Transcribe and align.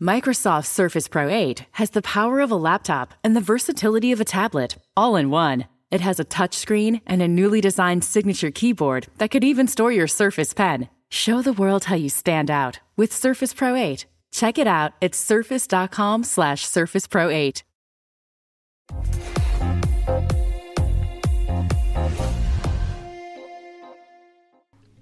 Microsoft 0.00 0.64
Surface 0.64 1.08
Pro 1.08 1.28
8 1.28 1.66
has 1.72 1.90
the 1.90 2.00
power 2.00 2.40
of 2.40 2.50
a 2.50 2.56
laptop 2.56 3.12
and 3.22 3.36
the 3.36 3.40
versatility 3.42 4.12
of 4.12 4.20
a 4.20 4.24
tablet, 4.24 4.78
all 4.96 5.14
in 5.14 5.28
one. 5.28 5.66
It 5.90 6.00
has 6.00 6.18
a 6.18 6.24
touchscreen 6.24 7.02
and 7.06 7.20
a 7.20 7.28
newly 7.28 7.60
designed 7.60 8.02
signature 8.02 8.50
keyboard 8.50 9.08
that 9.18 9.30
could 9.30 9.44
even 9.44 9.68
store 9.68 9.92
your 9.92 10.06
Surface 10.06 10.54
Pen. 10.54 10.88
Show 11.10 11.42
the 11.42 11.52
world 11.52 11.84
how 11.84 11.96
you 11.96 12.08
stand 12.08 12.50
out 12.50 12.80
with 12.96 13.12
Surface 13.12 13.52
Pro 13.52 13.74
8. 13.74 14.06
Check 14.32 14.56
it 14.56 14.66
out 14.66 14.92
at 15.02 15.14
surface.com 15.14 16.24
slash 16.24 16.64
surface 16.64 17.06
pro 17.06 17.28
8. 17.28 17.62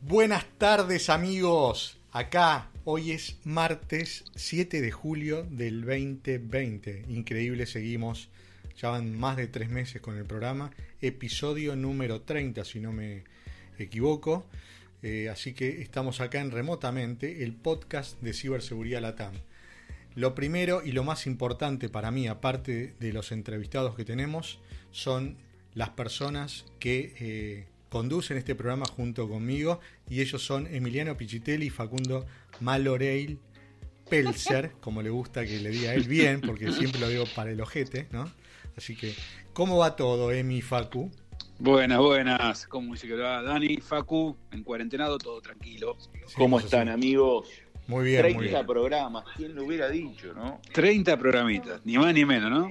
Buenas 0.03 0.45
tardes 0.59 1.09
amigos, 1.09 1.95
acá 2.12 2.67
hoy 2.91 3.12
es 3.12 3.36
martes 3.45 4.25
7 4.34 4.80
de 4.80 4.91
julio 4.91 5.46
del 5.50 5.82
2020, 5.82 7.05
increíble, 7.11 7.66
seguimos, 7.66 8.30
ya 8.78 8.88
van 8.88 9.14
más 9.14 9.37
de 9.37 9.47
tres 9.47 9.69
meses 9.69 10.01
con 10.01 10.16
el 10.16 10.24
programa, 10.24 10.70
episodio 11.02 11.77
número 11.77 12.23
30 12.23 12.64
si 12.64 12.80
no 12.80 12.95
me 12.95 13.24
equivoco, 13.78 14.47
eh, 15.02 15.28
así 15.28 15.52
que 15.52 15.83
estamos 15.83 16.23
acá 16.23 16.41
en 16.41 16.51
remotamente 16.51 17.45
el 17.45 17.52
podcast 17.52 18.19
de 18.23 18.33
ciberseguridad 18.33 19.02
Latam. 19.02 19.34
Lo 20.14 20.34
primero 20.34 20.80
y 20.83 20.92
lo 20.92 21.05
más 21.05 21.27
importante 21.27 21.91
para 21.91 22.11
mí, 22.11 22.27
aparte 22.27 22.95
de 22.98 23.12
los 23.12 23.33
entrevistados 23.33 23.97
que 23.97 24.06
tenemos, 24.06 24.61
son 24.92 25.36
las 25.75 25.91
personas 25.91 26.64
que 26.78 27.12
eh, 27.20 27.66
conducen 27.88 28.37
este 28.37 28.55
programa 28.55 28.87
junto 28.87 29.28
conmigo 29.28 29.80
y 30.09 30.20
ellos 30.20 30.42
son 30.42 30.66
Emiliano 30.66 31.16
Pichitelli 31.16 31.66
y 31.66 31.70
Facundo 31.70 32.27
Maloreil 32.61 33.38
Pelzer, 34.09 34.73
como 34.80 35.02
le 35.02 35.11
gusta 35.11 35.45
que 35.45 35.59
le 35.59 35.70
diga 35.70 35.95
él 35.95 36.05
bien, 36.05 36.41
porque 36.41 36.73
siempre 36.73 37.01
lo 37.01 37.09
digo 37.09 37.24
para 37.34 37.51
el 37.51 37.61
ojete, 37.61 38.09
¿no? 38.11 38.30
Así 38.77 38.97
que, 38.97 39.14
¿cómo 39.53 39.78
va 39.78 39.97
todo, 39.97 40.31
Emi 40.33 40.59
y 40.59 40.62
Facu? 40.62 41.11
Buenas, 41.59 41.98
buenas. 41.98 42.66
¿Cómo 42.69 42.94
dice 42.94 43.09
que 43.09 43.14
va 43.14 43.42
Dani, 43.42 43.78
Facu? 43.78 44.36
En 44.53 44.62
cuarentenado, 44.62 45.19
todo 45.19 45.41
tranquilo. 45.41 45.97
¿Cómo 46.36 46.61
están, 46.61 46.89
amigos? 46.89 47.48
Muy 47.89 48.05
bien, 48.05 48.20
30 48.20 48.39
muy 48.39 48.48
bien. 48.48 48.66
programas, 48.66 49.25
¿quién 49.36 49.55
lo 49.55 49.64
hubiera 49.64 49.89
dicho, 49.89 50.34
no? 50.34 50.61
30 50.72 51.16
programitas, 51.16 51.81
ni 51.84 51.97
más 51.97 52.14
ni 52.14 52.25
menos, 52.25 52.50
¿no? 52.50 52.70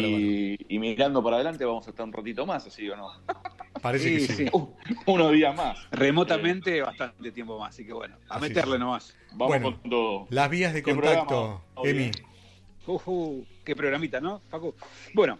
Y, 0.00 0.56
y 0.68 0.78
mirando 0.78 1.22
para 1.22 1.36
adelante 1.36 1.64
vamos 1.64 1.86
a 1.88 1.90
estar 1.90 2.06
un 2.06 2.12
ratito 2.12 2.46
más, 2.46 2.66
así 2.66 2.88
o 2.88 2.96
no. 2.96 3.10
Parece 3.82 4.10
que 4.12 4.20
Sí, 4.20 4.34
sí. 4.34 4.46
Uh, 4.52 4.68
unos 5.06 5.32
días 5.32 5.54
más. 5.56 5.78
Remotamente, 5.90 6.80
bastante 6.82 7.30
tiempo 7.32 7.58
más, 7.58 7.70
así 7.70 7.84
que 7.86 7.92
bueno, 7.92 8.16
a 8.28 8.38
meterle 8.38 8.74
es. 8.74 8.80
nomás. 8.80 9.16
Vamos 9.32 9.48
Bueno. 9.48 9.80
con 9.80 9.90
todo. 9.90 10.26
Las 10.30 10.50
vías 10.50 10.72
de 10.74 10.82
¿Qué 10.82 10.92
contacto, 10.94 11.62
Emi. 11.84 12.04
eh? 12.04 12.12
Qué 13.64 13.76
programita, 13.76 14.20
¿no, 14.20 14.40
Facu? 14.50 14.74
Bueno, 15.14 15.38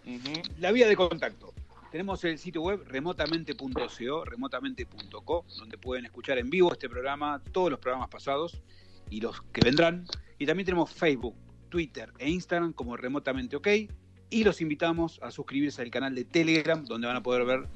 la 0.59 0.71
vía 0.73 0.87
de 0.89 0.95
contacto. 0.97 1.53
Tenemos 1.91 2.23
el 2.23 2.39
sitio 2.39 2.63
web 2.63 2.85
remotamente.co, 2.87 4.25
remotamente.co, 4.25 5.45
donde 5.59 5.77
pueden 5.79 6.05
escuchar 6.05 6.39
en 6.39 6.49
vivo 6.49 6.71
este 6.73 6.89
programa, 6.89 7.43
todos 7.51 7.71
los 7.71 7.81
programas 7.81 8.09
pasados 8.09 8.61
y 9.11 9.21
los 9.21 9.43
que 9.53 9.61
vendrán. 9.65 10.07
Y 10.39 10.47
también 10.47 10.65
tenemos 10.67 10.93
Facebook, 10.93 11.35
Twitter 11.69 12.13
e 12.19 12.31
Instagram 12.31 12.73
como 12.73 12.97
Remotamente 12.97 13.57
OK. 13.57 13.67
Y 14.31 14.45
los 14.45 14.61
invitamos 14.61 15.19
a 15.23 15.33
suscribirse 15.33 15.83
al 15.83 15.91
canal 15.91 16.15
de 16.15 16.25
Telegram, 16.25 16.85
donde 16.85 17.09
van 17.09 17.17
a 17.17 17.23
poder 17.25 17.45
ver 17.45 17.67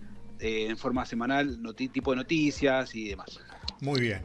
eh, 0.41 0.67
en 0.69 0.77
forma 0.77 1.07
semanal 1.07 1.59
tipo 1.75 2.11
de 2.11 2.17
noticias 2.17 2.95
y 2.95 3.09
demás. 3.09 3.41
Muy 3.81 4.01
bien. 4.01 4.23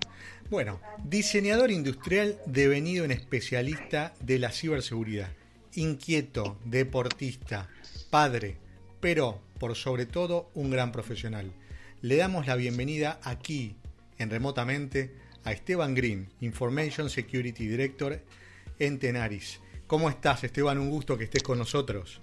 Bueno, 0.49 0.79
diseñador 1.03 1.69
industrial 1.69 2.39
devenido 2.45 3.05
en 3.05 3.11
especialista 3.11 4.13
de 4.19 4.39
la 4.39 4.51
ciberseguridad. 4.51 5.29
Inquieto, 5.75 6.57
deportista, 6.65 7.69
padre, 8.09 8.57
pero 8.99 9.39
por 9.59 9.75
sobre 9.75 10.05
todo 10.05 10.49
un 10.55 10.71
gran 10.71 10.91
profesional. 10.91 11.51
Le 12.01 12.15
damos 12.15 12.47
la 12.47 12.55
bienvenida 12.55 13.19
aquí, 13.23 13.75
en 14.17 14.29
remotamente, 14.29 15.13
a 15.43 15.51
Esteban 15.51 15.93
Green, 15.93 16.29
Information 16.41 17.09
Security 17.09 17.67
Director 17.67 18.19
en 18.79 18.99
Tenaris. 18.99 19.59
¿Cómo 19.85 20.09
estás, 20.09 20.43
Esteban? 20.43 20.79
Un 20.79 20.89
gusto 20.89 21.17
que 21.17 21.25
estés 21.25 21.43
con 21.43 21.57
nosotros. 21.57 22.19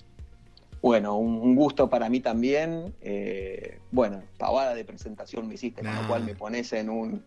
Bueno, 0.83 1.17
un, 1.19 1.55
gusto 1.57 1.89
para 1.91 2.09
mí 2.09 2.21
también. 2.21 2.95
Eh, 3.01 3.79
bueno, 3.91 4.23
pavada 4.39 4.75
de 4.75 4.85
presentación 4.85 5.49
me 5.49 5.55
hiciste, 5.55 5.83
con 5.83 5.95
lo 5.95 6.07
cual 6.09 6.25
me 6.25 6.35
pones 6.35 6.73
en 6.75 6.91
un, 6.91 7.25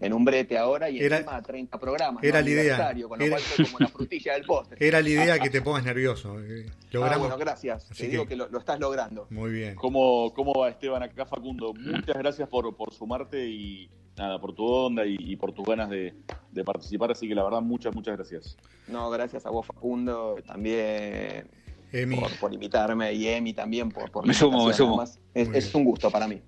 en 0.00 0.12
un 0.12 0.24
brete 0.24 0.58
ahora 0.58 0.90
y 0.90 0.98
Era- 0.98 1.18
encima 1.18 1.40
30 1.42 1.78
programas. 1.78 2.24
era 2.24 2.40
¿no? 2.40 2.44
la 2.46 2.50
idea. 2.50 2.94
Con 3.08 3.18
lo 3.18 3.24
Era- 3.24 3.36
cual 3.36 3.66
como 3.66 3.78
la 3.80 3.88
frutilla 3.88 4.32
del 4.34 4.44
postre. 4.44 4.78
Era 4.88 5.00
la 5.00 5.08
idea 5.08 5.38
que 5.38 5.50
te 5.50 5.60
pongas 5.62 5.84
nervioso. 5.84 6.40
Eh, 6.40 6.66
Ah, 6.68 6.74
Logramos. 6.92 7.18
bueno, 7.20 7.36
gracias. 7.38 7.84
Así 7.90 7.94
Te 7.94 8.04
que- 8.06 8.10
digo 8.12 8.26
que 8.26 8.34
lo, 8.36 8.48
lo 8.48 8.58
estás 8.58 8.80
logrando. 8.80 9.26
Muy 9.30 9.50
bien. 9.52 9.74
¿Cómo, 9.76 10.32
¿Cómo 10.34 10.52
va 10.54 10.70
Esteban 10.70 11.02
acá, 11.02 11.24
Facundo? 11.26 11.74
Muchas 11.74 12.16
gracias 12.16 12.48
por, 12.48 12.74
por 12.76 12.92
sumarte 12.94 13.46
y 13.46 13.88
nada, 14.16 14.40
por 14.40 14.54
tu 14.54 14.64
onda 14.64 15.06
y, 15.06 15.14
y 15.20 15.36
por 15.36 15.52
tus 15.52 15.64
ganas 15.66 15.90
de, 15.90 16.14
de 16.50 16.64
participar. 16.64 17.12
Así 17.12 17.28
que 17.28 17.34
la 17.34 17.44
verdad, 17.44 17.60
muchas, 17.60 17.94
muchas 17.94 18.16
gracias. 18.16 18.56
No, 18.88 19.08
gracias 19.10 19.44
a 19.46 19.50
vos, 19.50 19.66
Facundo, 19.66 20.36
también 20.46 21.46
Emi. 21.92 22.16
por, 22.16 22.30
por 22.38 22.52
invitarme 22.52 23.12
y 23.12 23.28
Emi 23.28 23.54
también 23.54 23.90
por, 23.90 24.10
por 24.10 24.26
Me 24.26 24.34
sumo, 24.34 24.66
me 24.66 24.74
sumo. 24.74 25.04
Es, 25.34 25.74
un 25.74 25.84
gusto 25.84 26.10
para 26.10 26.26
mí. 26.28 26.40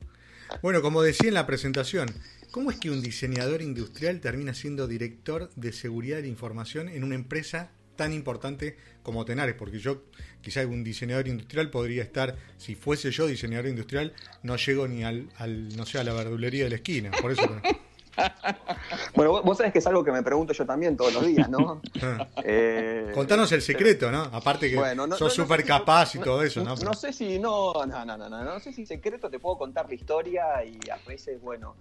Bueno, 0.62 0.82
como 0.82 1.02
decía 1.02 1.28
en 1.28 1.34
la 1.34 1.46
presentación, 1.46 2.08
¿cómo 2.50 2.70
es 2.70 2.78
que 2.78 2.90
un 2.90 3.02
diseñador 3.02 3.62
industrial 3.62 4.20
termina 4.20 4.54
siendo 4.54 4.86
director 4.86 5.50
de 5.54 5.72
seguridad 5.72 6.16
de 6.16 6.22
la 6.22 6.28
información 6.28 6.88
en 6.88 7.04
una 7.04 7.14
empresa 7.14 7.70
tan 7.96 8.12
importante 8.12 8.76
como 9.02 9.24
Tenares? 9.24 9.54
Porque 9.54 9.78
yo, 9.78 10.02
quizá 10.40 10.66
un 10.66 10.82
diseñador 10.82 11.28
industrial 11.28 11.70
podría 11.70 12.02
estar, 12.02 12.36
si 12.56 12.74
fuese 12.74 13.10
yo 13.10 13.26
diseñador 13.26 13.68
industrial, 13.68 14.12
no 14.42 14.56
llego 14.56 14.88
ni 14.88 15.04
al, 15.04 15.28
al 15.36 15.76
no 15.76 15.86
sé, 15.86 15.98
a 15.98 16.04
la 16.04 16.12
verdulería 16.12 16.64
de 16.64 16.70
la 16.70 16.76
esquina. 16.76 17.10
Por 17.20 17.32
eso. 17.32 17.42
Bueno, 19.14 19.42
vos, 19.42 19.56
sabés 19.58 19.72
que 19.72 19.78
es 19.80 19.86
algo 19.86 20.02
que 20.04 20.12
me 20.12 20.22
pregunto 20.22 20.52
yo 20.52 20.64
también 20.66 20.96
todos 20.96 21.12
los 21.12 21.26
días, 21.26 21.48
¿no? 21.48 21.80
Eh, 22.44 23.10
Contanos 23.14 23.50
el 23.52 23.60
secreto, 23.62 24.10
¿no? 24.10 24.22
Aparte 24.22 24.70
que 24.70 24.76
Bueno, 24.76 25.06
no- 25.06 25.16
sos 25.16 25.36
no- 25.38 25.46
si- 25.56 25.62
capaz 25.64 26.14
y 26.14 26.18
todo 26.20 26.42
eso, 26.42 26.62
no, 26.62 26.74
¿no? 26.76 26.94
sé 26.94 27.12
si 27.12 27.38
no, 27.38 27.72
no, 27.86 28.04
no, 28.04 28.16
no, 28.16 28.28
no, 28.28 28.44
no 28.44 28.60
sé 28.60 28.72
si 28.72 28.86
secreto 28.86 29.28
te 29.28 29.38
puedo 29.38 29.58
contar 29.58 29.86
la 29.88 29.94
historia 29.94 30.64
y 30.64 30.78
a 30.90 30.96
veces, 31.06 31.40
bueno, 31.40 31.76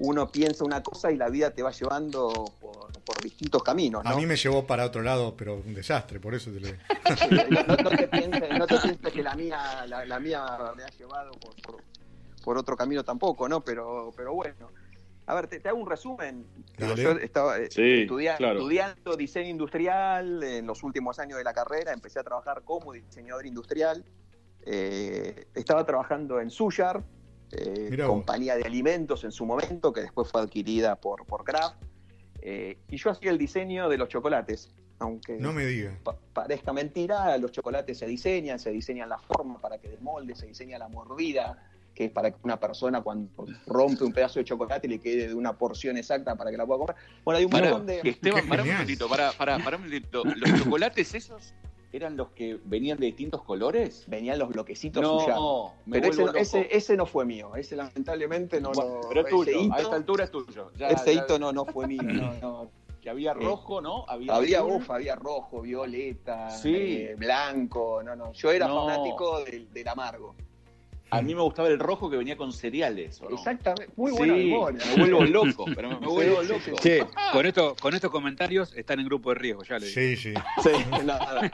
uno 0.00 0.30
piensa 0.30 0.64
una 0.64 0.82
cosa 0.82 1.10
y 1.12 1.16
la 1.16 1.28
vida 1.28 1.50
te 1.50 1.62
va 1.62 1.70
llevando 1.70 2.52
por, 2.60 2.92
por 3.02 3.20
distintos 3.22 3.62
caminos, 3.62 4.02
¿no? 4.04 4.10
A 4.10 4.14
mí 4.16 4.24
me 4.26 4.36
llevó 4.36 4.66
para 4.66 4.86
otro 4.86 5.02
lado, 5.02 5.34
pero 5.36 5.54
un 5.56 5.74
desastre, 5.74 6.18
por 6.20 6.34
eso 6.34 6.50
te 6.50 6.60
lo 6.60 6.68
no 7.82 7.90
te 7.90 8.08
pienses, 8.08 8.58
no 8.58 8.66
te 8.66 8.78
pienses 8.78 9.12
que 9.12 9.22
la 9.22 9.34
mía, 9.34 9.84
la, 9.86 10.04
la 10.06 10.20
mía 10.20 10.44
me 10.76 10.84
ha 10.84 10.88
llevado 10.88 11.32
por, 11.32 11.54
por- 11.62 11.82
por 12.42 12.58
otro 12.58 12.76
camino 12.76 13.04
tampoco, 13.04 13.48
¿no? 13.48 13.60
Pero, 13.60 14.10
pero 14.16 14.34
bueno. 14.34 14.68
A 15.26 15.34
ver, 15.34 15.46
te, 15.46 15.60
te 15.60 15.68
hago 15.68 15.78
un 15.78 15.88
resumen. 15.88 16.44
Yo 16.78 17.12
estaba 17.12 17.58
eh, 17.58 17.68
Sí, 17.70 18.02
estudia- 18.02 18.36
claro. 18.36 18.58
estudiando 18.58 19.16
diseño 19.16 19.48
industrial 19.50 20.42
en 20.42 20.66
los 20.66 20.82
últimos 20.82 21.18
años 21.18 21.38
de 21.38 21.44
la 21.44 21.52
carrera, 21.52 21.92
empecé 21.92 22.18
a 22.18 22.24
trabajar 22.24 22.62
como 22.64 22.92
diseñador 22.92 23.46
industrial. 23.46 24.04
Eh, 24.64 25.46
estaba 25.54 25.84
trabajando 25.86 26.40
en 26.40 26.50
Suyar, 26.50 27.02
eh, 27.52 27.96
compañía 28.06 28.56
de 28.56 28.64
alimentos 28.64 29.24
en 29.24 29.32
su 29.32 29.44
momento, 29.46 29.92
que 29.92 30.00
después 30.02 30.28
fue 30.30 30.40
adquirida 30.40 30.96
por, 30.96 31.24
por 31.26 31.44
Kraft. 31.44 31.76
Eh, 32.40 32.78
y 32.88 32.96
yo 32.96 33.10
hacía 33.10 33.30
el 33.30 33.38
diseño 33.38 33.88
de 33.88 33.98
los 33.98 34.08
chocolates, 34.08 34.74
aunque 34.98 35.34
No 35.38 35.52
me 35.52 35.64
digas. 35.66 35.98
pa- 36.02 36.16
parezca 36.32 36.72
mentira, 36.72 37.36
los 37.38 37.52
chocolates 37.52 37.98
se 37.98 38.06
diseñan, 38.06 38.58
se 38.58 38.70
diseñan 38.70 39.08
la 39.08 39.18
forma 39.18 39.60
para 39.60 39.78
que 39.78 39.88
desmolde, 39.88 40.34
se 40.34 40.46
diseña 40.46 40.78
la 40.78 40.88
mordida, 40.88 41.62
que 41.94 42.06
es 42.06 42.10
para 42.10 42.30
que 42.30 42.38
una 42.42 42.58
persona 42.58 43.02
cuando 43.02 43.30
rompe 43.66 44.04
un 44.04 44.12
pedazo 44.12 44.38
de 44.38 44.44
chocolate 44.44 44.88
le 44.88 44.98
quede 44.98 45.28
de 45.28 45.34
una 45.34 45.52
porción 45.58 45.96
exacta 45.96 46.34
para 46.36 46.50
que 46.50 46.56
la 46.56 46.64
pueda 46.66 46.78
comer. 46.80 46.96
Bueno, 47.24 47.38
hay 47.38 47.44
un 47.44 47.50
Pará, 47.50 47.70
montón 47.70 47.86
de... 47.86 48.00
Esteban, 48.02 48.48
pará 48.48 48.62
un 48.62 48.68
minutito, 48.70 49.08
pará, 49.08 49.32
pará, 49.36 49.58
pará 49.58 49.76
un 49.76 49.84
minutito. 49.84 50.22
¿Los 50.24 50.52
chocolates 50.64 51.14
esos 51.14 51.54
eran 51.92 52.16
los 52.16 52.30
que 52.30 52.58
venían 52.64 52.98
de 52.98 53.06
distintos 53.06 53.42
colores? 53.42 54.04
Venían 54.06 54.38
los 54.38 54.48
bloquecitos 54.48 55.02
No, 55.02 55.20
Suyar. 55.20 55.36
me 55.84 56.00
Pero 56.00 56.12
ese, 56.12 56.24
no- 56.24 56.32
ese, 56.34 56.68
ese 56.74 56.96
no 56.96 57.04
fue 57.04 57.26
mío, 57.26 57.54
ese 57.56 57.76
lamentablemente 57.76 58.60
no, 58.60 58.72
Bueno, 58.72 59.00
no- 59.02 59.08
pero 59.10 59.20
es 59.20 59.28
tuyo, 59.28 59.60
hito, 59.60 59.74
a 59.74 59.80
esta 59.80 59.96
altura 59.96 60.24
es 60.24 60.30
tuyo. 60.30 60.72
Ya- 60.78 60.88
ese 60.88 61.14
ya- 61.14 61.22
hito 61.22 61.38
no, 61.38 61.52
no 61.52 61.66
fue 61.66 61.86
mío, 61.86 62.02
no, 62.02 62.32
no. 62.40 62.70
Que 63.02 63.10
había 63.10 63.34
rojo, 63.34 63.80
¿no? 63.80 64.04
Había, 64.08 64.32
Había 64.34 64.58
azul. 64.60 64.74
uf, 64.76 64.88
había 64.92 65.16
rojo, 65.16 65.60
violeta, 65.60 66.48
Sí. 66.50 66.74
eh, 66.76 67.14
blanco, 67.18 68.00
no, 68.02 68.14
no. 68.14 68.32
Yo 68.32 68.50
era 68.52 68.68
No. 68.68 68.86
fanático 68.86 69.42
del, 69.44 69.70
del 69.72 69.88
amargo. 69.88 70.36
A 71.12 71.20
mí 71.20 71.34
me 71.34 71.42
gustaba 71.42 71.68
el 71.68 71.78
rojo 71.78 72.08
que 72.08 72.16
venía 72.16 72.38
con 72.38 72.52
cereales. 72.54 73.20
¿o 73.20 73.28
no? 73.28 73.36
Exactamente, 73.36 73.92
muy 73.96 74.12
Sí, 74.12 74.16
buena 74.18 74.34
memoria. 74.34 74.80
Me 74.96 75.02
vuelvo 75.02 75.24
loco, 75.24 75.64
pero 75.74 76.00
me 76.00 76.06
vuelvo 76.06 76.42
Sí, 76.42 76.48
sí, 76.64 76.70
loco. 76.70 76.82
sí. 76.82 76.98
Con, 77.32 77.44
esto, 77.46 77.76
con 77.80 77.94
estos 77.94 78.10
comentarios 78.10 78.72
están 78.74 78.98
en 78.98 79.06
grupo 79.06 79.28
de 79.28 79.34
riesgo, 79.36 79.62
ya 79.62 79.78
le 79.78 79.86
digo. 79.88 80.00
Sí, 80.00 80.16
sí. 80.16 80.34
Sí, 80.62 80.70
nada. 81.04 81.50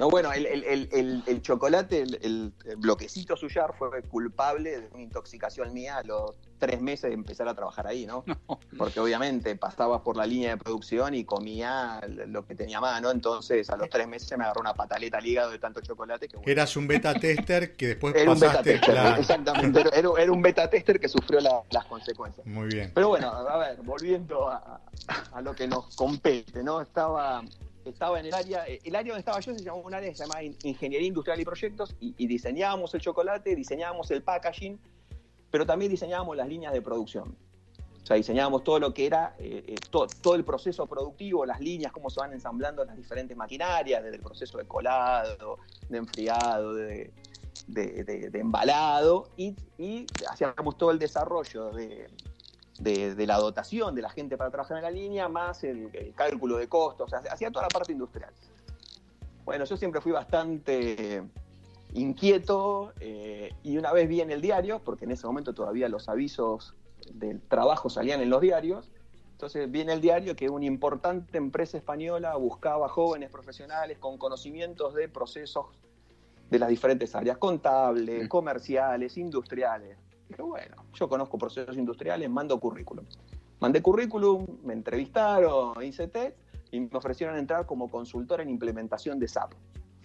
No, 0.00 0.10
bueno, 0.10 0.32
el, 0.32 0.46
el- 0.46 0.64
el- 0.64 0.88
el- 0.92 1.22
el 1.28 1.42
chocolate, 1.42 2.02
el 2.02 2.52
bloquecito 2.78 3.36
Suyar 3.36 3.72
fue 3.78 4.02
culpable 4.02 4.80
de 4.80 4.88
una 4.92 5.02
intoxicación 5.02 5.72
mía 5.72 5.98
a 5.98 6.02
los 6.02 6.32
tres 6.58 6.80
meses 6.80 7.10
de 7.10 7.14
empezar 7.14 7.48
a 7.48 7.54
trabajar 7.54 7.86
ahí, 7.86 8.06
¿no? 8.06 8.24
Porque 8.78 9.00
obviamente 9.00 9.54
pasaba 9.56 10.02
por 10.02 10.16
la 10.16 10.26
línea 10.26 10.50
de 10.50 10.56
producción 10.56 11.14
y 11.14 11.24
comía 11.24 12.00
lo 12.26 12.44
que 12.46 12.54
tenía 12.54 12.78
a 12.78 12.80
mano, 12.80 13.10
entonces 13.10 13.68
a 13.70 13.76
los 13.76 13.88
tres 13.90 14.06
meses 14.08 14.36
me 14.36 14.44
agarró 14.44 14.60
una 14.60 14.74
pataleta 14.74 15.18
al 15.18 15.26
hígado 15.26 15.50
de 15.50 15.58
tanto 15.58 15.80
chocolate 15.80 16.28
que 16.28 16.36
bueno, 16.36 16.50
Eras 16.50 16.76
un 16.76 16.86
beta 16.86 17.14
tester 17.14 17.76
que 17.76 17.88
después 17.88 18.14
era 18.14 18.30
un 18.32 18.40
beta 18.40 18.62
tester, 18.62 18.96
exactamente, 19.18 19.82
era, 19.92 20.32
un 20.32 20.42
beta 20.42 20.68
tester 20.68 20.98
que 21.00 21.08
sufrió 21.08 21.40
la- 21.40 21.62
las 21.70 21.84
consecuencias. 21.86 22.46
Muy 22.46 22.68
bien. 22.68 22.90
Pero 22.94 23.08
bueno, 23.08 23.28
a 23.30 23.56
ver, 23.58 23.82
volviendo 23.82 24.48
a, 24.48 24.80
a 25.32 25.40
lo 25.40 25.54
que 25.54 25.66
nos 25.66 25.94
compete, 25.96 26.62
¿no? 26.62 26.80
Estaba, 26.80 27.42
estaba 27.84 28.18
en 28.20 28.26
el 28.26 28.34
área, 28.34 28.64
el 28.66 28.94
área 28.96 29.12
donde 29.12 29.20
estaba 29.20 29.40
yo 29.40 29.54
se 29.54 29.62
llamaba 29.62 29.84
un 29.86 29.94
área 29.94 30.08
que 30.10 30.16
se 30.16 30.22
llamaba 30.24 30.42
In- 30.42 30.56
Ingeniería 30.62 31.06
Industrial 31.08 31.40
y 31.40 31.44
Proyectos 31.44 31.94
y, 32.00 32.14
y 32.18 32.26
diseñábamos 32.26 32.94
el 32.94 33.00
chocolate, 33.00 33.54
diseñábamos 33.54 34.10
el 34.10 34.22
packaging, 34.22 34.78
pero 35.56 35.64
también 35.64 35.90
diseñábamos 35.90 36.36
las 36.36 36.46
líneas 36.48 36.70
de 36.74 36.82
producción. 36.82 37.34
O 38.02 38.06
sea, 38.06 38.14
diseñábamos 38.14 38.62
todo 38.62 38.78
lo 38.78 38.92
que 38.92 39.06
era, 39.06 39.34
eh, 39.38 39.64
eh, 39.68 39.74
to- 39.90 40.06
todo 40.20 40.34
el 40.34 40.44
proceso 40.44 40.86
productivo, 40.86 41.46
las 41.46 41.60
líneas, 41.62 41.92
cómo 41.92 42.10
se 42.10 42.20
van 42.20 42.34
ensamblando 42.34 42.84
las 42.84 42.94
diferentes 42.94 43.34
maquinarias, 43.34 44.02
desde 44.02 44.16
el 44.16 44.22
proceso 44.22 44.58
de 44.58 44.66
colado, 44.66 45.56
de 45.88 45.96
enfriado, 45.96 46.74
de, 46.74 47.10
embalado, 48.34 49.30
y, 49.38 49.56
hacíamos 50.28 50.76
todo 50.76 50.90
el 50.90 50.98
desarrollo 50.98 51.70
de, 51.70 52.10
de, 52.78 53.14
de 53.14 53.26
la 53.26 53.38
dotación 53.38 53.94
de 53.94 54.02
la 54.02 54.10
gente 54.10 54.36
para 54.36 54.50
trabajar 54.50 54.76
en 54.76 54.82
la 54.82 54.90
línea, 54.90 55.26
más 55.30 55.64
el, 55.64 55.88
el 55.94 56.12
cálculo 56.12 56.58
de 56.58 56.68
costos, 56.68 57.06
o 57.06 57.08
sea, 57.08 57.32
hacía 57.32 57.50
toda 57.50 57.64
la 57.64 57.70
parte 57.70 57.92
industrial. 57.92 58.30
Bueno, 59.46 59.64
yo 59.64 59.74
siempre 59.78 60.02
fui 60.02 60.12
bastante 60.12 61.22
inquieto 61.94 62.92
eh, 63.00 63.54
y 63.62 63.78
una 63.78 63.92
vez 63.92 64.08
vi 64.08 64.20
en 64.20 64.30
el 64.30 64.40
diario, 64.40 64.80
porque 64.84 65.04
en 65.04 65.12
ese 65.12 65.26
momento 65.26 65.54
todavía 65.54 65.88
los 65.88 66.08
avisos 66.08 66.74
del 67.12 67.40
trabajo 67.40 67.88
salían 67.88 68.20
en 68.20 68.30
los 68.30 68.40
diarios, 68.40 68.90
entonces 69.32 69.70
vi 69.70 69.82
en 69.82 69.90
el 69.90 70.00
diario 70.00 70.34
que 70.34 70.48
una 70.48 70.64
importante 70.64 71.36
empresa 71.36 71.76
española 71.76 72.36
buscaba 72.36 72.88
jóvenes 72.88 73.30
profesionales 73.30 73.98
con 73.98 74.16
conocimientos 74.16 74.94
de 74.94 75.08
procesos 75.08 75.66
de 76.50 76.58
las 76.58 76.68
diferentes 76.68 77.14
áreas, 77.14 77.36
contables, 77.38 78.28
comerciales, 78.28 79.16
industriales. 79.18 79.98
Dije, 80.28 80.42
bueno, 80.42 80.76
yo 80.94 81.08
conozco 81.08 81.38
procesos 81.38 81.76
industriales, 81.76 82.30
mando 82.30 82.58
currículum. 82.58 83.04
Mandé 83.60 83.82
currículum, 83.82 84.46
me 84.64 84.72
entrevistaron, 84.72 85.82
hice 85.82 86.08
test 86.08 86.36
y 86.70 86.80
me 86.80 86.90
ofrecieron 86.92 87.36
entrar 87.36 87.66
como 87.66 87.90
consultor 87.90 88.40
en 88.40 88.48
implementación 88.48 89.18
de 89.18 89.28
SAP. 89.28 89.52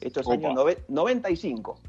Esto 0.02 0.20
es 0.22 0.28
Opa. 0.28 0.36
año 0.36 0.50
nove- 0.54 0.84
95. 0.88 1.80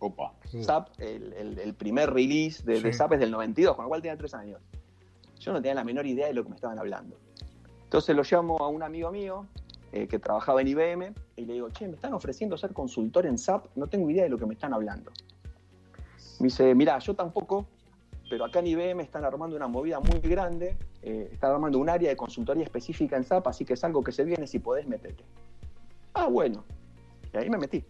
Opa. 0.00 0.32
SAP, 0.62 0.88
el, 1.00 1.32
el- 1.32 1.58
el 1.58 1.74
primer 1.74 2.12
release 2.12 2.62
de, 2.64 2.80
de 2.80 2.92
Sí. 2.92 2.98
SAP 2.98 3.12
es 3.14 3.20
del 3.20 3.30
92, 3.30 3.74
con 3.76 3.84
lo 3.84 3.88
cual 3.88 4.02
tenía 4.02 4.16
tres 4.16 4.34
años. 4.34 4.60
Yo 5.40 5.52
no 5.52 5.60
tenía 5.60 5.74
la 5.74 5.84
menor 5.84 6.06
idea 6.06 6.26
de 6.26 6.34
lo 6.34 6.42
que 6.42 6.50
me 6.50 6.54
estaban 6.56 6.78
hablando. 6.78 7.16
Entonces 7.84 8.14
lo 8.16 8.22
llamo 8.22 8.58
a 8.58 8.68
un 8.68 8.82
amigo 8.82 9.10
mío 9.12 9.46
eh, 9.92 10.08
que 10.08 10.18
trabajaba 10.18 10.60
en 10.60 10.68
IBM 10.68 11.14
y 11.36 11.44
le 11.44 11.52
digo, 11.54 11.70
che, 11.70 11.86
me 11.86 11.94
están 11.94 12.12
ofreciendo 12.14 12.56
ser 12.58 12.72
consultor 12.72 13.26
en 13.26 13.38
SAP, 13.38 13.66
no 13.76 13.86
tengo 13.86 14.10
idea 14.10 14.24
de 14.24 14.30
lo 14.30 14.38
que 14.38 14.46
me 14.46 14.54
están 14.54 14.74
hablando. 14.74 15.12
Me 16.40 16.46
dice, 16.46 16.74
mira, 16.74 16.98
yo 16.98 17.14
tampoco, 17.14 17.66
pero 18.28 18.44
acá 18.44 18.58
en 18.58 18.66
IBM 18.68 19.00
están 19.02 19.24
armando 19.24 19.54
una 19.56 19.68
movida 19.68 20.00
muy 20.00 20.18
grande, 20.20 20.76
eh, 21.02 21.28
están 21.32 21.52
armando 21.52 21.78
un 21.78 21.88
área 21.88 22.08
de 22.10 22.16
consultoría 22.16 22.64
específica 22.64 23.16
en 23.16 23.22
SAP, 23.24 23.46
así 23.46 23.64
que 23.64 23.74
es 23.74 23.84
algo 23.84 24.02
que 24.02 24.10
se 24.10 24.24
viene, 24.24 24.46
si 24.48 24.58
podés, 24.58 24.86
metete. 24.88 25.22
Ah, 26.14 26.26
bueno. 26.26 26.64
Y 27.34 27.38
ahí 27.38 27.50
me 27.50 27.58
metí. 27.58 27.84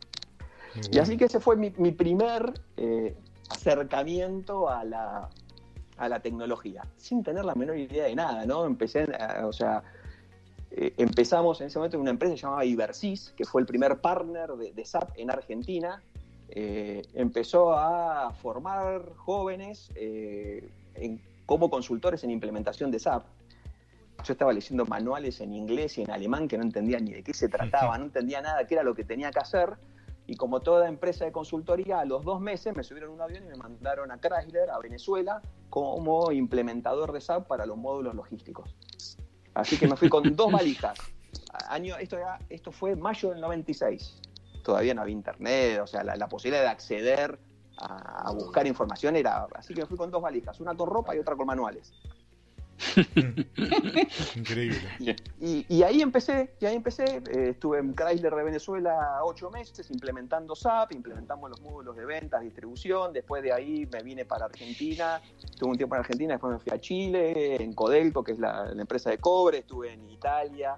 Y 0.90 0.98
así 0.98 1.16
que 1.16 1.26
ese 1.26 1.38
fue 1.38 1.56
mi, 1.56 1.70
mi 1.76 1.92
primer 1.92 2.52
eh, 2.76 3.14
acercamiento 3.50 4.68
a 4.68 4.82
la, 4.84 5.28
a 5.98 6.08
la 6.08 6.20
tecnología, 6.20 6.82
sin 6.96 7.22
tener 7.22 7.44
la 7.44 7.54
menor 7.54 7.78
idea 7.78 8.04
de 8.04 8.14
nada, 8.16 8.44
¿no? 8.46 8.64
Empecé, 8.64 9.04
a- 9.20 9.46
o 9.46 9.52
sea, 9.52 9.82
eh, 10.72 10.94
empezamos 10.96 11.60
en 11.60 11.68
ese 11.68 11.78
momento 11.78 11.96
en 11.96 12.00
una 12.00 12.10
empresa 12.10 12.34
llamada 12.34 12.64
Ibersys, 12.64 13.32
que 13.36 13.44
fue 13.44 13.60
el 13.60 13.66
primer 13.66 14.00
partner 14.00 14.50
de, 14.52 14.72
de 14.72 14.84
SAP 14.84 15.10
en 15.16 15.30
Argentina. 15.30 16.02
Eh, 16.48 17.02
empezó 17.14 17.72
a 17.72 18.32
formar 18.32 19.14
jóvenes 19.16 19.90
eh, 19.94 20.68
en- 20.94 21.20
como 21.46 21.68
consultores 21.70 22.24
en 22.24 22.30
implementación 22.30 22.90
de 22.90 22.98
SAP. 22.98 23.24
Yo 24.22 24.32
estaba 24.32 24.52
leyendo 24.52 24.86
manuales 24.86 25.40
en 25.40 25.52
inglés 25.52 25.98
y 25.98 26.02
en 26.02 26.10
alemán 26.10 26.48
que 26.48 26.56
no 26.56 26.62
entendía 26.64 26.98
ni 26.98 27.12
de 27.12 27.22
qué 27.22 27.34
se 27.34 27.48
trataba, 27.48 27.98
no 27.98 28.04
entendía 28.04 28.40
nada 28.40 28.66
qué 28.66 28.74
era 28.74 28.82
lo 28.82 28.94
que 28.94 29.04
tenía 29.04 29.30
que 29.30 29.40
hacer. 29.40 29.76
Y 30.26 30.36
como 30.36 30.60
toda 30.60 30.88
empresa 30.88 31.26
de 31.26 31.32
consultoría, 31.32 32.00
a 32.00 32.04
los 32.06 32.24
dos 32.24 32.40
meses 32.40 32.74
me 32.74 32.82
subieron 32.82 33.10
un 33.10 33.20
avión 33.20 33.44
y 33.44 33.48
me 33.48 33.56
mandaron 33.56 34.10
a 34.10 34.18
Chrysler, 34.18 34.70
a 34.70 34.78
Venezuela, 34.78 35.42
como 35.68 36.32
implementador 36.32 37.12
de 37.12 37.20
SAP 37.20 37.46
para 37.46 37.66
los 37.66 37.76
módulos 37.76 38.14
logísticos. 38.14 38.74
Así 39.52 39.76
que 39.78 39.86
me 39.86 39.96
fui 39.96 40.08
con 40.08 40.34
dos 40.34 40.50
valijas. 40.50 40.96
Año, 41.68 41.96
esto, 41.98 42.16
era- 42.16 42.38
esto 42.48 42.72
fue 42.72 42.96
mayo 42.96 43.30
del 43.30 43.40
96. 43.42 44.20
Todavía 44.62 44.94
no 44.94 45.02
había 45.02 45.12
internet, 45.12 45.80
o 45.82 45.86
sea, 45.86 46.02
la, 46.02 46.16
la 46.16 46.26
posibilidad 46.28 46.62
de 46.62 46.68
acceder 46.70 47.38
a, 47.76 48.28
a 48.30 48.32
buscar 48.32 48.66
información 48.66 49.14
era... 49.16 49.46
Así 49.54 49.74
que 49.74 49.82
me 49.82 49.86
fui 49.86 49.98
con 49.98 50.10
dos 50.10 50.22
valijas, 50.22 50.58
una 50.60 50.74
con 50.74 50.88
ropa 50.88 51.14
y 51.14 51.18
otra 51.18 51.36
con 51.36 51.46
manuales. 51.46 51.92
Increíble. 54.36 54.80
Y, 55.40 55.82
ahí 55.82 56.02
empecé, 56.02 56.54
y 56.60 56.66
ahí 56.66 56.76
empecé, 56.76 57.04
eh, 57.04 57.50
estuve 57.50 57.78
en 57.78 57.94
Chrysler 57.94 58.34
de 58.34 58.42
Venezuela 58.42 59.20
ocho 59.22 59.50
meses 59.50 59.90
implementando 59.90 60.54
SAP, 60.54 60.92
implementamos 60.92 61.50
los 61.50 61.60
módulos 61.60 61.96
de 61.96 62.04
ventas, 62.04 62.42
distribución, 62.42 63.12
después 63.12 63.42
de 63.42 63.52
ahí 63.52 63.88
me 63.92 64.02
vine 64.02 64.24
para 64.24 64.46
Argentina, 64.46 65.20
estuve 65.42 65.70
un 65.70 65.76
tiempo 65.76 65.94
en 65.94 66.00
Argentina, 66.00 66.34
después 66.34 66.54
me 66.54 66.58
fui 66.58 66.72
a 66.72 66.80
Chile, 66.80 67.62
en 67.62 67.72
Codelco, 67.72 68.24
que 68.24 68.32
es 68.32 68.38
la 68.38 68.72
empresa 68.76 69.10
de 69.10 69.18
cobre, 69.18 69.58
estuve 69.58 69.92
en 69.92 70.10
Italia, 70.10 70.76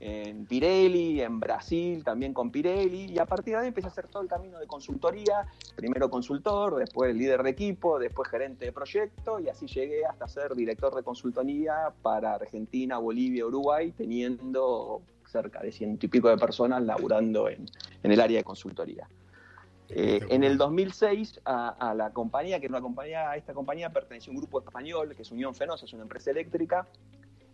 en 0.00 0.46
Pirelli, 0.46 1.20
en 1.20 1.40
Brasil 1.40 2.04
también 2.04 2.32
con 2.32 2.50
Pirelli, 2.50 3.06
y 3.06 3.18
a 3.18 3.26
partir 3.26 3.54
de 3.54 3.60
ahí 3.60 3.68
empecé 3.68 3.88
a 3.88 3.90
hacer 3.90 4.06
todo 4.06 4.22
el 4.22 4.28
camino 4.28 4.58
de 4.58 4.66
consultoría, 4.66 5.46
primero 5.74 6.08
consultor, 6.08 6.76
después 6.76 7.14
líder 7.14 7.42
de 7.42 7.50
equipo, 7.50 7.98
después 7.98 8.28
gerente 8.28 8.66
de 8.66 8.72
proyecto, 8.72 9.40
y 9.40 9.48
así 9.48 9.66
llegué 9.66 10.04
hasta 10.06 10.28
ser 10.28 10.54
director 10.54 10.94
de 10.94 11.02
consultoría 11.02 11.92
para 12.02 12.34
Argentina, 12.34 12.98
Bolivia, 12.98 13.46
Uruguay, 13.46 13.92
teniendo 13.92 15.02
cerca 15.26 15.60
de 15.60 15.72
ciento 15.72 16.06
y 16.06 16.08
pico 16.08 16.28
de 16.28 16.38
personas 16.38 16.82
laburando 16.82 17.48
en, 17.48 17.66
en 18.02 18.12
el 18.12 18.20
área 18.20 18.38
de 18.38 18.44
consultoría. 18.44 19.08
Eh, 19.90 20.20
en 20.28 20.44
el 20.44 20.58
2006 20.58 21.40
a, 21.44 21.68
a 21.70 21.94
la 21.94 22.10
compañía, 22.10 22.60
que 22.60 22.66
era 22.66 22.74
una 22.74 22.82
compañía, 22.82 23.30
a 23.30 23.36
esta 23.36 23.54
compañía 23.54 23.90
perteneció 23.90 24.32
un 24.32 24.38
grupo 24.38 24.60
español 24.60 25.14
que 25.16 25.22
es 25.22 25.30
Unión 25.30 25.54
Fenosa, 25.54 25.86
es 25.86 25.92
una 25.92 26.02
empresa 26.02 26.30
eléctrica. 26.30 26.86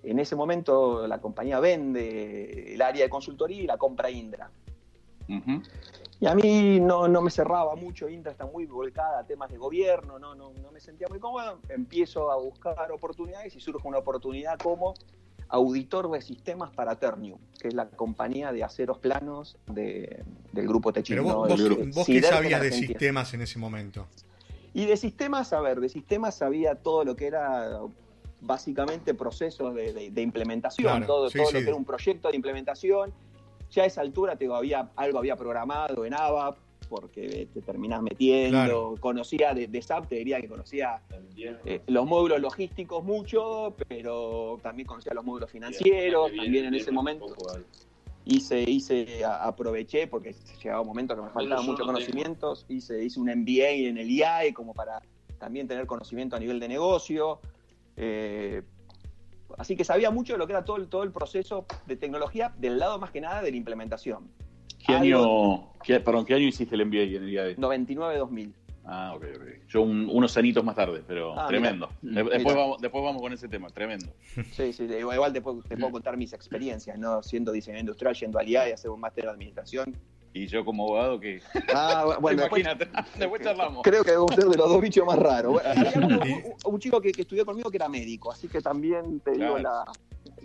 En 0.04 0.18
ese 0.18 0.36
momento 0.36 1.06
la 1.06 1.18
compañía 1.20 1.60
vende 1.60 2.74
el 2.74 2.82
área 2.82 3.04
de 3.04 3.10
consultoría 3.10 3.62
y 3.62 3.66
la 3.66 3.78
compra 3.78 4.10
Indra. 4.10 4.50
Y 6.20 6.26
a 6.26 6.34
mí 6.34 6.78
no, 6.80 7.08
no 7.08 7.22
me 7.22 7.30
cerraba 7.30 7.74
mucho, 7.74 8.08
Indra 8.08 8.30
está 8.32 8.46
muy 8.46 8.66
volcada 8.66 9.20
a 9.20 9.26
temas 9.26 9.50
de 9.50 9.56
gobierno, 9.58 10.18
no, 10.18 10.34
no, 10.34 10.52
no 10.62 10.70
me 10.70 10.80
sentía 10.80 11.08
muy 11.08 11.18
cómodo. 11.18 11.58
Empiezo 11.68 12.30
a 12.30 12.36
buscar 12.36 12.90
oportunidades 12.92 13.54
y 13.56 13.60
surge 13.60 13.86
una 13.88 13.98
oportunidad 13.98 14.58
como 14.58 14.94
auditor 15.48 16.10
de 16.10 16.20
sistemas 16.22 16.70
para 16.70 16.96
Ternium, 16.96 17.38
que 17.60 17.68
es 17.68 17.74
la 17.74 17.88
compañía 17.88 18.52
de 18.52 18.64
aceros 18.64 18.98
planos 18.98 19.56
de- 19.66 20.22
del 20.52 20.66
grupo 20.68 20.92
Techino. 20.92 21.22
Pero 21.22 21.36
vos, 21.38 21.60
el 21.60 21.90
vos, 21.92 22.06
qué 22.06 22.22
sabías 22.22 22.60
de 22.62 22.72
sistemas 22.72 23.34
en 23.34 23.40
ese 23.42 23.58
momento. 23.58 24.06
Y 24.72 24.86
de 24.86 24.96
sistemas, 24.96 25.52
a 25.52 25.60
ver, 25.60 25.80
de 25.80 25.88
sistemas 25.88 26.34
sabía 26.36 26.74
todo 26.76 27.04
lo 27.04 27.14
que 27.16 27.26
era 27.26 27.80
básicamente 28.44 29.14
procesos 29.14 29.74
de, 29.74 29.92
de- 29.92 30.10
de 30.10 30.22
implementación, 30.22 30.90
Claro, 30.90 31.06
todo, 31.06 31.30
sí, 31.30 31.38
todo 31.38 31.48
sí. 31.48 31.54
lo 31.54 31.60
que 31.60 31.66
era 31.68 31.76
un 31.76 31.84
proyecto 31.84 32.30
de 32.30 32.36
implementación. 32.36 33.12
Ya 33.70 33.82
a 33.82 33.86
esa 33.86 34.00
altura 34.02 34.36
te 34.36 34.44
digo, 34.44 34.54
había, 34.54 34.90
algo 34.96 35.18
había 35.18 35.36
programado 35.36 36.04
en 36.04 36.14
ABAP, 36.14 36.58
porque 36.88 37.48
te 37.52 37.62
terminás 37.62 38.02
metiendo, 38.02 38.50
Claro. 38.50 38.94
conocía 39.00 39.54
de, 39.54 39.66
de 39.66 39.82
SAP, 39.82 40.08
te 40.08 40.16
diría 40.16 40.40
que 40.40 40.48
conocía 40.48 41.00
eh, 41.64 41.80
los 41.86 42.06
módulos 42.06 42.40
logísticos 42.40 43.02
mucho, 43.02 43.74
pero 43.88 44.58
también 44.62 44.86
conocía 44.86 45.14
los 45.14 45.24
módulos 45.24 45.50
financieros, 45.50 46.30
también 46.36 46.66
en 46.66 46.74
ese 46.74 46.92
momento 46.92 47.26
hice, 48.26 48.60
hice, 48.62 49.24
a- 49.24 49.44
aproveché 49.46 50.06
porque 50.06 50.34
llegaba 50.62 50.82
un 50.82 50.86
momento 50.88 51.16
que 51.16 51.22
me 51.22 51.30
faltaban 51.30 51.64
muchos 51.66 51.86
no 51.86 51.92
conocimientos, 51.92 52.66
hice, 52.68 53.02
hice 53.02 53.18
un 53.18 53.28
MBA 53.28 53.70
en 53.88 53.98
el 53.98 54.10
IAE 54.10 54.52
como 54.54 54.72
para 54.74 55.00
también 55.38 55.66
tener 55.66 55.86
conocimiento 55.86 56.36
a 56.36 56.38
nivel 56.38 56.60
de 56.60 56.68
negocio. 56.68 57.40
Eh, 57.96 58.62
así 59.58 59.76
que 59.76 59.84
sabía 59.84 60.10
mucho 60.10 60.32
de 60.34 60.38
lo 60.38 60.46
que 60.46 60.52
era 60.52 60.64
todo, 60.64 60.76
el- 60.78 60.88
todo 60.88 61.02
el 61.02 61.12
proceso 61.12 61.66
de 61.86 61.96
tecnología 61.96 62.52
del 62.58 62.78
lado 62.78 62.98
más 62.98 63.10
que 63.10 63.20
nada 63.20 63.42
de 63.42 63.50
la 63.50 63.56
implementación. 63.56 64.28
¿Qué 64.86 64.94
año, 64.94 65.72
qué, 65.82 66.00
perdón, 66.00 66.26
¿qué 66.26 66.34
año 66.34 66.44
hiciste 66.46 66.74
el 66.74 66.82
MBA 66.82 67.02
en 67.02 67.14
el 67.22 67.26
día 67.26 67.44
de 67.44 67.56
99-2000. 67.56 68.52
Ah, 68.86 69.14
ok, 69.16 69.24
ok. 69.36 69.42
Yo 69.68 69.80
un- 69.80 70.10
unos 70.12 70.36
añitos 70.36 70.62
más 70.62 70.76
tarde, 70.76 71.02
pero 71.06 71.38
Ah, 71.40 71.46
tremendo. 71.46 71.88
mira. 72.02 72.22
Después, 72.24 72.44
Mira. 72.44 72.54
vamos, 72.60 72.80
después 72.82 73.02
vamos 73.02 73.22
con 73.22 73.32
ese 73.32 73.48
tema, 73.48 73.68
tremendo. 73.70 74.12
Sí, 74.52 74.74
sí, 74.74 74.84
igual 74.84 75.32
te 75.32 75.40
puedo, 75.40 75.62
te 75.62 75.74
puedo 75.78 75.90
contar 75.90 76.18
mis 76.18 76.34
experiencias, 76.34 76.98
¿no? 76.98 77.22
Siendo 77.22 77.50
diseñador 77.50 77.80
industrial, 77.80 78.14
yendo 78.14 78.38
al 78.38 78.46
IAE, 78.46 78.74
hacer 78.74 78.90
un 78.90 79.00
máster 79.00 79.24
de 79.24 79.30
administración. 79.30 79.96
Y 80.34 80.46
yo 80.48 80.64
como 80.64 80.82
abogado 80.84 81.18
que... 81.20 81.40
Ah, 81.74 82.16
bueno, 82.20 82.42
después, 82.42 82.62
Imagínate, 82.62 82.90
después 83.18 83.40
charlamos. 83.42 83.82
creo 83.82 84.04
que 84.04 84.10
debo 84.10 84.28
ser 84.28 84.44
de 84.44 84.56
los 84.56 84.68
dos 84.68 84.80
bichos 84.82 85.06
más 85.06 85.18
raros. 85.18 85.52
Bueno, 85.62 86.18
un, 86.66 86.74
un 86.74 86.80
chico 86.80 87.00
que, 87.00 87.12
que 87.12 87.22
estudió 87.22 87.46
conmigo 87.46 87.70
que 87.70 87.76
era 87.78 87.88
médico, 87.88 88.30
así 88.32 88.48
que 88.48 88.60
también 88.60 89.20
te 89.20 89.30
digo 89.30 89.54
Claro. 89.56 89.62
la, 89.62 89.84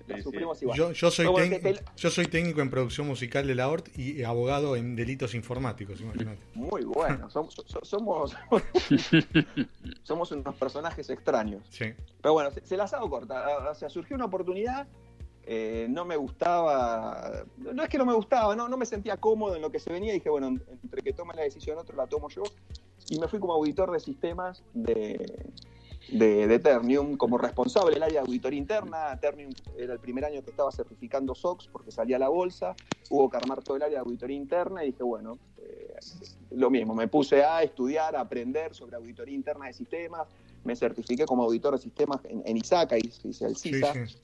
la 0.08 0.16
Sí, 0.18 0.22
sufrimos 0.24 0.58
sí. 0.58 0.66
igual. 0.66 0.78
Yo, 0.78 0.92
yo 0.92 1.12
soy 1.12 1.24
Pero 1.26 1.32
bueno, 1.34 1.56
tec- 1.58 1.62
te- 1.62 1.74
te- 1.74 1.86
yo 1.96 2.10
soy 2.10 2.26
técnico 2.28 2.62
en 2.62 2.70
producción 2.72 3.06
musical 3.08 3.46
de 3.46 3.54
la 3.56 3.68
ORT 3.70 3.96
y 3.98 4.24
abogado 4.24 4.76
en 4.76 4.96
delitos 4.96 5.36
informáticos, 5.36 6.02
imagínate. 6.02 6.40
Muy 6.56 6.84
bueno, 6.84 7.30
somos, 7.32 7.54
so- 7.54 7.84
somos, 7.84 8.36
somos 10.04 10.32
unos 10.32 10.56
personajes 10.56 11.10
extraños. 11.10 11.62
Sí. 11.70 11.86
Pero 12.22 12.34
bueno, 12.34 12.52
se, 12.52 12.66
se 12.66 12.78
las 12.78 12.94
hago 12.94 13.10
corta. 13.10 13.70
O 13.70 13.76
sea, 13.76 13.90
surgió 13.90 14.16
una 14.16 14.26
oportunidad, 14.26 14.88
eh, 15.52 15.88
no 15.90 16.06
me 16.06 16.16
gustaba, 16.16 17.44
no 17.58 17.82
es 17.82 17.90
que 17.90 17.98
no 17.98 18.06
me 18.06 18.14
gustaba, 18.14 18.56
no, 18.56 18.70
no 18.70 18.78
me 18.78 18.86
sentía 18.86 19.18
cómodo 19.18 19.56
en 19.56 19.64
lo 19.64 19.72
que 19.72 19.80
se 19.80 19.92
venía. 19.92 20.14
Dije, 20.14 20.30
bueno, 20.30 20.46
entre 20.48 21.02
que 21.02 21.12
tome 21.12 21.34
la 21.34 21.42
decisión 21.42 21.80
otro, 21.80 21.98
la 21.98 22.06
tomo 22.06 22.30
yo. 22.30 22.44
Y 23.10 23.18
me 23.18 23.28
fui 23.28 23.40
como 23.40 23.54
auditor 23.54 23.90
de 23.90 24.00
sistemas 24.00 24.64
de, 24.76 25.50
de, 26.10 26.46
de 26.46 26.60
Ternium, 26.60 27.18
como 27.18 27.40
responsable 27.40 27.96
del 27.96 28.04
área 28.04 28.22
de 28.22 28.28
auditoría 28.28 28.60
interna. 28.60 29.20
Ternium 29.20 29.50
era 29.76 29.94
el 29.94 30.00
primer 30.00 30.24
año 30.24 30.44
que 30.44 30.52
estaba 30.52 30.72
certificando 30.72 31.34
SOX 31.34 31.68
porque 31.68 31.90
salía 31.90 32.18
a 32.18 32.20
la 32.20 32.30
bolsa. 32.30 32.76
Hubo 33.10 33.28
que 33.28 33.38
armar 33.38 33.64
todo 33.64 33.78
el 33.78 33.82
área 33.82 33.98
de 33.98 34.06
auditoría 34.06 34.38
interna 34.38 34.84
y 34.84 34.92
dije, 34.92 35.02
bueno, 35.02 35.40
eh, 35.58 35.96
lo 36.52 36.70
mismo, 36.70 36.94
me 36.94 37.08
puse 37.08 37.44
a 37.44 37.64
estudiar, 37.64 38.16
a 38.16 38.22
aprender 38.22 38.76
sobre 38.76 38.98
auditoría 38.98 39.34
interna 39.34 39.66
de 39.66 39.74
sistemas. 39.74 40.28
Me 40.64 40.76
certifiqué 40.76 41.26
como 41.26 41.42
auditor 41.44 41.74
de 41.74 41.82
sistemas 41.82 42.20
en, 42.26 42.44
en 42.46 42.56
ISACA, 42.56 43.00
hice 43.00 43.48
el 43.48 43.56
Sí, 43.56 43.74
CISA 43.74 43.94
sí. 44.06 44.16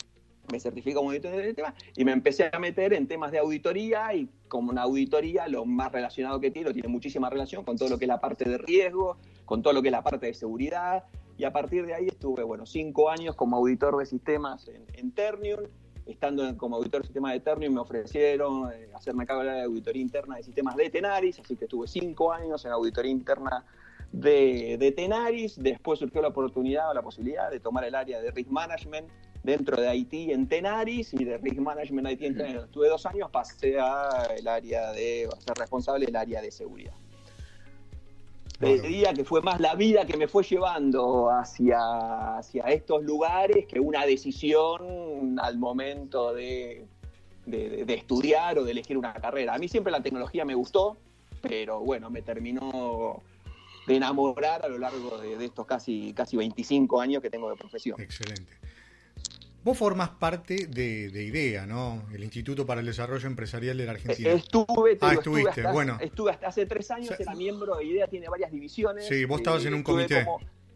Me 0.52 0.60
certifiqué 0.60 0.96
como 0.96 1.10
auditor 1.10 1.36
de 1.36 1.54
temas 1.54 1.74
y 1.96 2.06
me 2.06 2.12
empecé 2.12 2.50
a 2.52 2.60
meter 2.60 2.94
en 2.94 3.08
temas 3.08 3.32
de 3.32 3.40
auditoría 3.40 4.14
y 4.14 4.30
como 4.48 4.72
una 4.72 4.84
auditoría 4.84 5.48
lo 5.48 5.66
más 5.66 5.92
relacionado 5.92 6.40
que 6.40 6.52
tiene, 6.52 6.74
tiene 6.74 6.88
muchísima 6.88 7.30
relación 7.30 7.64
con 7.64 7.78
todo 7.78 7.90
lo 7.90 7.98
que 7.98 8.06
es 8.06 8.10
la 8.10 8.20
parte 8.20 8.50
de 8.50 8.58
riesgo, 8.58 9.18
con 9.46 9.62
todo 9.62 9.74
lo 9.74 9.82
que 9.82 9.90
es 9.90 9.94
la 9.94 10.04
parte 10.04 10.28
de 10.28 10.34
seguridad 10.34 11.06
y 11.38 11.44
a 11.44 11.52
partir 11.52 11.86
de 11.86 11.94
ahí 11.94 12.08
estuve, 12.08 12.44
bueno, 12.44 12.66
cinco 12.66 13.10
años 13.10 13.36
como 13.36 13.58
auditor 13.58 13.98
de 13.98 14.06
sistemas 14.06 14.68
en, 14.68 14.86
en 14.94 15.12
Ternium. 15.12 15.62
Estando 16.06 16.56
como 16.56 16.76
auditor 16.76 17.02
de 17.02 17.08
sistemas 17.08 17.34
de 17.34 17.40
Ternium 17.40 17.74
me 17.74 17.82
ofrecieron 17.82 18.72
eh, 18.72 18.90
hacerme 18.94 19.26
cargo 19.26 19.44
de 19.44 19.50
la 19.50 19.64
auditoría 19.64 20.04
interna 20.04 20.36
de 20.36 20.44
sistemas 20.44 20.76
de 20.76 20.92
Tenaris, 20.92 21.40
así 21.40 21.56
que 21.56 21.66
estuve 21.66 21.88
cinco 21.88 22.32
años 22.32 22.64
en 22.64 22.72
auditoría 22.72 23.12
interna 23.12 23.66
de, 24.12 24.78
de 24.78 24.92
Tenaris. 24.92 25.56
Después 25.58 25.98
surgió 25.98 26.22
la 26.22 26.28
oportunidad 26.28 26.92
o 26.92 26.94
la 26.94 27.02
posibilidad 27.02 27.50
de 27.50 27.60
tomar 27.60 27.86
el 27.86 27.96
área 27.96 28.22
de 28.22 28.30
risk 28.30 28.52
management 28.52 29.08
dentro 29.46 29.80
de 29.82 29.88
Haití 29.88 30.32
en 30.32 30.48
Tenaris 30.48 31.14
y 31.14 31.24
de 31.24 31.38
Risk 31.38 31.58
Management 31.60 32.08
Haití 32.08 32.26
en 32.26 32.36
Tenaris. 32.38 32.64
Estuve 32.64 32.90
dos 32.90 33.06
años, 33.06 33.30
pasé 33.32 33.80
a 33.80 34.28
el 34.38 34.48
área 34.48 34.92
de, 34.92 35.30
a 35.32 35.40
ser 35.40 35.56
responsable 35.58 36.06
del 36.08 36.16
área 36.16 36.42
de 36.42 36.52
seguridad. 36.52 36.94
Te 38.60 38.68
Bueno. 38.68 38.84
diría 38.84 39.14
que 39.14 39.24
fue 39.26 39.42
más 39.42 39.60
la 39.60 39.76
vida 39.76 40.06
que 40.06 40.16
me 40.18 40.28
fue 40.28 40.44
llevando 40.44 41.30
hacia, 41.30 42.38
hacia 42.38 42.64
estos 42.66 43.04
lugares 43.04 43.66
que 43.68 43.80
una 43.80 44.06
decisión 44.06 45.38
al 45.42 45.58
momento 45.58 46.34
de, 46.34 46.86
de- 47.46 47.70
de- 47.70 47.86
de 47.86 47.94
estudiar 47.94 48.58
o 48.58 48.64
de 48.64 48.72
elegir 48.72 48.98
una 48.98 49.14
carrera. 49.14 49.54
A 49.54 49.58
mí 49.58 49.68
siempre 49.68 49.92
la 49.92 50.02
tecnología 50.02 50.46
me 50.46 50.56
gustó, 50.56 50.96
pero 51.42 51.82
bueno, 51.82 52.10
me 52.10 52.22
terminó 52.22 53.22
de 53.88 53.98
enamorar 53.98 54.66
a 54.66 54.70
lo 54.70 54.78
largo 54.80 55.18
de, 55.20 55.38
de 55.38 55.46
estos 55.46 55.66
casi, 55.68 56.14
casi 56.14 56.38
25 56.38 57.00
años 57.02 57.22
que 57.22 57.30
tengo 57.30 57.50
de 57.50 57.58
profesión. 57.58 58.00
Excelente. 58.02 58.52
Vos 59.66 59.78
formás 59.78 60.10
parte 60.12 60.68
de, 60.68 61.10
de 61.10 61.24
IDEA, 61.24 61.66
¿no? 61.66 62.06
El 62.14 62.24
Instituto 62.24 62.66
para 62.68 62.80
el 62.82 62.86
Desarrollo 62.86 63.26
Empresarial 63.28 63.76
de 63.78 63.86
la 63.86 63.92
Argentina. 63.94 64.32
Estuve, 64.32 64.98
Ah, 65.02 65.10
digo, 65.10 65.22
estuviste, 65.22 65.50
estuve 65.50 65.50
hasta, 65.50 65.72
bueno. 65.74 65.98
estuve 66.00 66.32
hasta 66.32 66.48
hace 66.48 66.66
tres 66.68 66.92
años, 66.92 67.10
O 67.12 67.16
sea, 67.16 67.24
era 67.24 67.34
miembro 67.36 67.76
de 67.76 67.84
IDEA, 67.86 68.08
tiene 68.08 68.30
varias 68.30 68.52
divisiones. 68.52 69.08
Sí, 69.08 69.26
vos 69.26 69.40
estabas 69.42 69.66
en 69.66 69.74
un 69.74 69.82
comité. 69.82 70.24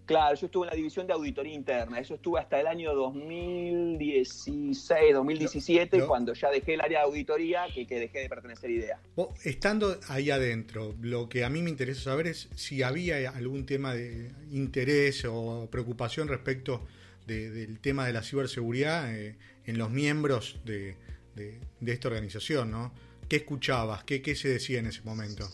claro, 0.07 0.35
yo 0.35 0.47
estuve 0.47 0.65
en 0.65 0.69
la 0.71 0.75
división 0.75 1.05
de 1.05 1.13
auditoría 1.13 1.53
interna, 1.53 1.99
eso 1.99 2.15
estuve 2.15 2.39
hasta 2.39 2.59
el 2.59 2.65
año 2.65 2.95
2016, 2.95 5.13
2017, 5.13 5.97
Lo- 5.97 6.01
lo- 6.03 6.07
cuando 6.07 6.33
ya 6.33 6.49
dejé 6.49 6.73
el 6.73 6.81
área 6.81 7.01
de 7.01 7.05
auditoría, 7.05 7.65
que, 7.73 7.85
que 7.85 7.99
dejé 7.99 8.19
de 8.21 8.29
pertenecer 8.29 8.71
a 8.71 8.73
IDEA. 8.73 8.99
Vos, 9.15 9.29
estando 9.45 9.99
ahí 10.07 10.31
adentro, 10.31 10.95
lo 11.01 11.29
que 11.29 11.43
a 11.43 11.49
mí 11.51 11.61
me 11.61 11.69
interesa 11.69 12.01
saber 12.05 12.25
es 12.25 12.49
si 12.55 12.81
había 12.81 13.29
algún 13.29 13.67
tema 13.67 13.93
de 13.93 14.31
interés 14.51 15.23
o 15.29 15.67
preocupación 15.71 16.27
respecto 16.27 16.87
de- 17.29 17.49
del 17.51 17.79
tema 17.79 18.05
de 18.05 18.13
la 18.13 18.23
ciberseguridad 18.23 19.13
eh, 19.15 19.37
en 19.65 19.77
los 19.77 19.89
miembros 19.91 20.59
de, 20.65 20.97
de- 21.35 21.59
de 21.79 21.91
esta 21.93 22.07
organización, 22.09 22.71
¿no? 22.71 22.91
¿Qué 23.29 23.37
escuchabas? 23.37 24.03
¿Qué, 24.03 24.21
¿Qué 24.21 24.35
se 24.35 24.49
decía 24.49 24.79
en 24.79 24.87
ese 24.87 25.01
momento? 25.03 25.47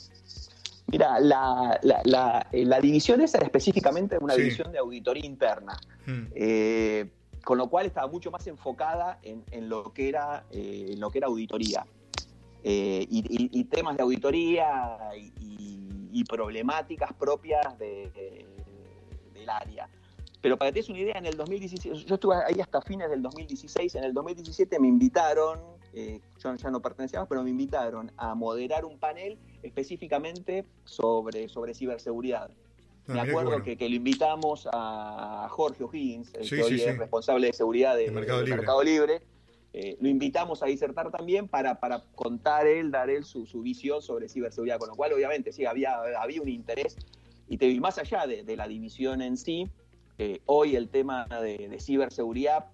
Mira, 0.88 1.20
la, 1.20 1.78
la, 1.84 2.02
la- 2.06 2.48
eh, 2.52 2.64
la 2.66 2.80
división 2.80 3.20
esa 3.22 3.38
era 3.38 3.48
específicamente 3.48 4.18
una 4.20 4.34
Sí. 4.36 4.42
división 4.44 4.72
de 4.72 4.80
auditoría 4.80 5.26
interna. 5.26 5.78
Mm, 6.06 6.24
Eh, 6.34 7.06
con 7.44 7.58
lo 7.60 7.68
cual 7.70 7.86
estaba 7.86 8.08
mucho 8.08 8.32
más 8.32 8.48
enfocada 8.48 9.20
en, 9.22 9.44
en 9.52 9.70
lo, 9.70 9.94
que 9.94 10.10
era, 10.10 10.46
eh, 10.52 10.88
en 10.94 11.00
lo 11.00 11.12
que 11.12 11.20
era 11.20 11.28
auditoría. 11.28 11.86
Y, 12.64 13.24
y- 13.30 13.60
y 13.60 13.64
temas 13.66 13.96
de 13.98 14.02
auditoría 14.02 14.98
y, 15.16 16.24
problemáticas 16.24 17.14
propias 17.14 17.78
de- 17.78 18.10
de- 18.16 18.46
del 19.34 19.50
área. 19.50 19.88
Pero 20.46 20.58
para 20.60 20.70
que 20.70 20.74
te 20.74 20.80
des 20.82 20.90
una 20.90 21.00
idea, 21.00 21.18
en 21.18 21.26
el 21.26 21.36
2016, 21.38 22.06
yo 22.06 22.14
estuve 22.14 22.36
ahí 22.36 22.62
hasta 22.62 22.80
fines 22.80 23.10
del 23.10 23.24
2016, 23.24 23.96
en 23.96 24.04
el 24.04 24.14
2017 24.14 24.80
me 24.80 24.88
invitaron, 24.88 25.60
eh, 25.92 26.22
yo 26.38 26.56
ya 26.56 26.70
no 26.70 26.84
pertenecía 26.84 27.18
más, 27.20 27.28
pero 27.28 27.42
me 27.42 27.50
invitaron 27.50 28.12
a 28.16 28.36
moderar 28.36 28.86
un 28.86 29.00
panel 29.00 29.40
específicamente 29.64 30.64
sobre, 30.84 31.50
sobre 31.50 31.74
ciberseguridad. 31.74 32.52
no, 33.08 33.16
Me 33.16 33.22
acuerdo 33.22 33.50
bueno. 33.50 33.64
que, 33.66 33.76
que 33.76 33.90
lo 33.90 33.96
invitamos 33.96 34.70
a 34.72 35.48
Jorge 35.50 35.84
O'Higgins, 35.84 36.32
el 36.36 36.46
Sí, 36.46 36.58
que 36.58 36.62
hoy 36.62 36.70
sí, 36.74 36.78
sí. 36.78 36.84
es 36.90 36.98
responsable 37.00 37.48
de 37.48 37.54
seguridad 37.54 37.96
de, 37.96 38.04
De 38.04 38.12
Mercado 38.12 38.38
de 38.38 38.46
Libre. 38.46 38.58
Mercado 38.58 38.84
Libre. 38.84 39.22
Eh, 39.74 39.98
lo 40.00 40.10
invitamos 40.10 40.62
a 40.62 40.68
disertar 40.68 41.10
también 41.10 41.48
para, 41.48 41.80
para 41.80 42.04
contar 42.14 42.68
él, 42.68 42.92
dar 42.92 43.10
él 43.10 43.26
su, 43.26 43.48
su 43.48 43.64
visión 43.64 44.00
sobre 44.04 44.30
ciberseguridad, 44.30 44.78
con 44.78 44.90
lo 44.90 44.96
cual 44.96 45.12
obviamente 45.12 45.52
sí, 45.52 45.66
había, 45.66 45.96
había 46.20 46.40
un 46.40 46.50
interés. 46.50 46.98
Y 47.48 47.58
te 47.58 47.68
vi 47.68 47.80
más 47.80 47.98
allá 47.98 48.28
de, 48.28 48.44
de 48.44 48.56
la 48.56 48.68
división 48.68 49.24
en 49.24 49.38
sí, 49.38 49.72
hoy 50.46 50.76
el 50.76 50.90
tema 50.90 51.26
de, 51.26 51.68
ciberseguridad 51.80 52.66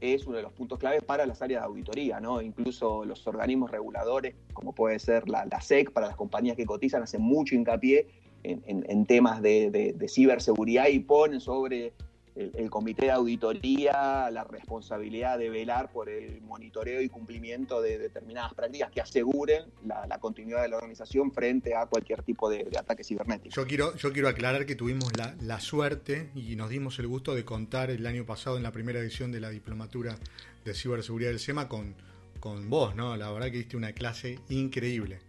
es 0.00 0.26
uno 0.26 0.36
de 0.36 0.42
los 0.42 0.52
puntos 0.52 0.78
claves 0.78 1.02
para 1.02 1.24
las 1.26 1.40
áreas 1.42 1.62
de 1.62 1.66
auditoría, 1.66 2.20
¿no? 2.20 2.42
Incluso 2.42 3.04
los 3.04 3.26
organismos 3.26 3.70
reguladores, 3.70 4.34
como 4.52 4.74
puede 4.74 4.98
ser 4.98 5.28
la, 5.28 5.46
SEC, 5.60 5.90
para 5.92 6.06
las 6.08 6.16
compañías 6.16 6.56
que 6.56 6.66
cotizan, 6.66 7.02
hacen 7.02 7.22
mucho 7.22 7.54
hincapié 7.54 8.06
en, 8.42 8.62
en- 8.66 8.84
en 8.88 9.06
temas 9.06 9.40
de- 9.42 9.70
de 9.94 10.08
ciberseguridad 10.08 10.88
y 10.88 10.98
ponen 11.00 11.40
sobre 11.40 11.92
el, 12.36 12.70
comité 12.70 13.06
de 13.06 13.12
auditoría 13.12 14.30
la 14.30 14.44
responsabilidad 14.44 15.38
de 15.38 15.48
velar 15.50 15.90
por 15.90 16.08
el 16.08 16.40
monitoreo 16.42 17.00
y 17.00 17.08
cumplimiento 17.08 17.80
de 17.80 17.98
determinadas 17.98 18.52
prácticas 18.54 18.90
que 18.90 19.00
aseguren 19.00 19.64
la, 19.84 20.18
continuidad 20.18 20.62
de 20.62 20.68
la 20.68 20.76
organización 20.76 21.32
frente 21.32 21.74
a 21.74 21.86
cualquier 21.86 22.22
tipo 22.22 22.50
de, 22.50 22.64
de 22.64 22.78
ataque 22.78 23.04
cibernético. 23.04 23.54
Yo 23.54 23.66
quiero, 23.66 23.96
yo 23.96 24.12
quiero 24.12 24.28
aclarar 24.28 24.66
que 24.66 24.74
tuvimos 24.74 25.16
la, 25.16 25.34
la 25.40 25.60
suerte 25.60 26.30
y 26.34 26.56
nos 26.56 26.68
dimos 26.70 26.98
el 26.98 27.06
gusto 27.06 27.34
de 27.34 27.44
contar 27.44 27.90
el 27.90 28.06
año 28.06 28.24
pasado 28.26 28.56
en 28.56 28.62
la 28.62 28.72
primera 28.72 28.98
edición 29.00 29.32
de 29.32 29.40
la 29.40 29.50
diplomatura 29.50 30.16
de 30.64 30.74
ciberseguridad 30.74 31.30
del 31.30 31.40
SEMA 31.40 31.68
con, 31.68 31.94
con 32.40 32.68
vos, 32.68 32.94
¿no? 32.94 33.16
La 33.16 33.30
verdad 33.30 33.46
que 33.50 33.58
diste 33.58 33.76
una 33.76 33.92
clase 33.92 34.38
increíble. 34.48 35.20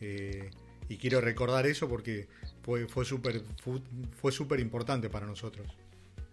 Eh, 0.00 0.50
y 0.88 0.98
quiero 0.98 1.20
recordar 1.20 1.66
eso 1.66 1.88
porque 1.88 2.28
fue, 2.62 2.86
fue 2.86 3.04
súper 3.04 3.42
fu- 3.62 3.80
fue 4.20 4.30
súper 4.32 4.60
importante 4.60 5.08
para 5.08 5.26
nosotros. 5.26 5.66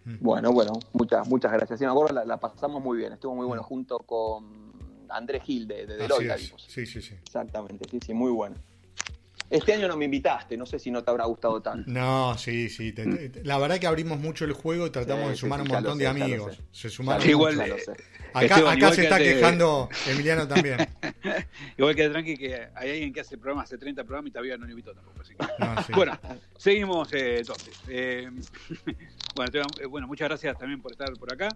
Bueno, 0.04 0.52
bueno, 0.52 0.72
muchas, 0.92 1.28
muchas 1.28 1.52
gracias. 1.52 1.78
Sí, 1.78 1.84
me 1.84 1.90
acuerdo, 1.90 2.14
la, 2.14 2.24
la 2.24 2.38
pasamos 2.38 2.82
muy 2.82 2.98
bien, 2.98 3.12
estuvo 3.12 3.34
muy 3.34 3.46
bueno 3.46 3.62
junto 3.62 3.98
con 4.00 4.72
Andrés 5.08 5.42
Gil 5.44 5.68
de, 5.68 5.86
de 5.86 5.96
Deloitte. 5.96 6.54
Sí, 6.56 6.86
sí, 6.86 7.00
sí. 7.02 7.14
Exactamente, 7.14 7.88
sí, 7.90 7.98
sí, 8.04 8.14
muy 8.14 8.30
bueno. 8.32 8.56
Este 9.52 9.74
año 9.74 9.86
no 9.86 9.96
me 9.96 10.06
invitaste, 10.06 10.56
no 10.56 10.64
sé 10.66 10.78
si 10.78 10.90
no 10.90 11.04
te 11.04 11.10
habrá 11.10 11.24
gustado 11.26 11.60
tanto. 11.60 11.90
No, 11.90 12.36
sí, 12.38 12.68
sí. 12.70 12.92
te- 12.92 13.28
te- 13.28 13.44
la 13.44 13.58
verdad 13.58 13.78
que 13.78 13.86
abrimos 13.86 14.18
mucho 14.18 14.44
el 14.46 14.52
juego 14.52 14.86
y 14.86 14.90
tratamos 14.90 15.24
Sí, 15.24 15.30
de 15.30 15.36
sumar 15.36 15.60
sí, 15.60 15.66
un 15.66 15.72
montón 15.74 15.98
sé, 15.98 16.02
de 16.04 16.08
amigos. 16.08 16.58
Se 16.72 16.88
sumaron 16.88 17.28
Igual, 17.28 17.60
eh. 17.60 17.76
Acá, 18.34 18.46
Esteban, 18.46 18.66
acá 18.72 18.76
igual 18.78 18.94
se 18.94 19.00
que 19.02 19.06
está 19.08 19.18
quejando 19.18 19.88
Emiliano 20.08 20.48
también. 20.48 20.78
Igual 21.76 21.94
que 21.94 22.08
tranqui 22.08 22.36
que 22.38 22.66
hay 22.74 22.90
alguien 22.92 23.12
que 23.12 23.20
hace 23.20 23.36
programas, 23.36 23.64
hace 23.66 23.76
30 23.76 24.04
programas 24.04 24.30
y 24.30 24.32
todavía 24.32 24.56
no 24.56 24.64
lo 24.64 24.70
invitó 24.70 24.94
tampoco. 24.94 25.20
así 25.20 25.34
que- 25.34 25.46
No, 25.64 25.82
sí. 25.82 25.92
Bueno, 25.92 26.18
seguimos 26.56 27.12
eh, 27.12 27.38
entonces. 27.40 27.74
Eh, 27.88 28.30
bueno, 29.36 29.50
eh, 29.80 29.86
bueno, 29.86 30.06
muchas 30.06 30.28
gracias 30.30 30.56
también 30.56 30.80
por 30.80 30.92
estar 30.92 31.12
por 31.12 31.30
acá. 31.32 31.48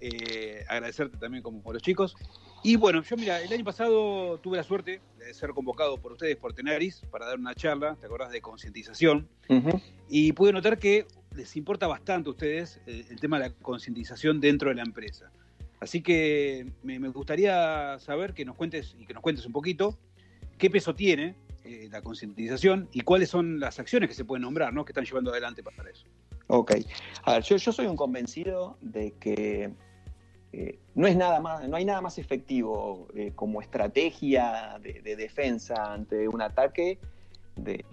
Eh, 0.00 0.64
agradecerte 0.68 1.16
también 1.16 1.42
como 1.42 1.62
por 1.62 1.74
los 1.74 1.82
chicos. 1.82 2.16
Y 2.62 2.76
bueno, 2.76 3.02
yo 3.02 3.16
mira, 3.16 3.40
el 3.40 3.52
año 3.52 3.64
pasado 3.64 4.38
tuve 4.38 4.56
la 4.56 4.62
suerte 4.62 5.00
de 5.18 5.34
ser 5.34 5.50
convocado 5.50 5.98
por 5.98 6.12
ustedes 6.12 6.36
por 6.36 6.52
Tenaris 6.52 7.02
para 7.10 7.26
dar 7.26 7.38
una 7.38 7.54
charla, 7.54 7.96
¿te 7.96 8.06
acordás? 8.06 8.30
De 8.30 8.40
concientización. 8.40 9.28
Y 10.08 10.32
pude 10.32 10.52
notar 10.52 10.78
que 10.78 11.06
les 11.34 11.56
importa 11.56 11.86
bastante 11.86 12.28
a 12.28 12.32
ustedes 12.32 12.80
eh, 12.86 13.06
el 13.10 13.20
tema 13.20 13.38
de 13.38 13.48
la 13.48 13.54
concientización 13.54 14.40
dentro 14.40 14.70
de 14.70 14.76
la 14.76 14.82
empresa. 14.82 15.30
Así 15.80 16.02
que 16.02 16.72
me, 16.82 16.98
me 16.98 17.08
gustaría 17.08 17.98
saber 17.98 18.34
que 18.34 18.44
nos 18.44 18.56
cuentes 18.56 18.96
y 18.98 19.06
que 19.06 19.14
nos 19.14 19.22
cuentes 19.22 19.44
un 19.46 19.52
poquito 19.52 19.98
qué 20.58 20.70
peso 20.70 20.94
tiene 20.94 21.36
eh, 21.64 21.88
la 21.90 22.00
concientización 22.00 22.88
y 22.92 23.00
cuáles 23.00 23.28
son 23.28 23.58
las 23.58 23.80
acciones 23.80 24.08
que 24.08 24.14
se 24.14 24.24
pueden 24.24 24.42
nombrar, 24.42 24.72
¿no? 24.72 24.84
que 24.84 24.92
están 24.92 25.04
llevando 25.04 25.32
adelante 25.32 25.64
para 25.64 25.90
eso. 25.90 26.06
Ok. 26.46 26.72
A 27.24 27.32
ver, 27.34 27.42
yo, 27.42 27.56
yo 27.56 27.72
soy 27.72 27.86
un 27.86 27.96
convencido 27.96 28.78
de 28.80 29.12
que 29.18 29.72
eh, 30.58 30.78
no, 30.94 31.06
es 31.06 31.14
nada 31.14 31.38
más, 31.38 31.68
no 31.68 31.76
hay 31.76 31.84
nada 31.84 32.00
más 32.00 32.16
efectivo 32.16 33.08
eh, 33.14 33.32
como 33.34 33.60
estrategia 33.60 34.80
de, 34.80 35.14
defensa 35.14 35.92
ante 35.92 36.26
un 36.28 36.40
ataque, 36.40 36.98
de, 37.56 37.84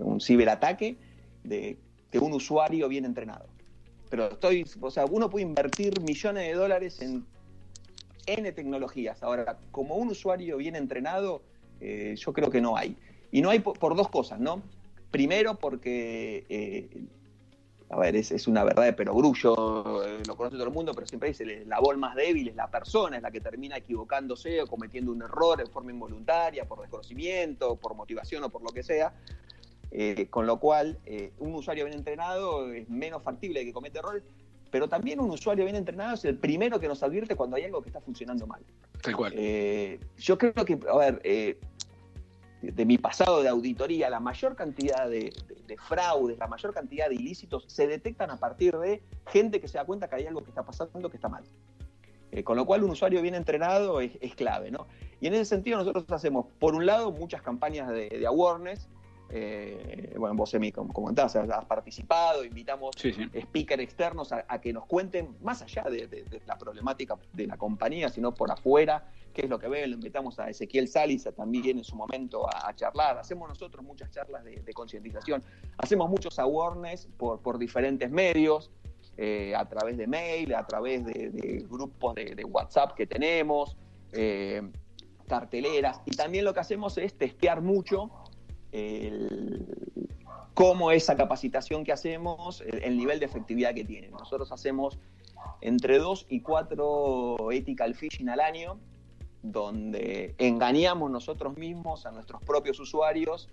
un 0.00 0.18
ciberataque, 0.18 0.96
de 1.44 1.76
que 2.10 2.18
un 2.18 2.32
usuario 2.32 2.88
bien 2.88 3.04
entrenado. 3.04 3.44
Pero 4.08 4.28
estoy, 4.28 4.64
o 4.80 4.90
sea, 4.90 5.04
uno 5.04 5.28
puede 5.28 5.44
invertir 5.44 6.00
millones 6.00 6.46
de 6.46 6.54
dólares 6.54 7.02
en 7.02 7.26
N 8.24 8.52
tecnologías. 8.52 9.22
Ahora, 9.22 9.58
como 9.70 9.96
un 9.96 10.08
usuario 10.08 10.56
bien 10.56 10.76
entrenado, 10.76 11.42
eh, 11.82 12.14
yo 12.16 12.32
creo 12.32 12.48
que 12.50 12.62
no 12.62 12.78
hay. 12.78 12.96
Y 13.30 13.42
no 13.42 13.50
hay 13.50 13.58
por, 13.58 13.94
dos 13.94 14.08
cosas, 14.08 14.40
¿no? 14.40 14.62
Primero 15.10 15.56
porque 15.56 16.88
a 17.88 17.96
ver, 17.96 18.16
es, 18.16 18.48
una 18.48 18.64
verdad 18.64 18.84
de 18.84 18.92
perogrullo, 18.92 20.04
eh, 20.04 20.22
lo 20.26 20.36
conoce 20.36 20.56
todo 20.56 20.66
el 20.66 20.72
mundo, 20.72 20.92
pero 20.92 21.06
siempre 21.06 21.28
dice, 21.28 21.64
la 21.66 21.78
voz 21.78 21.96
más 21.96 22.16
débil 22.16 22.48
es 22.48 22.56
la 22.56 22.68
persona, 22.68 23.16
es 23.16 23.22
la 23.22 23.30
que 23.30 23.40
termina 23.40 23.76
equivocándose 23.76 24.60
o 24.60 24.66
cometiendo 24.66 25.12
un 25.12 25.22
error 25.22 25.60
en 25.60 25.68
forma 25.68 25.92
involuntaria, 25.92 26.64
por 26.64 26.80
desconocimiento, 26.80 27.76
por 27.76 27.94
motivación 27.94 28.42
o 28.42 28.48
por 28.48 28.62
lo 28.62 28.70
que 28.70 28.82
sea. 28.82 29.14
Eh, 29.92 30.26
con 30.30 30.46
lo 30.46 30.58
cual, 30.58 30.98
eh, 31.06 31.32
un 31.38 31.54
usuario 31.54 31.84
bien 31.84 31.96
entrenado 31.96 32.72
es 32.72 32.88
menos 32.88 33.22
factible 33.22 33.60
de 33.60 33.66
que 33.66 33.72
cometa 33.72 34.00
errores, 34.00 34.24
pero 34.72 34.88
también 34.88 35.20
un 35.20 35.30
usuario 35.30 35.64
bien 35.64 35.76
entrenado 35.76 36.14
es 36.14 36.24
el 36.24 36.38
primero 36.38 36.80
que 36.80 36.88
nos 36.88 37.04
advierte 37.04 37.36
cuando 37.36 37.54
hay 37.54 37.64
algo 37.64 37.82
que 37.82 37.90
está 37.90 38.00
funcionando 38.00 38.48
mal. 38.48 38.62
Tal 39.00 39.14
cual. 39.14 39.32
yo 39.32 40.38
creo 40.38 40.64
que, 40.64 40.80
a 40.90 40.96
ver, 40.96 41.56
de 42.62 42.84
mi 42.84 42.98
pasado 42.98 43.42
de 43.42 43.48
auditoría, 43.48 44.08
la 44.08 44.20
mayor 44.20 44.56
cantidad 44.56 45.08
de, 45.08 45.32
fraudes, 45.86 46.38
la 46.38 46.46
mayor 46.46 46.72
cantidad 46.72 47.08
de 47.08 47.14
ilícitos 47.14 47.64
se 47.66 47.86
detectan 47.86 48.30
a 48.30 48.38
partir 48.38 48.76
de 48.78 49.02
gente 49.26 49.60
que 49.60 49.68
se 49.68 49.78
da 49.78 49.84
cuenta 49.84 50.08
que 50.08 50.16
hay 50.16 50.26
algo 50.26 50.42
que 50.42 50.50
está 50.50 50.64
pasando 50.64 51.10
que 51.10 51.16
está 51.16 51.28
mal. 51.28 51.44
Eh, 52.32 52.42
con 52.42 52.56
lo 52.56 52.66
cual 52.66 52.82
un 52.82 52.90
usuario 52.90 53.22
bien 53.22 53.34
entrenado 53.34 54.00
es, 54.00 54.34
clave, 54.34 54.70
¿no? 54.70 54.86
Y 55.20 55.28
en 55.28 55.34
ese 55.34 55.44
sentido 55.44 55.78
nosotros 55.78 56.04
hacemos, 56.10 56.46
por 56.58 56.74
un 56.74 56.84
lado, 56.84 57.12
muchas 57.12 57.40
campañas 57.40 57.88
de, 57.88 58.24
awareness, 58.26 58.88
eh, 59.30 60.14
bueno, 60.18 60.34
vos, 60.36 60.54
Emi, 60.54 60.70
como 60.72 60.92
comentás, 60.92 61.34
has 61.36 61.64
participado, 61.64 62.44
invitamos 62.44 62.94
speakers 62.96 63.82
externos 63.82 64.32
a, 64.32 64.60
que 64.60 64.72
nos 64.72 64.86
cuenten, 64.86 65.36
más 65.42 65.62
allá 65.62 65.84
de, 65.84 66.24
la 66.46 66.56
problemática 66.56 67.16
de 67.32 67.46
la 67.46 67.56
compañía, 67.56 68.08
sino 68.08 68.32
por 68.32 68.50
afuera, 68.50 69.04
qué 69.32 69.42
es 69.42 69.50
lo 69.50 69.58
que 69.58 69.68
ven. 69.68 69.90
Lo 69.90 69.96
invitamos 69.96 70.38
a 70.38 70.48
Ezequiel 70.48 70.88
Salis 70.88 71.28
también 71.36 71.78
en 71.78 71.84
su 71.84 71.96
momento 71.96 72.46
a, 72.48 72.74
charlar. 72.74 73.18
Hacemos 73.18 73.48
nosotros 73.48 73.84
muchas 73.84 74.10
charlas 74.10 74.44
de, 74.44 74.72
concientización. 74.72 75.42
Hacemos 75.78 76.08
muchos 76.08 76.38
awareness 76.38 77.08
por, 77.16 77.40
por 77.40 77.58
diferentes 77.58 78.10
medios, 78.10 78.70
eh, 79.18 79.54
a 79.56 79.64
través 79.64 79.96
de 79.96 80.06
mail, 80.06 80.54
a 80.54 80.66
través 80.66 81.04
de, 81.06 81.64
grupos 81.70 82.14
de, 82.14 82.44
WhatsApp 82.44 82.92
que 82.94 83.06
tenemos, 83.06 83.74
eh, 84.12 84.60
carteleras. 85.26 86.02
Y 86.04 86.10
también 86.14 86.44
lo 86.44 86.52
que 86.52 86.60
hacemos 86.60 86.98
es 86.98 87.14
testear 87.14 87.62
mucho 87.62 88.10
cómo 90.56 90.90
esa 90.90 91.16
capacitación 91.16 91.84
que 91.84 91.92
hacemos, 91.92 92.62
el, 92.62 92.96
nivel 92.96 93.20
de 93.20 93.26
efectividad 93.26 93.74
que 93.74 93.84
tiene. 93.84 94.08
Nosotros 94.08 94.50
hacemos 94.52 94.98
entre 95.60 95.98
dos 95.98 96.24
y 96.30 96.40
cuatro 96.40 97.52
ethical 97.52 97.94
phishing 97.94 98.30
al 98.30 98.40
año, 98.40 98.78
donde 99.42 100.34
engañamos 100.38 101.10
nosotros 101.10 101.58
mismos 101.58 102.06
a 102.06 102.10
nuestros 102.10 102.42
propios 102.42 102.80
usuarios, 102.80 103.50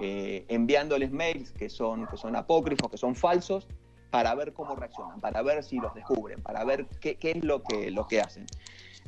eh, 0.00 0.46
enviándoles 0.48 1.10
mails 1.10 1.52
que 1.52 1.68
son, 1.68 2.06
que 2.06 2.16
son 2.16 2.34
apócrifos, 2.34 2.90
que 2.90 2.96
son 2.96 3.14
falsos, 3.14 3.68
para 4.10 4.34
ver 4.34 4.54
cómo 4.54 4.74
reaccionan, 4.74 5.20
para 5.20 5.42
ver 5.42 5.62
si 5.62 5.76
los 5.76 5.94
descubren, 5.94 6.42
para 6.42 6.64
ver 6.64 6.86
qué, 7.00 7.16
qué 7.16 7.32
es 7.32 7.44
lo 7.44 7.62
que, 7.62 7.90
lo 7.90 8.06
que 8.08 8.22
hacen. 8.22 8.46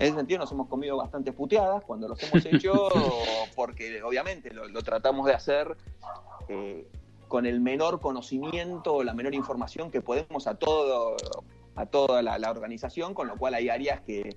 En 0.01 0.07
ese 0.07 0.17
sentido 0.17 0.41
nos 0.41 0.51
hemos 0.51 0.67
comido 0.67 0.97
bastantes 0.97 1.35
puteadas 1.35 1.85
cuando 1.85 2.09
los 2.09 2.23
hemos 2.23 2.45
hecho, 2.47 2.89
porque 3.55 4.03
obviamente 4.03 4.51
lo, 4.53 4.83
tratamos 4.83 5.27
de 5.27 5.35
hacer 5.35 5.77
eh, 6.49 6.87
con 7.29 7.45
el 7.45 7.61
menor 7.61 8.01
conocimiento, 8.01 9.05
la 9.05 9.13
menor 9.13 9.35
información 9.35 9.91
que 9.91 10.01
podemos 10.01 10.47
a, 10.47 10.55
todo, 10.55 11.17
a 11.77 11.85
toda 11.85 12.23
la, 12.23 12.51
organización, 12.51 13.13
con 13.13 13.29
lo 13.29 13.37
cual 13.37 13.53
hay 13.53 13.69
áreas 13.69 14.01
que, 14.01 14.35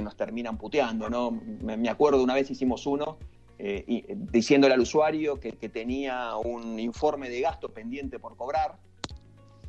nos 0.00 0.16
terminan 0.16 0.56
puteando. 0.56 1.10
¿no? 1.10 1.32
Me, 1.32 1.88
acuerdo 1.88 2.18
de 2.18 2.24
una 2.24 2.34
vez 2.34 2.48
hicimos 2.52 2.86
uno 2.86 3.18
eh, 3.58 4.16
diciéndole 4.30 4.74
al 4.74 4.80
usuario 4.80 5.40
que, 5.40 5.52
tenía 5.68 6.36
un 6.36 6.78
informe 6.78 7.28
de 7.28 7.40
gasto 7.40 7.70
pendiente 7.70 8.20
por 8.20 8.36
cobrar. 8.36 8.78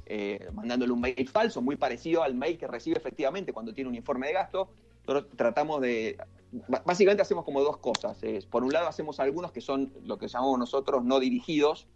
Eh, 0.05 0.47
mandándole 0.53 0.91
un 0.91 0.99
mail 0.99 1.27
falso, 1.29 1.61
muy 1.61 1.77
parecido 1.77 2.21
al 2.21 2.35
mail 2.35 2.57
que 2.57 2.67
recibe 2.67 2.97
efectivamente 2.97 3.53
cuando 3.53 3.73
tiene 3.73 3.89
un 3.89 3.95
informe 3.95 4.27
de 4.27 4.33
gasto, 4.33 4.69
nosotros 5.05 5.35
tratamos 5.35 5.81
de, 5.81 6.17
básicamente 6.85 7.21
hacemos 7.21 7.43
como 7.45 7.61
dos 7.61 7.77
cosas. 7.77 8.17
por 8.49 8.63
un 8.63 8.71
lado 8.71 8.87
hacemos 8.87 9.19
algunos 9.19 9.51
que 9.51 9.61
son 9.61 9.93
lo 10.03 10.17
que 10.17 10.27
llamamos 10.27 10.59
nosotros 10.59 11.03
no 11.03 11.19
dirigidos, 11.19 11.87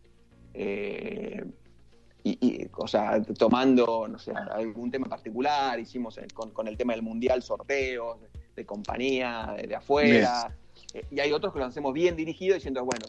eh, 0.53 1.45
y, 2.23 2.67
o 2.75 2.87
sea, 2.87 3.21
tomando, 3.21 4.05
no 4.07 4.19
sé, 4.19 4.33
algún 4.33 4.91
tema 4.91 5.07
particular, 5.07 5.79
hicimos 5.79 6.19
con, 6.33 6.67
el 6.67 6.75
tema 6.75 6.91
del 6.93 7.01
mundial 7.01 7.41
sorteos 7.41 8.17
de, 8.55 8.65
compañía, 8.65 9.55
de, 9.65 9.73
afuera, 9.75 10.53
eh, 10.93 11.05
y 11.09 11.19
hay 11.21 11.31
otros 11.31 11.53
que 11.53 11.59
lo 11.59 11.65
hacemos 11.65 11.93
bien 11.93 12.17
dirigidos 12.17 12.55
diciendo, 12.55 12.83
bueno, 12.83 13.05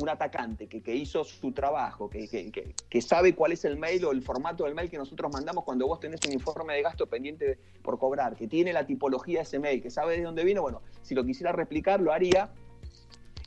un 0.00 0.08
atacante 0.08 0.66
que, 0.66 0.82
que 0.82 0.94
hizo 0.94 1.24
su 1.24 1.52
trabajo, 1.52 2.10
que, 2.10 2.28
que, 2.28 2.74
que, 2.88 3.02
sabe 3.02 3.34
cuál 3.34 3.52
es 3.52 3.64
el 3.64 3.76
mail 3.76 4.04
o 4.04 4.12
el 4.12 4.22
formato 4.22 4.64
del 4.64 4.74
mail 4.74 4.90
que 4.90 4.98
nosotros 4.98 5.32
mandamos 5.32 5.64
cuando 5.64 5.86
vos 5.86 6.00
tenés 6.00 6.20
un 6.26 6.32
informe 6.32 6.74
de 6.74 6.82
gasto 6.82 7.06
pendiente 7.06 7.58
por 7.82 7.98
cobrar, 7.98 8.34
que 8.34 8.48
tiene 8.48 8.72
la 8.72 8.86
tipología 8.86 9.38
de 9.38 9.42
ese 9.44 9.58
mail, 9.58 9.80
que 9.80 9.90
sabe 9.90 10.16
de 10.16 10.24
dónde 10.24 10.44
vino, 10.44 10.62
bueno, 10.62 10.82
si 11.02 11.14
lo 11.14 11.24
quisiera 11.24 11.52
replicar, 11.52 12.00
lo 12.00 12.12
haría. 12.12 12.50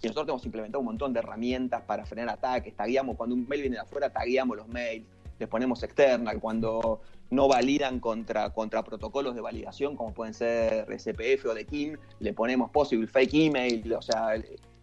Y 0.01 0.07
nosotros 0.07 0.29
hemos 0.29 0.45
implementado 0.45 0.79
un 0.79 0.85
montón 0.85 1.11
de 1.11 1.19
herramientas 1.19 1.81
para 1.81 2.05
frenar 2.05 2.29
ataques, 2.29 2.75
tagueamos, 2.75 3.17
cuando 3.17 3.35
un 3.35 3.47
mail 3.47 3.61
viene 3.61 3.75
de 3.75 3.81
afuera, 3.81 4.11
tagueamos 4.11 4.55
los 4.55 4.67
mails, 4.67 5.05
les 5.39 5.49
ponemos 5.49 5.83
external, 5.83 6.39
cuando 6.39 7.01
no 7.29 7.47
validan 7.47 7.99
contra, 7.99 8.51
contra 8.51 8.83
protocolos 8.83 9.35
de 9.35 9.41
validación, 9.41 9.95
como 9.95 10.13
pueden 10.13 10.33
ser 10.33 10.87
SPF 10.97 11.45
o 11.47 11.53
de 11.53 11.65
KIM, 11.65 11.97
le 12.19 12.33
ponemos 12.33 12.71
possible 12.71 13.07
fake 13.07 13.33
email, 13.33 13.93
o 13.93 14.01
sea, 14.01 14.33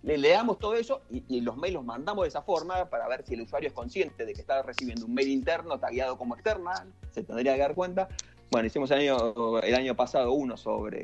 le 0.05 0.19
leamos 0.19 0.59
todo 0.59 0.75
eso 0.75 1.03
y, 1.11 1.41
los 1.41 1.57
mails 1.57 1.75
los 1.75 1.85
mandamos 1.85 2.25
de 2.25 2.29
esa 2.29 2.43
forma 2.43 2.85
para 2.91 3.09
ver 3.09 3.25
si 3.27 3.35
el 3.35 3.43
usuario 3.43 3.69
es 3.69 3.75
consciente 3.75 4.27
de 4.27 4.35
que 4.35 4.41
está 4.41 4.63
recibiendo 4.63 5.07
un 5.07 5.15
mail 5.15 5.29
interno 5.29 5.79
tagueado 5.79 6.19
como 6.19 6.35
externa, 6.35 6.87
se 7.11 7.23
tendría 7.23 7.55
que 7.55 7.61
dar 7.61 7.75
cuenta. 7.75 8.09
Bueno, 8.51 8.67
hicimos 8.67 8.91
el 8.91 9.01
año, 9.01 9.61
el 9.61 9.75
año 9.75 9.97
pasado 9.97 10.33
uno 10.33 10.59
sobre, 10.59 11.03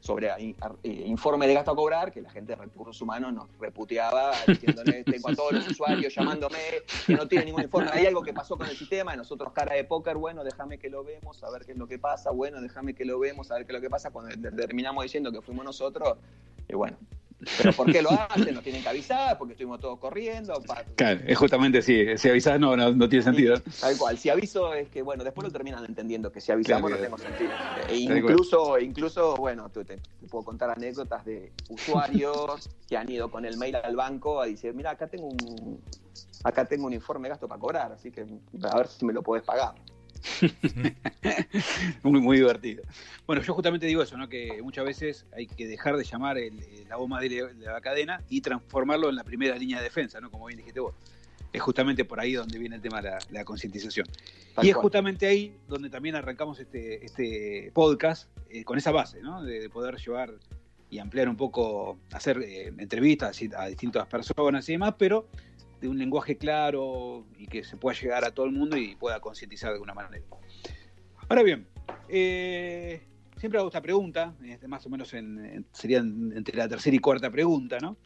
sobre 0.00 0.28
eh, 0.28 0.54
informe 1.06 1.46
de 1.46 1.54
gasto 1.54 1.72
a 1.72 1.76
cobrar, 1.76 2.10
que 2.10 2.22
la 2.22 2.30
gente 2.30 2.52
de 2.52 2.56
recursos 2.56 3.00
humanos 3.02 3.34
nos 3.34 3.48
reputeaba 3.58 4.32
diciéndole, 4.46 5.04
tengo 5.04 5.28
a 5.28 5.34
todos 5.34 5.52
los 5.52 5.68
usuarios 5.68 6.14
llamándome, 6.14 6.58
que 7.06 7.14
no 7.14 7.28
tiene 7.28 7.44
ningún 7.44 7.62
informe, 7.62 7.90
hay 7.92 8.06
algo 8.06 8.22
que 8.22 8.32
pasó 8.32 8.56
con 8.56 8.66
el 8.66 8.76
sistema, 8.76 9.12
y 9.12 9.18
nosotros 9.18 9.52
cara 9.52 9.74
de 9.74 9.84
póker, 9.84 10.16
bueno, 10.16 10.44
déjame 10.44 10.78
que 10.78 10.88
lo 10.88 11.04
vemos, 11.04 11.44
a 11.44 11.50
ver 11.50 11.66
qué 11.66 11.72
es 11.72 11.78
lo 11.78 11.86
que 11.86 11.98
pasa, 11.98 12.30
bueno, 12.30 12.62
déjame 12.62 12.94
que 12.94 13.04
lo 13.04 13.18
vemos, 13.18 13.50
a 13.50 13.56
ver 13.56 13.66
qué 13.66 13.72
es 13.72 13.74
lo 13.74 13.82
que 13.82 13.90
pasa, 13.90 14.10
cuando 14.10 14.34
terminamos 14.56 15.04
diciendo 15.04 15.30
que 15.30 15.42
fuimos 15.42 15.64
nosotros, 15.66 16.16
y 16.66 16.74
bueno, 16.74 16.96
pero 17.58 17.72
¿por 17.72 17.90
qué 17.90 18.02
lo 18.02 18.10
hacen? 18.30 18.54
Nos 18.54 18.62
tienen 18.62 18.82
que 18.82 18.88
avisar, 18.88 19.38
porque 19.38 19.52
estuvimos 19.52 19.80
todos 19.80 19.98
corriendo. 19.98 20.54
Claro, 20.96 21.20
es 21.26 21.38
justamente 21.38 21.78
así. 21.78 22.16
Si 22.16 22.28
avisas 22.28 22.58
no, 22.58 22.76
no, 22.76 23.08
tiene 23.08 23.24
sentido. 23.24 23.60
tal 23.80 23.96
cual. 23.96 24.18
Si 24.18 24.28
aviso 24.28 24.74
es 24.74 24.88
que, 24.88 25.02
bueno, 25.02 25.24
después 25.24 25.44
lo 25.46 25.52
terminan 25.52 25.84
entendiendo, 25.84 26.30
que 26.30 26.40
si 26.40 26.52
avisamos 26.52 26.90
no 26.90 26.96
tenemos 26.96 27.20
sentido. 27.20 27.50
E 27.88 27.96
incluso, 27.96 28.78
incluso, 28.78 29.36
bueno, 29.36 29.68
te, 29.70 29.84
te, 29.84 29.98
puedo 30.30 30.44
contar 30.44 30.70
anécdotas 30.70 31.24
de 31.24 31.52
usuarios 31.68 32.68
que 32.88 32.96
han 32.96 33.10
ido 33.10 33.30
con 33.30 33.44
el 33.44 33.56
mail 33.56 33.76
al 33.76 33.96
banco 33.96 34.40
a 34.40 34.46
decir, 34.46 34.74
mira, 34.74 34.90
acá 34.90 35.06
tengo 35.06 35.28
un, 35.28 35.80
acá 36.42 36.64
tengo 36.64 36.86
un 36.86 36.92
informe 36.92 37.28
de 37.28 37.30
gasto 37.30 37.48
para 37.48 37.60
cobrar, 37.60 37.92
así 37.92 38.10
que 38.10 38.26
a 38.62 38.76
ver 38.76 38.88
si 38.88 39.04
me 39.04 39.12
lo 39.12 39.22
puedes 39.22 39.44
pagar. 39.44 39.74
muy, 42.02 42.20
muy 42.20 42.36
divertido. 42.38 42.82
Bueno, 43.26 43.42
yo 43.42 43.54
justamente 43.54 43.86
digo 43.86 44.02
eso, 44.02 44.16
¿no? 44.16 44.28
que 44.28 44.60
muchas 44.62 44.84
veces 44.84 45.26
hay 45.34 45.46
que 45.46 45.66
dejar 45.66 45.96
de 45.96 46.04
llamar 46.04 46.36
la 46.88 46.96
bomba 46.96 47.20
de, 47.20 47.54
la 47.58 47.80
cadena 47.80 48.22
y 48.28 48.40
transformarlo 48.40 49.08
en 49.08 49.16
la 49.16 49.24
primera 49.24 49.56
línea 49.56 49.78
de 49.78 49.84
defensa, 49.84 50.20
¿no? 50.20 50.30
como 50.30 50.46
bien 50.46 50.58
dijiste 50.58 50.80
vos. 50.80 50.94
Es 51.52 51.62
justamente 51.62 52.04
por 52.04 52.18
ahí 52.18 52.32
donde 52.32 52.58
viene 52.58 52.76
el 52.76 52.82
tema 52.82 53.00
de 53.00 53.12
la, 53.30 53.44
concientización. 53.44 54.06
Y 54.62 54.70
es 54.70 54.74
justamente 54.74 55.26
ahí 55.26 55.56
donde 55.68 55.88
también 55.88 56.16
arrancamos 56.16 56.58
este, 56.58 57.04
este 57.04 57.70
podcast 57.72 58.28
eh, 58.50 58.64
con 58.64 58.76
esa 58.76 58.90
base, 58.90 59.20
¿no? 59.22 59.42
de, 59.42 59.68
poder 59.70 59.96
llevar 59.96 60.34
y 60.90 60.98
ampliar 60.98 61.28
un 61.28 61.36
poco, 61.36 61.98
hacer 62.12 62.38
eh, 62.42 62.72
entrevistas 62.78 63.40
a 63.56 63.66
distintas 63.66 64.06
personas 64.06 64.68
y 64.68 64.72
demás, 64.72 64.94
pero 64.98 65.28
de 65.84 65.90
un 65.90 65.98
lenguaje 65.98 66.38
claro 66.38 67.26
y 67.36 67.46
que 67.46 67.62
se 67.62 67.76
pueda 67.76 67.94
llegar 67.98 68.24
a 68.24 68.30
todo 68.30 68.46
el 68.46 68.52
mundo 68.52 68.78
y 68.78 68.96
pueda 68.96 69.20
concientizar 69.20 69.68
de 69.68 69.74
alguna 69.74 69.92
manera. 69.92 70.24
Ahora 71.28 71.42
bien, 71.42 71.66
eh, 72.08 73.02
siempre 73.36 73.58
hago 73.58 73.68
esta 73.68 73.82
pregunta, 73.82 74.34
este, 74.42 74.66
más 74.66 74.86
o 74.86 74.88
menos 74.88 75.12
en, 75.12 75.66
sería 75.72 75.98
entre 75.98 76.56
la 76.56 76.68
tercera 76.68 76.96
y 76.96 77.00
cuarta 77.00 77.30
pregunta, 77.30 77.78
¿no? 77.80 77.98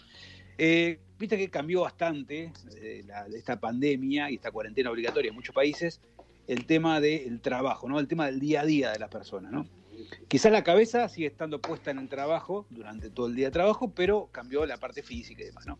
Eh, 0.59 0.99
viste 1.21 1.39
que 1.39 1.49
cambió 1.51 1.83
bastante 1.83 2.53
eh, 2.81 3.05
la- 3.07 3.27
esta 3.29 3.61
pandemia 3.61 4.29
y 4.29 4.35
esta 4.35 4.51
cuarentena 4.51 4.91
obligatoria 4.91 5.29
en 5.29 5.37
muchos 5.37 5.55
países 5.55 6.01
el 6.49 6.67
tema 6.67 7.01
del 7.01 7.41
trabajo, 7.41 7.89
¿no? 7.89 8.01
El 8.01 8.09
tema 8.09 8.27
del 8.27 8.41
día 8.41 8.63
a 8.63 8.65
día 8.65 8.91
de 8.91 8.99
las 8.99 9.09
personas, 9.09 9.53
¿no? 9.53 9.69
Quizás 10.27 10.51
la 10.51 10.65
cabeza 10.65 11.09
sigue 11.09 11.29
estando 11.29 11.61
puesta 11.61 11.93
en 11.93 11.99
el 11.99 12.09
trabajo 12.09 12.67
durante 12.71 13.09
todo 13.09 13.29
el 13.29 13.37
día 13.37 13.47
de 13.47 13.53
trabajo, 13.53 13.93
pero 13.95 14.31
cambió 14.33 14.67
la 14.67 14.79
parte 14.79 15.05
física 15.05 15.43
y 15.43 15.47
demás, 15.47 15.65
¿no? 15.67 15.79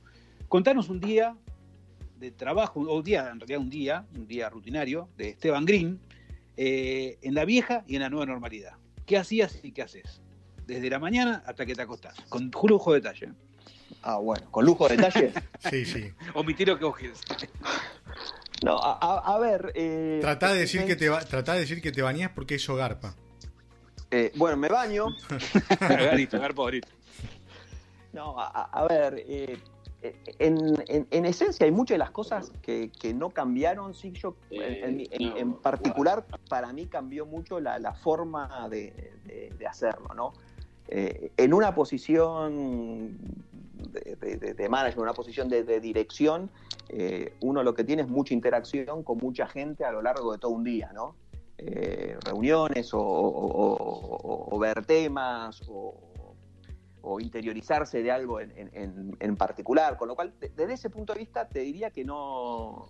Contanos 0.49 0.89
un 0.89 1.01
día 1.01 1.37
de 2.19 2.31
trabajo, 2.33 2.81
o 2.81 2.97
un 2.99 3.05
día, 3.05 3.29
en 3.33 3.41
realidad 3.41 3.61
un 3.61 3.71
día, 3.71 4.07
un 4.15 4.27
día 4.27 4.49
rutinario, 4.51 5.09
de 5.17 5.31
Esteban 5.31 5.65
Green, 5.65 6.01
eh, 6.57 7.19
en 7.23 7.35
la 7.35 7.45
vieja 7.45 7.85
y 7.87 7.95
en 7.97 8.03
la 8.03 8.11
nueva 8.11 8.27
normalidad. 8.27 8.73
¿Qué 9.07 9.17
hacías 9.17 9.59
y 9.63 9.73
qué 9.73 9.83
haces? 9.83 10.21
Desde 10.67 10.91
la 10.91 10.99
mañana 10.99 11.43
hasta 11.47 11.65
que 11.65 11.75
te 11.75 11.83
acostás, 11.83 12.15
con 12.29 12.51
lujo 12.65 12.93
de 12.93 13.01
detalle. 13.01 13.33
Ah, 14.03 14.19
bueno, 14.19 14.51
con 14.51 14.65
lujo 14.67 14.89
de 14.89 14.97
detalle. 14.97 15.33
Sí, 15.71 15.85
sí. 15.85 16.13
Omití 16.35 16.65
lo 16.65 16.79
que 16.79 16.85
vos 16.85 16.97
quieres. 16.97 17.21
No, 18.65 18.79
a, 18.81 19.39
ver. 19.39 19.73
Eh, 19.75 20.19
Tratá 20.21 20.53
de 20.53 20.61
decir 20.61 20.81
me- 20.83 20.87
que 20.87 20.95
te 20.97 21.09
tratá 21.29 21.55
de 21.55 21.61
decir 21.61 21.81
que 21.83 21.91
te 21.91 22.01
bañás 22.03 22.31
porque 22.35 22.57
eso 22.57 22.75
garpa. 22.77 23.15
eh, 24.11 24.31
bueno, 24.37 24.57
me 24.57 24.69
baño. 24.69 25.07
Garpo, 26.39 26.71
listo. 26.71 26.89
No, 28.13 28.39
a, 28.39 28.47
a- 28.47 28.71
a 28.83 28.87
ver. 28.87 29.25
eh, 29.27 29.59
en, 30.03 30.75
en- 30.87 31.07
en 31.11 31.25
esencia 31.25 31.65
hay 31.67 31.73
muchas 31.73 31.95
de 31.95 31.99
las 31.99 32.11
cosas 32.11 32.53
que, 32.63 32.91
que 32.91 33.13
no 33.15 33.31
cambiaron. 33.31 33.95
Sí, 33.95 34.13
yo 34.13 34.37
en, 34.51 34.61
en- 34.85 35.01
en- 35.11 35.37
en 35.37 35.53
particular, 35.55 36.25
para 36.49 36.73
mí 36.73 36.87
cambió 36.87 37.27
mucho 37.27 37.59
la, 37.61 37.79
la 37.79 37.93
forma 37.95 38.69
de, 38.71 38.93
de- 39.25 39.53
de 39.59 39.67
hacerlo, 39.67 40.09
¿no? 40.15 40.33
Eh, 40.89 41.33
en 41.37 41.53
una 41.53 41.75
posición 41.75 43.19
de, 43.93 44.55
de 44.57 44.69
management, 44.69 45.03
una 45.03 45.13
posición 45.13 45.49
de, 45.49 45.65
de 45.65 45.81
dirección, 45.81 46.51
eh, 46.89 47.35
uno 47.41 47.63
lo 47.63 47.75
que 47.75 47.85
tiene 47.85 48.03
es 48.03 48.09
mucha 48.09 48.33
interacción 48.35 49.03
con 49.03 49.19
mucha 49.19 49.47
gente 49.47 49.85
a 49.85 49.93
lo 49.93 50.01
largo 50.01 50.33
de 50.33 50.39
todo 50.39 50.53
un 50.53 50.65
día, 50.65 50.91
¿no? 50.95 51.15
Eh, 51.59 52.17
reuniones 52.25 52.95
o, 52.95 53.01
o- 53.01 53.75
o- 53.77 54.57
o 54.57 54.59
ver 54.61 54.87
temas 54.87 55.61
o, 55.69 55.95
o 57.03 57.21
interiorizarse 57.21 58.03
de 58.03 58.11
algo 58.11 58.41
en, 58.41 58.51
en- 58.57 59.17
en- 59.21 59.37
particular, 59.37 59.97
con 59.97 60.09
lo 60.09 60.15
cual 60.17 60.33
de- 60.41 60.49
desde 60.51 60.75
ese 60.75 60.91
punto 60.91 61.13
de 61.13 61.21
vista 61.21 61.49
te 61.49 61.61
diría 61.61 61.91
que 61.91 62.05
no, 62.05 62.89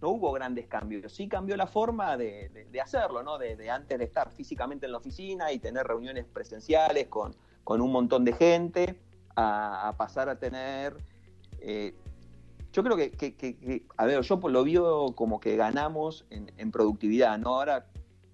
no 0.00 0.08
hubo 0.08 0.32
grandes 0.32 0.66
cambios, 0.66 1.12
sí 1.12 1.28
cambió 1.28 1.56
la 1.56 1.66
forma 1.66 2.16
de, 2.16 2.48
de- 2.48 2.80
hacerlo, 2.80 3.22
¿no? 3.22 3.36
De, 3.38 3.56
antes 3.70 3.98
de 3.98 4.04
estar 4.04 4.30
físicamente 4.32 4.86
en 4.86 4.92
la 4.92 4.98
oficina 4.98 5.52
y 5.52 5.58
tener 5.58 5.86
reuniones 5.86 6.24
presenciales 6.24 7.08
con, 7.08 7.34
con 7.64 7.80
un 7.80 7.92
montón 7.92 8.24
de 8.24 8.32
gente, 8.32 9.00
a, 9.36 9.94
pasar 9.96 10.28
a 10.28 10.38
tener... 10.38 10.96
eh, 11.60 11.94
yo 12.72 12.82
creo 12.84 12.96
que- 12.96 13.82
a 13.96 14.06
ver, 14.06 14.22
yo 14.22 14.36
lo 14.48 14.64
veo 14.64 15.14
como 15.14 15.40
que 15.40 15.56
ganamos 15.56 16.24
en, 16.30 16.52
en 16.56 16.70
productividad, 16.70 17.36
¿no? 17.38 17.56
Ahora 17.56 17.86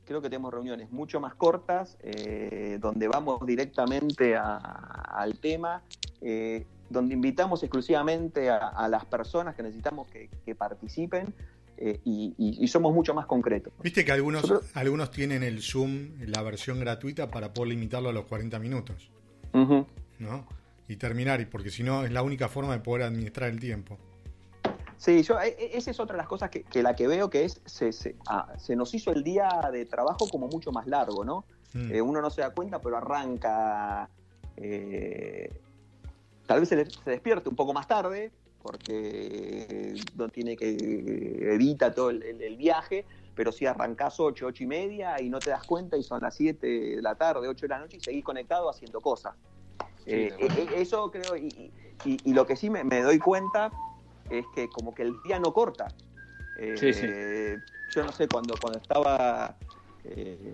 creo 0.06 0.22
que 0.22 0.30
tenemos 0.30 0.52
reuniones 0.54 0.90
mucho 0.90 1.20
más 1.20 1.34
cortas, 1.34 1.98
eh, 2.00 2.78
donde 2.80 3.08
vamos 3.08 3.44
directamente 3.44 4.36
a- 4.36 4.56
al 4.56 5.38
tema, 5.38 5.82
eh, 6.22 6.64
donde 6.88 7.14
invitamos 7.14 7.62
exclusivamente 7.62 8.48
a, 8.48 8.68
a 8.68 8.88
las 8.88 9.04
personas 9.04 9.54
que 9.56 9.62
necesitamos 9.64 10.08
que, 10.08 10.30
que 10.44 10.54
participen 10.54 11.34
eh, 11.78 12.00
y, 12.04 12.34
y- 12.38 12.64
y 12.64 12.68
somos 12.68 12.94
mucho 12.94 13.12
más 13.12 13.26
concretos. 13.26 13.72
Viste 13.82 14.04
que 14.04 14.12
algunos, 14.12 14.50
algunos 14.74 15.10
tienen 15.10 15.42
el 15.42 15.60
Zoom, 15.60 16.12
la 16.20 16.40
versión 16.42 16.78
gratuita, 16.80 17.30
para 17.30 17.52
poder 17.52 17.70
limitarlo 17.70 18.08
a 18.08 18.12
los 18.12 18.24
40 18.26 18.58
minutos. 18.58 19.10
¿no? 20.18 20.46
Y 20.88 20.96
terminar, 20.96 21.46
porque 21.50 21.70
si 21.70 21.82
no 21.82 22.04
es 22.04 22.12
la 22.12 22.22
única 22.22 22.48
forma 22.48 22.72
de 22.72 22.80
poder 22.80 23.02
administrar 23.06 23.50
el 23.50 23.58
tiempo. 23.60 23.98
Sí, 24.98 25.22
yo, 25.22 25.38
e- 25.40 25.48
e- 25.58 25.76
esa 25.76 25.90
es 25.90 26.00
otra 26.00 26.14
de 26.14 26.18
las 26.18 26.28
cosas 26.28 26.50
que, 26.50 26.62
que 26.64 26.82
la 26.82 26.94
que 26.96 27.06
veo 27.06 27.28
que 27.30 27.44
es, 27.44 27.60
se, 27.64 27.92
se- 27.92 28.16
ah, 28.26 28.54
se 28.58 28.74
nos 28.76 28.92
hizo 28.94 29.10
el 29.12 29.22
día 29.22 29.60
de 29.72 29.84
trabajo 29.84 30.28
como 30.30 30.48
mucho 30.48 30.72
más 30.72 30.86
largo, 30.86 31.24
¿no? 31.24 31.44
Mm. 31.74 31.92
Eh, 31.92 32.00
uno 32.02 32.20
no 32.22 32.30
se 32.30 32.40
da 32.40 32.50
cuenta, 32.50 32.80
pero 32.80 32.96
arranca. 32.96 34.08
eh, 34.56 35.60
tal 36.46 36.60
vez 36.60 36.68
se, 36.68 36.76
le- 36.76 36.86
se 36.90 37.10
despierte 37.10 37.48
un 37.48 37.56
poco 37.56 37.72
más 37.74 37.86
tarde, 37.86 38.32
porque 38.62 40.00
no 40.16 40.28
tiene 40.28 40.56
que. 40.56 41.52
evita 41.54 41.94
todo 41.94 42.10
el, 42.10 42.22
el- 42.22 42.40
el 42.42 42.56
viaje, 42.56 43.04
pero 43.34 43.52
si 43.52 43.66
arrancás 43.66 44.18
8, 44.18 44.46
8 44.46 44.64
y 44.64 44.66
media 44.66 45.20
y 45.20 45.28
no 45.28 45.40
te 45.40 45.50
das 45.50 45.64
cuenta 45.64 45.96
y 45.96 46.02
son 46.02 46.20
las 46.22 46.34
7 46.34 46.66
de 46.66 47.02
la 47.02 47.14
tarde, 47.16 47.48
8 47.48 47.66
de 47.66 47.68
la 47.68 47.78
noche 47.78 47.98
y 47.98 48.00
seguís 48.00 48.24
conectado 48.24 48.70
haciendo 48.70 49.00
cosas. 49.00 49.34
Eh, 50.06 50.32
eh, 50.38 50.68
eso 50.76 51.10
creo, 51.10 51.36
y, 51.36 51.70
y- 52.04 52.20
y 52.24 52.32
lo 52.32 52.46
que 52.46 52.56
sí 52.56 52.70
me, 52.70 52.82
me 52.84 53.02
doy 53.02 53.18
cuenta 53.18 53.72
es 54.30 54.44
que 54.54 54.68
como 54.68 54.94
que 54.94 55.02
el 55.02 55.14
día 55.22 55.38
no 55.38 55.52
corta. 55.52 55.88
Eh, 56.58 56.74
Sí, 56.78 56.92
sí. 56.92 57.06
Yo 57.94 58.04
no 58.04 58.12
sé, 58.12 58.26
cuando, 58.28 58.54
cuando 58.60 58.78
estaba 58.78 59.56
eh, 60.04 60.52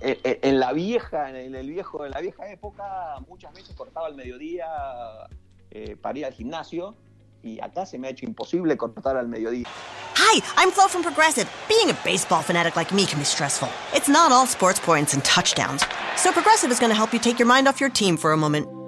en, 0.00 0.18
en- 0.22 0.38
en 0.42 0.60
la 0.60 0.72
vieja, 0.72 1.30
en 1.30 1.36
el, 1.36 1.54
el 1.54 1.70
viejo, 1.70 2.04
en 2.04 2.12
la 2.12 2.20
vieja 2.20 2.50
época, 2.50 3.16
muchas 3.28 3.52
veces 3.52 3.74
cortaba 3.74 4.06
al 4.06 4.14
mediodía 4.14 4.66
eh, 5.70 5.96
para 5.96 6.18
ir 6.18 6.26
al 6.26 6.32
gimnasio 6.32 6.94
y 7.42 7.60
acá 7.60 7.86
se 7.86 7.98
me 7.98 8.08
ha 8.08 8.10
hecho 8.10 8.24
imposible 8.26 8.76
cortar 8.76 9.16
al 9.16 9.28
mediodía. 9.28 9.66
Hi, 10.16 10.42
I'm 10.56 10.70
Flo 10.70 10.88
from 10.88 11.02
Progressive. 11.02 11.48
Being 11.68 11.90
a 11.90 11.98
baseball 12.04 12.42
fanatic 12.42 12.76
like 12.76 12.92
me 12.94 13.04
can 13.06 13.18
be 13.18 13.24
stressful. 13.24 13.68
It's 13.94 14.08
not 14.08 14.32
all 14.32 14.46
sports 14.46 14.80
points 14.80 15.12
and 15.14 15.22
touchdowns. 15.24 15.84
So 16.16 16.32
Progressive 16.32 16.70
is 16.72 16.78
going 16.80 16.90
to 16.90 16.96
help 16.96 17.12
you 17.12 17.18
take 17.18 17.38
your 17.38 17.46
mind 17.48 17.68
off 17.68 17.80
your 17.80 17.90
team 17.90 18.16
for 18.16 18.32
a 18.32 18.36
moment. 18.36 18.66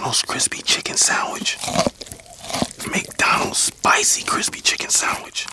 McDonald's 0.00 0.22
crispy 0.22 0.62
chicken 0.62 0.96
sandwich, 0.96 1.58
McDonald's 2.90 3.58
spicy 3.58 4.24
crispy 4.24 4.62
chicken 4.62 4.88
sandwich, 4.88 5.46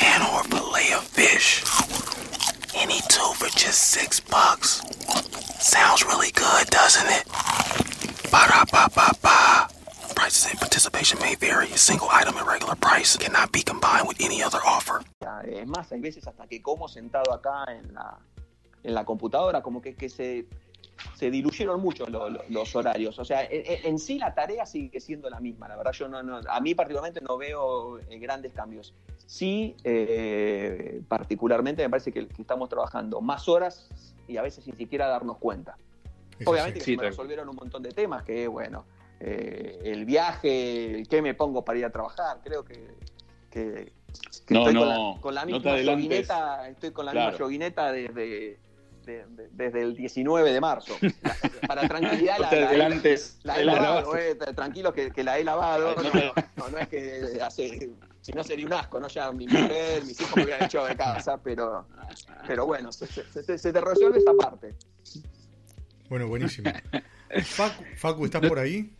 and 0.00 0.22
or 0.32 0.42
fillet 0.44 0.96
of 0.96 1.04
fish. 1.04 1.60
Any 2.74 2.98
two 3.12 3.30
for 3.36 3.50
just 3.52 3.92
six 3.92 4.20
bucks. 4.20 4.80
Sounds 5.60 6.02
really 6.06 6.32
good, 6.32 6.70
doesn't 6.70 7.10
it? 7.12 7.28
Ba 8.32 8.48
da 8.48 8.64
ba 8.72 8.88
ba 8.96 9.12
ba. 9.20 9.68
Prices 10.14 10.46
and 10.48 10.58
participation 10.58 11.20
may 11.20 11.34
vary. 11.34 11.66
A 11.72 11.76
single 11.76 12.08
item 12.10 12.38
at 12.38 12.46
regular 12.46 12.74
price 12.76 13.18
cannot 13.18 13.52
be 13.52 13.60
combined 13.60 14.08
with 14.08 14.16
any 14.18 14.42
other 14.42 14.60
offer. 14.64 15.02
Es 15.44 15.66
más, 15.68 15.92
hay 15.92 16.00
veces 16.00 16.26
hasta 16.26 16.46
que 16.46 16.62
como 16.62 16.88
sentado 16.88 17.34
acá 17.34 17.66
en 17.68 17.92
la, 17.92 18.18
en 18.82 18.94
la 18.94 19.04
computadora, 19.04 19.60
como 19.60 19.82
que, 19.82 19.94
que 19.94 20.08
se, 20.08 20.46
se 21.14 21.30
diluyeron 21.30 21.80
mucho 21.80 22.06
lo- 22.06 22.28
lo- 22.30 22.42
los 22.48 22.74
horarios. 22.76 23.18
O 23.18 23.24
sea, 23.24 23.46
en, 23.50 23.98
sí 23.98 24.18
la 24.18 24.34
tarea 24.34 24.66
sigue 24.66 25.00
siendo 25.00 25.28
la 25.30 25.40
misma. 25.40 25.68
La 25.68 25.76
verdad, 25.76 25.92
yo 25.92 26.08
no, 26.08 26.22
no- 26.22 26.40
a 26.48 26.60
mí 26.60 26.74
particularmente 26.74 27.20
no 27.20 27.36
veo 27.36 27.98
eh, 27.98 28.18
grandes 28.18 28.52
cambios. 28.52 28.94
Sí, 29.26 29.76
eh, 29.84 31.00
particularmente 31.08 31.82
me 31.82 31.90
parece 31.90 32.12
que, 32.12 32.26
que 32.28 32.42
estamos 32.42 32.68
trabajando 32.68 33.20
más 33.20 33.48
horas 33.48 33.88
y 34.28 34.36
a 34.36 34.42
veces 34.42 34.64
sin 34.64 34.76
siquiera 34.76 35.06
darnos 35.08 35.38
cuenta. 35.38 35.76
Eso 36.38 36.50
Obviamente 36.50 36.80
sí. 36.80 36.84
que 36.84 36.84
Sí, 36.84 36.90
se 36.92 36.96
me 36.96 37.02
tal- 37.02 37.10
resolvieron 37.10 37.48
un 37.48 37.56
montón 37.56 37.82
de 37.82 37.90
temas, 37.92 38.22
que 38.22 38.46
bueno, 38.46 38.84
eh, 39.20 39.80
el 39.84 40.04
viaje, 40.04 40.94
el 40.98 41.08
qué 41.08 41.22
me 41.22 41.34
pongo 41.34 41.64
para 41.64 41.78
ir 41.78 41.84
a 41.86 41.90
trabajar, 41.90 42.40
creo 42.44 42.62
que, 42.64 42.88
que, 43.50 43.92
que 44.46 44.54
No, 44.54 44.60
estoy 44.68 44.74
con, 44.74 44.74
no, 44.74 44.84
la, 45.14 45.20
con 45.20 45.34
la 45.34 45.40
no 45.42 45.46
te 45.46 45.52
misma 45.54 45.70
adelantes. 45.72 46.04
yoguineta, 46.04 46.68
estoy 46.68 46.90
con 46.90 47.06
la 47.06 47.12
Claro. 47.12 47.30
misma 47.30 47.44
yoguineta 47.46 47.92
desde, 47.92 48.58
de- 49.06 49.24
de- 49.26 49.48
desde 49.52 49.82
el 49.82 49.96
19 49.96 50.52
de 50.52 50.60
marzo. 50.60 50.94
Para 51.66 51.88
tranquilidad, 51.88 52.38
la, 52.38 52.50
la- 52.52 52.68
adelantes. 52.68 53.38
la 53.44 53.60
he 53.60 53.64
La 53.64 53.74
lavado, 53.74 54.16
eh, 54.16 54.34
tranquilos 54.54 54.92
que, 54.92 55.10
que 55.10 55.24
la 55.24 55.38
he 55.38 55.44
lavado. 55.44 55.94
No 55.94 56.02
No, 56.02 56.10
te- 56.10 56.32
no, 56.56 56.68
no 56.68 56.78
es 56.78 56.88
que 56.88 57.38
hace, 57.42 57.90
si 58.20 58.32
no 58.32 58.42
sería 58.44 58.66
un 58.66 58.72
asco, 58.74 59.00
¿no? 59.00 59.08
Ya 59.08 59.30
mi 59.32 59.46
mujer, 59.46 60.04
mis 60.04 60.20
hijos 60.20 60.36
me 60.36 60.42
hubieran 60.44 60.64
hecho 60.64 60.84
de 60.84 60.96
casa, 60.96 61.38
pero, 61.42 61.86
pero 62.46 62.66
bueno, 62.66 62.90
se, 62.92 63.06
se- 63.06 63.24
se- 63.42 63.56
se 63.58 63.72
te 63.72 63.80
resuelve 63.80 64.18
esa 64.18 64.34
parte. 64.34 64.74
Bueno, 66.08 66.28
buenísimo. 66.28 66.70
Facu, 67.44 67.84
Facu, 67.96 68.24
¿estás 68.26 68.46
por 68.46 68.58
ahí? 68.58 68.92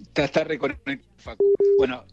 Está, 0.00 0.24
está 0.24 0.44
reconectado 0.44 0.96
Facu. 1.18 1.44
Bueno, 1.76 2.04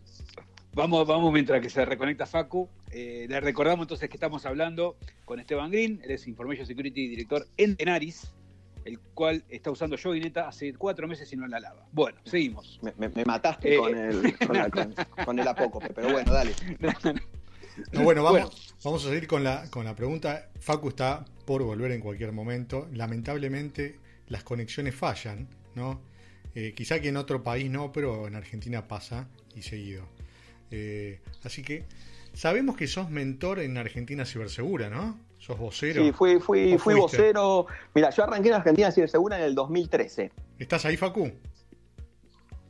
vamos, 0.76 1.08
vamos 1.08 1.34
mientras 1.34 1.62
que 1.62 1.70
se 1.70 1.84
reconecta 1.86 2.26
Facu. 2.26 2.70
Eh, 2.92 3.26
le 3.28 3.40
recordamos 3.40 3.86
entonces 3.86 4.10
que 4.10 4.18
estamos 4.18 4.46
hablando 4.46 4.98
con 5.26 5.40
Esteban 5.40 5.72
Green, 5.72 6.00
él 6.04 6.12
es 6.12 6.28
Information 6.28 6.68
Security 6.68 7.08
Director 7.08 7.48
en 7.58 7.76
Tenaris. 7.76 8.32
el 8.86 9.00
cual 9.00 9.44
está 9.50 9.72
usando 9.72 9.98
Joguineta 9.98 10.48
hace 10.48 10.72
cuatro 10.76 11.08
meses 11.08 11.34
y 11.34 11.36
no 11.36 11.48
la 11.48 11.60
lava. 11.60 11.88
Bueno, 11.92 12.20
seguimos. 12.24 12.80
Me, 12.84 12.94
me- 13.00 13.10
me 13.10 13.26
mataste 13.26 13.74
Eh. 13.74 13.78
con, 13.80 13.98
el, 13.98 14.38
con, 14.48 14.56
la- 14.56 14.70
con- 14.70 14.94
con 15.26 15.40
el 15.40 15.48
apócope, 15.48 15.92
pero 15.92 16.12
bueno, 16.12 16.32
dale. 16.32 16.52
No, 17.92 18.04
bueno, 18.04 18.22
vamos, 18.24 18.42
Bueno. 18.42 18.56
vamos 18.84 19.04
a 19.06 19.10
seguir 19.10 19.26
con 19.26 19.44
la, 19.44 19.68
con 19.72 19.86
la 19.86 19.96
pregunta. 19.96 20.50
Facu 20.60 20.90
está 20.90 21.26
por 21.46 21.64
volver 21.64 21.92
en 21.94 22.00
cualquier 22.02 22.32
momento. 22.32 22.88
Lamentablemente 22.94 23.96
las 24.28 24.44
conexiones 24.44 24.94
fallan, 24.94 25.48
¿no? 25.74 26.00
Eh, 26.54 26.74
quizá 26.76 27.00
que 27.02 27.10
en 27.10 27.18
otro 27.18 27.44
país 27.44 27.70
no, 27.72 27.92
pero 27.92 28.28
en 28.28 28.36
Argentina 28.36 28.88
pasa 28.88 29.28
y 29.56 29.64
seguido. 29.64 30.08
Eh, 30.72 31.22
así 31.44 31.62
que 31.62 31.86
sabemos 32.34 32.76
que 32.76 32.88
sos 32.88 33.10
mentor 33.10 33.60
en 33.60 33.78
Argentina 33.78 34.26
Cibersegura, 34.26 34.90
¿no? 34.90 35.20
Sos 35.38 35.58
vocero. 35.58 36.04
Sí, 36.04 36.12
fui, 36.12 36.40
fui, 36.40 36.74
¿O 36.74 36.80
fui 36.80 36.96
vocero. 36.96 37.68
Mira, 37.94 38.10
yo 38.10 38.24
arranqué 38.24 38.50
en 38.50 38.56
Argentina 38.56 38.92
Cibersegura 38.92 39.38
en 39.38 39.44
el 39.44 39.56
2013. 39.56 40.32
¿Estás 40.58 40.86
ahí, 40.86 40.98
Facu? 40.98 41.32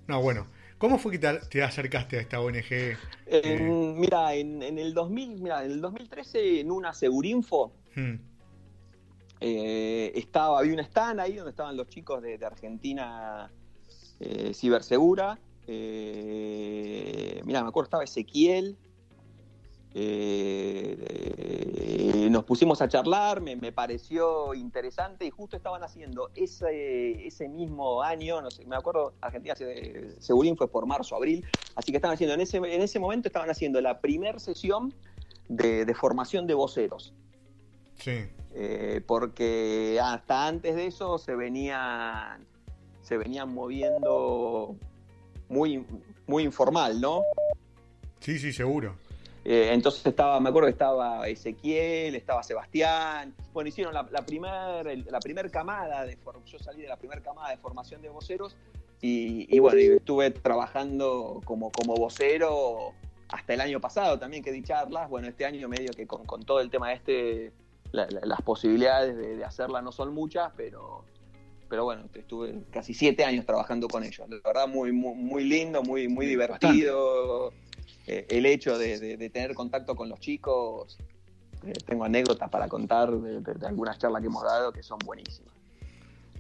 No, 0.08 0.22
bueno. 0.22 0.48
¿Cómo 0.78 0.98
fue 1.00 1.14
que 1.14 1.20
te, 1.20 1.34
te 1.50 1.64
acercaste 1.64 2.18
a 2.18 2.22
esta 2.22 2.42
ONG? 2.42 2.98
Eh, 3.28 3.96
Mira, 3.98 4.34
en, 4.34 4.62
en 4.62 4.78
el 4.78 4.94
2000, 4.94 5.42
mira, 5.42 5.64
en 5.64 5.72
el 5.72 5.82
2013 5.82 6.60
en 6.60 6.70
una 6.70 6.94
Segurinfo 6.94 7.72
hmm, 7.96 8.16
eh, 9.40 10.12
estaba, 10.16 10.60
había 10.60 10.74
un 10.74 10.80
stand 10.80 11.22
ahí 11.22 11.36
donde 11.36 11.52
estaban 11.52 11.78
los 11.78 11.88
chicos 11.88 12.22
de, 12.22 12.38
de 12.38 12.46
Argentina 12.46 13.50
Cibersegura. 14.54 15.40
Eh, 15.68 17.42
mira, 17.46 17.62
me 17.64 17.70
acuerdo, 17.70 17.86
estaba 17.88 18.04
Ezequiel. 18.04 18.78
Eh, 19.98 20.98
eh, 21.00 22.30
nos 22.30 22.44
pusimos 22.44 22.82
a 22.82 22.90
charlar, 22.90 23.40
me, 23.40 23.56
me 23.56 23.72
pareció 23.72 24.54
interesante 24.54 25.26
y 25.26 25.30
justo 25.30 25.56
estaban 25.56 25.84
haciendo 25.84 26.32
ese, 26.36 27.26
ese 27.26 27.48
mismo 27.48 28.02
año, 28.04 28.42
no 28.42 28.52
sé, 28.52 28.66
me 28.66 28.76
acuerdo, 28.76 29.14
Argentina 29.22 29.56
se- 29.56 30.20
Segurín 30.20 30.58
fue 30.58 30.68
por 30.70 30.86
marzo, 30.86 31.16
abril, 31.16 31.46
así 31.76 31.94
que 31.94 31.98
estaban 31.98 32.16
haciendo, 32.16 32.34
en 32.34 32.42
ese, 32.42 32.58
en 32.58 32.82
ese 32.82 33.00
momento 33.00 33.30
estaban 33.30 33.50
haciendo 33.50 33.80
la 33.80 34.02
primer 34.02 34.42
sesión 34.42 34.94
de, 35.48 35.86
de 35.86 35.94
formación 35.96 36.46
de 36.46 36.56
voceros. 36.56 37.14
sí. 37.98 38.26
Eh, 38.58 39.02
porque 39.06 40.00
hasta 40.02 40.48
antes 40.48 40.76
de 40.76 40.88
eso 40.88 41.18
se 41.18 41.36
venían 41.36 42.46
se 43.02 43.18
venían 43.18 43.54
moviendo 43.54 44.76
muy 45.50 45.86
muy 46.28 46.44
informal, 46.44 47.00
¿no? 47.00 47.22
Sí, 48.20 48.40
sí, 48.40 48.52
seguro. 48.52 48.96
Eh, 49.44 49.70
entonces 49.74 50.04
estaba, 50.06 50.40
me 50.40 50.50
acuerdo 50.50 50.66
que 50.68 50.72
estaba 50.72 51.28
Ezequiel, 51.28 52.16
estaba 52.16 52.42
Sebastián, 52.42 53.36
bueno, 53.54 53.68
hicieron 53.68 53.94
la, 53.94 54.02
la 54.12 54.26
primer, 54.26 54.88
el- 54.88 55.06
la 55.12 55.20
primer 55.20 55.52
camada 55.52 56.04
de 56.04 56.18
yo 56.48 56.58
salí 56.58 56.82
de 56.82 56.88
la 56.88 56.98
primera 56.98 57.22
camada 57.22 57.52
de 57.52 57.58
formación 57.58 58.02
de 58.02 58.10
voceros 58.10 58.56
y, 59.02 59.46
y 59.56 59.60
bueno, 59.60 59.80
y 59.80 59.86
estuve 59.98 60.32
trabajando 60.32 61.42
como, 61.46 61.72
como 61.72 61.94
vocero 61.96 62.94
hasta 63.30 63.54
el 63.54 63.62
año 63.62 63.80
pasado 63.80 64.18
también 64.18 64.44
que 64.44 64.52
di 64.52 64.64
charlas, 64.64 65.08
bueno, 65.10 65.28
este 65.28 65.46
año 65.46 65.68
medio 65.70 65.92
que 65.94 66.08
con, 66.08 66.26
con 66.26 66.44
todo 66.44 66.60
el 66.60 66.72
tema 66.72 66.92
este, 66.94 67.52
la- 67.92 68.08
la- 68.10 68.22
las 68.26 68.42
posibilidades 68.42 69.16
de, 69.16 69.36
de 69.36 69.46
hacerla 69.46 69.84
no 69.84 69.92
son 69.92 70.12
muchas, 70.12 70.52
pero, 70.58 71.06
pero 71.70 71.84
bueno, 71.86 72.04
estuve 72.14 72.64
casi 72.72 72.94
siete 72.94 73.24
años 73.26 73.46
trabajando 73.46 73.88
con 73.88 74.04
ellos, 74.04 74.28
la 74.30 74.38
verdad 74.44 74.68
muy, 74.68 74.92
muy, 74.92 75.16
muy 75.16 75.44
lindo, 75.44 75.82
muy, 75.84 76.08
muy 76.08 76.26
divertido, 76.26 77.54
Eh, 78.08 78.24
el 78.30 78.46
hecho 78.46 78.78
de, 78.78 79.00
de- 79.00 79.18
de 79.18 79.30
tener 79.32 79.56
contacto 79.56 79.96
con 79.96 80.10
los 80.10 80.20
chicos, 80.20 81.00
eh, 81.66 81.74
tengo 81.88 82.04
anécdotas 82.06 82.50
para 82.52 82.68
contar 82.68 83.10
de, 83.12 83.42
de- 83.42 83.54
de 83.56 83.66
algunas 83.68 83.98
charlas 83.98 84.22
que 84.22 84.28
hemos 84.28 84.44
dado 84.44 84.72
que 84.72 84.84
son 84.84 85.00
buenísimas. 85.00 85.56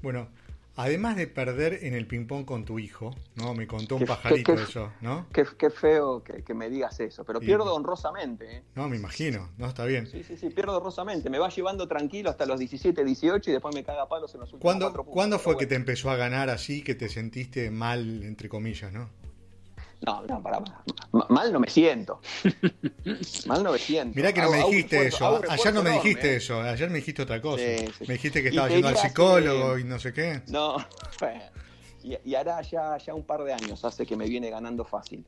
Bueno, 0.03 0.27
además 0.75 1.15
de 1.15 1.27
perder 1.27 1.79
en 1.83 1.93
el 1.93 2.05
ping-pong 2.07 2.45
con 2.45 2.65
tu 2.65 2.79
hijo, 2.79 3.15
¿no? 3.35 3.53
Me 3.53 3.67
contó 3.67 3.95
un 3.95 4.01
Qué- 4.01 4.07
pajarito 4.07 4.55
qué- 4.55 4.63
eso, 4.63 4.91
¿no? 5.01 5.27
Qué, 5.33 5.45
qué 5.57 5.69
feo 5.69 6.23
que, 6.23 6.43
que 6.43 6.53
me 6.53 6.69
digas 6.69 6.99
eso, 6.99 7.23
pero 7.23 7.39
Sí. 7.39 7.45
pierdo 7.45 7.73
honrosamente. 7.73 8.57
¿eh? 8.57 8.63
No, 8.75 8.87
me 8.89 8.97
imagino, 8.97 9.49
¿no? 9.57 9.67
Está 9.67 9.85
bien. 9.85 10.07
Sí, 10.07 10.23
sí, 10.23 10.37
sí, 10.37 10.49
pierdo 10.49 10.77
honrosamente. 10.77 11.29
Me 11.29 11.39
va 11.39 11.49
llevando 11.49 11.87
tranquilo 11.87 12.29
hasta 12.29 12.45
los 12.45 12.59
17, 12.59 13.03
18 13.03 13.49
y 13.49 13.53
después 13.53 13.73
me 13.73 13.83
caga 13.83 14.07
palos 14.07 14.33
en 14.33 14.41
los 14.41 14.47
últimos 14.53 14.61
¿Cuándo, 14.61 14.85
cuatro 14.87 15.03
puntos. 15.03 15.13
¿cuándo 15.13 15.39
fue 15.39 15.57
que 15.57 15.65
te 15.65 15.75
empezó 15.75 16.09
a 16.11 16.15
ganar 16.15 16.49
así, 16.49 16.83
que 16.83 16.95
te 16.95 17.09
sentiste 17.09 17.71
mal, 17.71 18.23
entre 18.23 18.49
comillas, 18.49 18.91
¿no? 18.91 19.09
No, 20.05 20.21
no, 20.27 20.41
pará, 20.43 20.59
pará. 20.59 20.83
Ma- 21.11 21.25
Mal 21.29 21.51
no 21.53 21.59
me 21.59 21.67
siento. 21.69 22.21
Mal 23.47 23.63
no 23.63 23.71
me 23.71 23.79
siento. 23.79 24.15
Mirá 24.15 24.33
que 24.33 24.41
no 24.41 24.51
me 24.51 24.57
dijiste 24.65 25.07
eso. 25.07 25.41
Ayer 25.49 25.73
no 25.73 25.81
me 25.83 25.89
enorme, 25.89 26.03
dijiste 26.09 26.33
¿eh? 26.33 26.35
eso. 26.37 26.61
Ayer 26.61 26.89
me 26.89 26.97
dijiste 26.97 27.21
otra 27.23 27.41
cosa. 27.41 27.63
Sí, 27.63 27.87
sí. 27.97 28.05
Me 28.07 28.13
dijiste 28.15 28.43
que 28.43 28.51
te 28.51 28.69
yendo 28.69 28.87
al 28.87 28.97
psicólogo 28.97 29.75
que- 29.75 29.81
y 29.81 29.83
no 29.85 29.97
sé 29.99 30.13
qué. 30.13 30.41
No, 30.47 30.77
y, 32.03 32.17
y 32.23 32.35
hará 32.35 32.61
ya, 32.61 32.97
ya 32.97 33.13
un 33.13 33.23
par 33.23 33.43
de 33.43 33.53
años 33.53 33.83
hace 33.85 34.05
que 34.05 34.15
me 34.15 34.27
viene 34.27 34.49
ganando 34.49 34.85
fácil. 34.85 35.25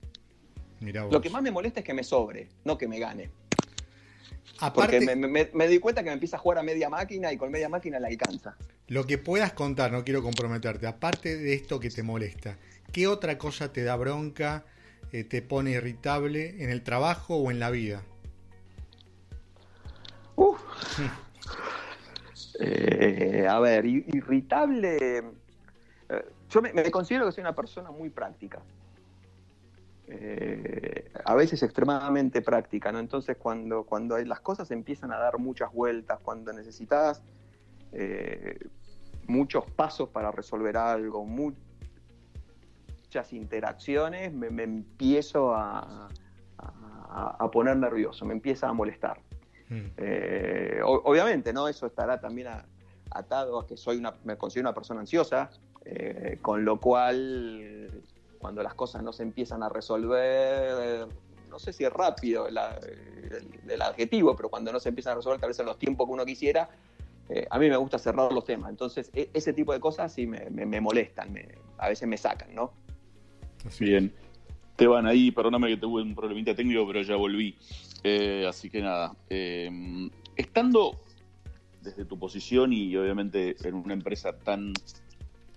Mirá 0.80 1.04
vos. 1.04 1.14
Lo 1.14 1.22
que 1.22 1.30
más 1.30 1.42
me 1.42 1.50
molesta 1.52 1.80
es 1.80 1.86
que 1.86 1.94
me 1.94 2.04
sobre, 2.04 2.50
no 2.64 2.78
que 2.78 2.88
me 2.88 3.00
gane. 3.00 3.32
Aparte, 4.60 4.98
Porque 5.00 5.16
me, 5.16 5.28
me, 5.28 5.50
me 5.54 5.68
di 5.68 5.78
cuenta 5.80 6.02
que 6.04 6.10
me 6.10 6.14
empieza 6.14 6.38
a 6.38 6.40
jugar 6.40 6.58
a 6.60 6.64
media 6.64 6.90
máquina 6.90 7.32
y 7.32 7.38
con 7.38 7.52
media 7.52 7.70
máquina 7.70 8.00
la 8.00 8.08
alcanza. 8.08 8.56
lo 8.88 9.06
que 9.06 9.18
puedas 9.20 9.54
contar, 9.54 9.92
no 9.92 10.04
quiero 10.04 10.24
comprometerte, 10.24 10.88
aparte 10.88 11.38
de 11.38 11.54
esto 11.54 11.80
que 11.80 11.90
te 11.92 12.02
molesta, 12.02 12.58
¿qué 12.92 13.08
otra 13.08 13.38
cosa 13.38 13.72
te 13.72 13.84
da 13.84 13.96
bronca, 13.96 14.66
eh, 15.12 15.24
te 15.24 15.42
pone 15.42 15.72
irritable 15.72 16.64
en 16.64 16.70
el 16.70 16.84
trabajo 16.84 17.38
o 17.38 17.52
en 17.52 17.60
la 17.60 17.70
vida? 17.70 18.04
Uf. 20.36 20.62
Eh, 22.60 23.46
a 23.48 23.60
ver, 23.60 23.86
irritable. 23.86 25.18
eh, 26.10 26.26
yo 26.50 26.62
me, 26.62 26.90
considero 26.90 27.28
que 27.28 27.32
soy 27.32 27.42
una 27.42 27.54
persona 27.54 27.92
muy 27.92 28.10
práctica. 28.10 28.62
A 31.26 31.36
veces 31.36 31.62
extremadamente 31.62 32.42
práctica, 32.42 32.92
¿no? 32.92 33.00
Entonces 33.00 33.38
cuando, 33.38 33.84
cuando 33.84 34.18
las 34.18 34.40
cosas 34.40 34.72
empiezan 34.72 35.12
a 35.12 35.18
dar 35.18 35.38
muchas 35.38 35.72
vueltas, 35.72 36.20
cuando 36.24 36.52
necesitas 36.52 37.22
muchos 39.28 39.70
pasos 39.72 40.10
para 40.10 40.32
resolver 40.32 40.78
algo, 40.78 41.26
muchas 43.08 43.32
interacciones, 43.32 44.34
me, 44.34 44.50
me 44.50 44.64
empiezo 44.64 45.56
a, 45.56 46.10
a- 46.58 47.38
a 47.40 47.52
poner 47.52 47.78
nervioso, 47.78 48.26
me 48.26 48.34
empieza 48.34 48.68
a 48.68 48.74
molestar. 48.74 49.22
Mm. 49.70 49.86
Eh, 49.96 50.82
o- 50.84 51.02
obviamente, 51.06 51.54
¿no? 51.54 51.70
Eso 51.70 51.86
estará 51.88 52.20
también 52.20 52.48
a- 52.50 52.66
atado 53.12 53.60
a 53.60 53.66
que 53.66 53.78
soy 53.78 53.96
una, 53.98 54.14
me 54.26 54.36
considero 54.38 54.68
una 54.68 54.74
persona 54.76 55.00
ansiosa, 55.00 55.50
eh, 55.86 56.38
con 56.42 56.66
lo 56.66 56.82
cual 56.82 58.04
cuando 58.40 58.62
las 58.62 58.74
cosas 58.74 59.02
no 59.04 59.14
se 59.14 59.24
empiezan 59.24 59.64
a 59.64 59.70
resolver, 59.70 61.08
no 61.50 61.60
sé 61.60 61.72
si 61.72 61.86
es 61.86 61.94
rápido 61.94 62.48
el, 62.50 62.60
el 63.70 63.82
adjetivo, 63.82 64.36
pero 64.36 64.50
cuando 64.50 64.74
no 64.74 64.82
se 64.82 64.90
empiezan 64.90 65.14
a 65.14 65.16
resolver 65.16 65.40
tal 65.40 65.50
vez 65.50 65.60
en 65.60 65.66
los 65.66 65.80
tiempos 65.80 66.08
que 66.08 66.12
uno 66.14 66.26
quisiera, 66.26 66.70
eh, 67.30 67.48
a 67.50 67.58
mí 67.58 67.70
me 67.70 67.78
gusta 67.78 67.98
cerrar 68.00 68.34
los 68.34 68.44
temas. 68.44 68.70
Entonces, 68.70 69.10
e- 69.14 69.30
ese 69.34 69.54
tipo 69.54 69.72
de 69.72 69.80
cosas 69.80 70.12
sí 70.14 70.28
me, 70.28 70.50
me- 70.50 70.66
me 70.66 70.82
molestan, 70.82 71.32
me- 71.32 71.48
a 71.78 71.88
veces 71.88 72.06
me 72.08 72.18
sacan, 72.18 72.54
¿no? 72.54 72.74
Así. 73.66 73.86
Bien. 73.86 74.14
Teban 74.76 75.08
ahí, 75.08 75.32
perdóname 75.32 75.70
que 75.70 75.78
tuve 75.78 76.02
un 76.04 76.14
problemita 76.14 76.56
técnico, 76.56 76.86
pero 76.86 77.02
ya 77.02 77.16
volví. 77.16 77.56
Eh, 78.04 78.46
así 78.48 78.70
que 78.70 78.82
nada. 78.82 79.16
eh, 79.30 80.10
estando 80.36 81.00
desde 81.82 82.06
tu 82.06 82.20
posición 82.20 82.74
y 82.74 82.96
obviamente 82.96 83.56
en 83.64 83.74
una 83.76 83.94
empresa 83.94 84.38
tan, 84.38 84.74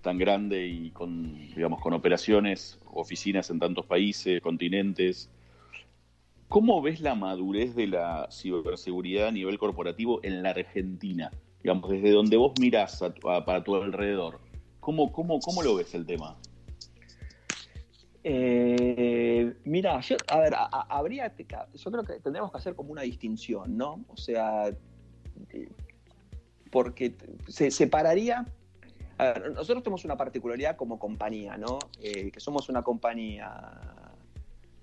tan 0.00 0.16
grande 0.16 0.66
y 0.66 0.90
con, 0.90 1.34
digamos, 1.54 1.80
con 1.80 1.92
operaciones, 1.92 2.78
oficinas 2.86 3.50
en 3.50 3.58
tantos 3.58 3.84
países, 3.84 4.40
continentes, 4.40 5.28
¿cómo 6.48 6.80
ves 6.80 7.00
la 7.00 7.14
madurez 7.14 7.74
de 7.74 7.88
la 7.88 8.28
ciberseguridad 8.30 9.28
a 9.28 9.32
nivel 9.32 9.58
corporativo 9.58 10.20
en 10.22 10.42
la 10.42 10.50
Argentina? 10.50 11.30
Digamos, 11.62 11.90
desde 11.90 12.10
donde 12.10 12.36
vos 12.38 12.52
mirás 12.58 13.02
a 13.02 13.12
a- 13.28 13.44
para 13.44 13.62
tu 13.62 13.76
alrededor. 13.76 14.40
¿Cómo, 14.80 15.12
cómo, 15.12 15.40
¿Cómo 15.40 15.62
lo 15.62 15.74
ves 15.74 15.94
el 15.94 16.06
tema? 16.06 16.38
Eh, 18.22 19.54
mira, 19.64 20.00
yo, 20.00 20.16
a 20.28 20.38
ver, 20.38 20.54
habría, 20.88 21.34
yo 21.36 21.90
creo 21.90 22.04
que 22.04 22.20
tendríamos 22.20 22.50
que 22.50 22.58
hacer 22.58 22.74
como 22.74 22.92
una 22.92 23.02
distinción, 23.02 23.76
¿no? 23.76 24.04
O 24.08 24.16
sea, 24.16 24.68
eh, 24.68 25.68
porque 26.70 27.14
se 27.48 27.70
separaría. 27.70 28.46
A 29.18 29.24
ver, 29.24 29.52
nosotros 29.52 29.82
tenemos 29.82 30.04
una 30.04 30.16
particularidad 30.16 30.76
como 30.76 30.98
compañía, 30.98 31.56
¿no? 31.56 31.78
Eh, 32.02 32.30
que 32.30 32.40
somos 32.40 32.68
una 32.68 32.82
compañía 32.82 33.72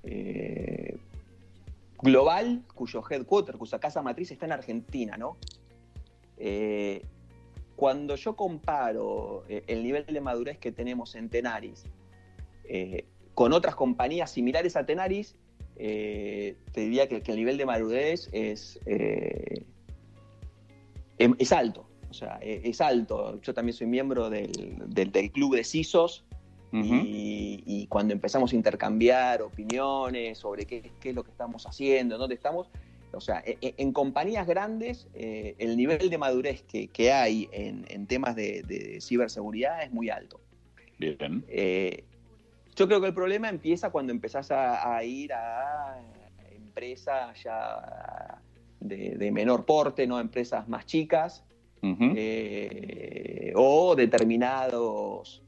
eh, 0.04 0.98
global 2.00 2.64
cuyo 2.74 3.04
headquarter, 3.10 3.58
cuya 3.58 3.80
casa 3.80 4.02
matriz 4.02 4.32
está 4.32 4.46
en 4.46 4.52
Argentina, 4.52 5.18
¿no? 5.18 5.38
Cuando 7.76 8.16
yo 8.16 8.36
comparo 8.36 9.44
el 9.48 9.84
nivel 9.84 10.06
de 10.06 10.22
madurez 10.22 10.58
que 10.60 10.72
tenemos 10.72 11.16
en 11.16 11.30
Tenaris 11.30 11.86
eh, 12.70 13.06
con 13.38 13.54
otras 13.54 13.76
compañías 13.76 14.32
similares 14.32 14.76
a 14.76 14.88
Tenaris, 14.88 15.36
eh, 15.76 16.56
te 16.72 16.82
diría 16.82 17.08
que, 17.08 17.22
que 17.22 17.30
el 17.34 17.38
nivel 17.38 17.56
de 17.60 17.68
madurez 17.68 18.30
es, 18.32 18.80
eh, 18.88 19.62
em- 21.20 21.36
es 21.38 21.52
alto. 21.52 21.88
O 22.10 22.14
sea, 22.16 22.40
e- 22.42 22.62
es 22.64 22.82
alto. 22.82 23.40
Yo 23.44 23.54
también 23.54 23.76
soy 23.76 23.86
miembro 23.86 24.32
del, 24.32 24.52
del- 24.88 25.12
del 25.12 25.32
club 25.32 25.56
de 25.56 25.64
CISOs 25.64 26.26
y, 27.06 27.62
y 27.68 27.86
cuando 27.88 28.12
empezamos 28.16 28.54
a 28.54 28.56
intercambiar 28.56 29.44
opiniones 29.44 30.40
sobre 30.40 30.66
qué, 30.66 30.90
qué 31.00 31.10
es 31.10 31.16
lo 31.16 31.24
que 31.24 31.30
estamos 31.30 31.68
haciendo, 31.68 32.18
dónde 32.18 32.34
estamos, 32.34 32.72
o 33.14 33.22
sea, 33.22 33.44
e- 33.46 33.60
e- 33.62 33.76
en, 33.78 33.94
compañías 33.94 34.48
grandes 34.48 35.08
eh, 35.14 35.54
el 35.60 35.78
nivel 35.78 36.10
de 36.10 36.18
madurez 36.18 36.64
que, 36.64 36.88
que 36.88 37.12
hay 37.12 37.48
en, 37.52 37.86
en 37.90 38.08
temas 38.08 38.36
de, 38.36 38.64
de 38.64 39.00
ciberseguridad 39.00 39.84
es 39.84 39.92
muy 39.92 40.10
alto. 40.10 40.40
Bien. 40.98 41.46
Eh, 41.50 42.04
yo 42.78 42.88
creo 42.88 43.02
que 43.02 43.08
el 43.08 43.14
problema 43.14 43.50
empieza 43.50 43.90
cuando 43.90 44.14
empezás 44.14 44.52
a, 44.52 44.96
a 44.96 45.04
ir 45.04 45.34
a 45.34 46.00
empresas 46.52 47.44
ya 47.44 48.40
de, 48.80 49.16
de 49.18 49.32
menor 49.32 49.66
porte, 49.66 50.06
¿no? 50.08 50.20
empresas 50.20 50.70
más 50.70 50.86
chicas, 50.86 51.44
eh, 51.82 53.54
o 53.56 53.96
determinados 53.96 55.42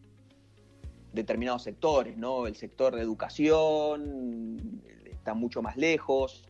determinados 1.13 1.63
sectores, 1.63 2.15
¿no? 2.18 2.46
El 2.48 2.56
sector 2.56 2.96
de 2.96 3.02
educación 3.02 4.82
está 5.06 5.34
mucho 5.34 5.62
más 5.63 5.76
lejos. 5.76 6.44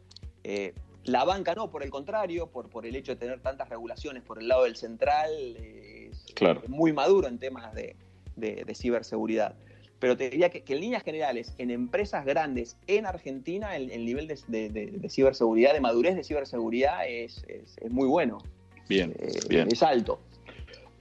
Eh, 0.43 0.73
la 1.05 1.23
banca 1.23 1.55
no, 1.55 1.71
por 1.71 1.81
el 1.81 1.89
contrario, 1.89 2.47
por, 2.47 2.69
por 2.69 2.85
el 2.85 2.95
hecho 2.95 3.13
de 3.13 3.15
tener 3.15 3.39
tantas 3.39 3.69
regulaciones 3.69 4.21
por 4.21 4.37
el 4.39 4.47
lado 4.49 4.65
del 4.65 4.75
central, 4.75 5.29
eh, 5.57 6.09
es, 6.11 6.25
Claro. 6.35 6.61
muy 6.67 6.91
maduro 6.93 7.27
en 7.29 7.39
temas 7.39 7.73
de, 7.73 7.95
de- 8.35 8.63
de 8.65 8.75
ciberseguridad. 8.75 9.55
Pero 9.99 10.15
te 10.15 10.29
diría 10.29 10.49
que, 10.49 10.61
que 10.61 10.73
en 10.75 10.79
líneas 10.81 11.03
generales, 11.03 11.53
en 11.57 11.71
empresas 11.71 12.25
grandes 12.25 12.77
en 12.87 13.05
Argentina, 13.05 13.75
el, 13.75 13.91
el 13.91 14.05
nivel 14.05 14.27
de, 14.27 14.39
de- 14.47 14.69
de- 14.69 14.85
de 14.91 15.09
ciberseguridad, 15.09 15.73
de 15.73 15.81
madurez 15.81 16.15
de 16.15 16.23
ciberseguridad 16.23 17.07
es, 17.07 17.43
es- 17.47 17.77
es 17.77 17.91
muy 17.91 18.07
bueno. 18.07 18.37
Bien, 18.87 19.13
Eh, 19.19 19.39
bien. 19.49 19.67
Es 19.71 19.83
alto. 19.83 20.19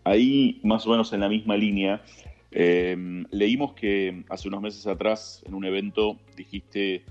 Ahí, 0.05 0.61
más 0.63 0.87
o 0.87 0.91
menos 0.91 1.13
en 1.13 1.21
la 1.21 1.29
misma 1.29 1.57
línea, 1.57 2.03
eh, 2.51 2.97
leímos 3.31 3.75
que 3.75 4.25
hace 4.31 4.49
unos 4.49 4.63
meses 4.63 4.87
atrás, 4.87 5.43
en 5.47 5.55
un 5.55 5.65
evento, 5.65 6.19
dijiste 6.37 7.05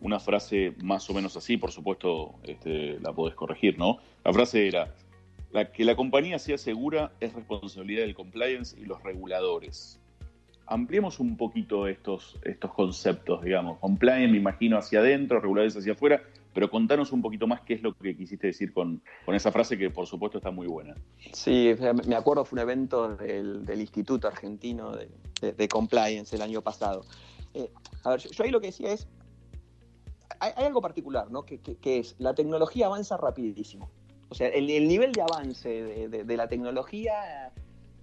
una 0.00 0.18
frase 0.18 0.72
más 0.82 1.08
o 1.10 1.14
menos 1.14 1.36
así, 1.36 1.56
por 1.56 1.70
supuesto, 1.72 2.34
este, 2.44 2.98
la 3.00 3.12
podés 3.12 3.34
corregir, 3.34 3.78
¿no? 3.78 3.98
La 4.24 4.32
frase 4.32 4.66
era, 4.66 4.94
la, 5.52 5.70
que 5.70 5.84
la 5.84 5.94
compañía 5.94 6.38
sea 6.38 6.58
segura 6.58 7.12
es 7.20 7.32
responsabilidad 7.34 8.02
del 8.02 8.14
compliance 8.14 8.76
y 8.80 8.84
los 8.84 9.02
reguladores. 9.02 9.99
Ampliemos 10.70 11.18
un 11.18 11.36
poquito 11.36 11.88
estos, 11.88 12.38
estos 12.44 12.72
conceptos, 12.72 13.42
digamos. 13.42 13.80
Compliance, 13.80 14.30
me 14.30 14.36
imagino, 14.38 14.78
hacia 14.78 15.00
adentro, 15.00 15.40
reguladores 15.40 15.76
hacia 15.76 15.94
afuera, 15.94 16.22
pero 16.54 16.70
contanos 16.70 17.10
un 17.10 17.20
poquito 17.22 17.48
más 17.48 17.62
qué 17.62 17.74
es 17.74 17.82
lo 17.82 17.92
que 17.92 18.16
quisiste 18.16 18.46
decir 18.46 18.72
con, 18.72 19.02
con 19.26 19.34
esa 19.34 19.50
frase 19.50 19.76
que, 19.76 19.90
por 19.90 20.06
supuesto, 20.06 20.38
está 20.38 20.52
muy 20.52 20.68
buena. 20.68 20.94
Sí, 21.32 21.74
me 22.06 22.14
acuerdo, 22.14 22.44
fue 22.44 22.58
un 22.58 22.62
evento 22.62 23.16
del, 23.16 23.64
del 23.66 23.80
Instituto 23.80 24.28
Argentino 24.28 24.92
de, 24.92 25.08
de- 25.52 25.68
Compliance 25.68 26.36
el 26.36 26.42
año 26.42 26.62
pasado. 26.62 27.04
Eh, 27.52 27.68
a 28.04 28.10
ver, 28.10 28.20
yo, 28.20 28.44
ahí 28.44 28.52
lo 28.52 28.60
que 28.60 28.68
decía 28.68 28.92
es, 28.92 29.08
hay, 30.38 30.52
algo 30.64 30.80
particular, 30.80 31.32
¿no? 31.32 31.42
Que, 31.42 31.60
es, 31.82 32.14
la 32.20 32.32
tecnología 32.34 32.86
avanza 32.86 33.16
rapidísimo. 33.16 33.90
O 34.28 34.36
sea, 34.36 34.46
el, 34.46 34.70
el 34.70 34.86
nivel 34.86 35.10
de 35.10 35.22
avance 35.22 35.68
de 36.08 36.36
la 36.36 36.46
tecnología 36.46 37.50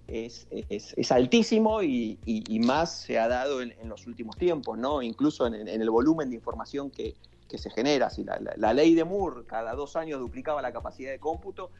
es, 0.08 0.46
es- 0.50 1.12
altísimo 1.12 1.82
y, 1.82 2.18
y- 2.24 2.58
más 2.60 3.00
se 3.02 3.18
ha 3.18 3.28
dado 3.28 3.60
en, 3.62 3.72
en 3.80 3.88
los 3.88 4.06
últimos 4.06 4.36
tiempos, 4.36 4.76
¿no? 4.78 5.02
Incluso 5.02 5.46
en, 5.46 5.54
en 5.54 5.80
el 5.82 5.90
volumen 5.90 6.30
de 6.30 6.36
información 6.36 6.90
que, 6.90 7.14
que 7.48 7.58
se 7.58 7.70
genera. 7.70 8.10
Si 8.10 8.24
la 8.24 8.72
ley 8.74 8.94
de 8.94 9.04
Moore 9.04 9.44
cada 9.46 9.74
dos 9.74 9.96
años 9.96 10.18
duplicaba 10.20 10.60
la 10.62 10.72
capacidad 10.72 11.10
de 11.10 11.18
cómputo, 11.18 11.70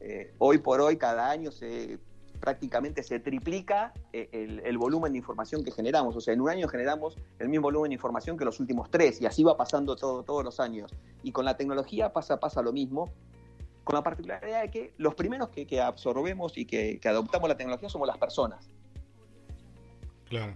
eh, 0.00 0.32
hoy 0.38 0.58
por 0.58 0.80
hoy 0.80 0.96
cada 0.96 1.28
año 1.30 1.50
se 1.50 1.98
prácticamente 2.40 3.02
se 3.02 3.18
triplica 3.18 3.92
eh, 4.12 4.28
el, 4.30 4.60
el 4.60 4.78
volumen 4.78 5.10
de 5.10 5.18
información 5.18 5.64
que 5.64 5.72
generamos. 5.72 6.14
O 6.14 6.20
sea, 6.20 6.32
en 6.34 6.40
un 6.40 6.48
año 6.48 6.68
generamos 6.68 7.16
el 7.40 7.48
mismo 7.48 7.64
volumen 7.64 7.88
de 7.90 7.94
información 7.94 8.36
que 8.38 8.44
los 8.44 8.60
últimos 8.60 8.90
tres 8.92 9.20
y 9.20 9.26
así 9.26 9.42
va 9.42 9.56
pasando 9.56 9.96
todo, 9.96 10.22
todos 10.22 10.44
los 10.44 10.60
años. 10.60 10.94
Y 11.24 11.32
con 11.32 11.44
la 11.44 11.56
tecnología 11.56 12.12
pasa, 12.12 12.38
pasa 12.38 12.62
lo 12.62 12.72
mismo, 12.72 13.10
con 13.88 13.94
la 13.94 14.02
particularidad 14.02 14.60
de 14.60 14.70
que 14.70 14.92
los 14.98 15.14
primeros 15.14 15.48
que, 15.48 15.66
que 15.66 15.80
absorbemos 15.80 16.58
y 16.58 16.66
que, 16.66 17.00
que 17.00 17.08
adoptamos 17.08 17.48
la 17.48 17.56
tecnología 17.56 17.88
somos 17.88 18.06
las 18.06 18.18
personas. 18.18 18.68
Claro. 20.28 20.52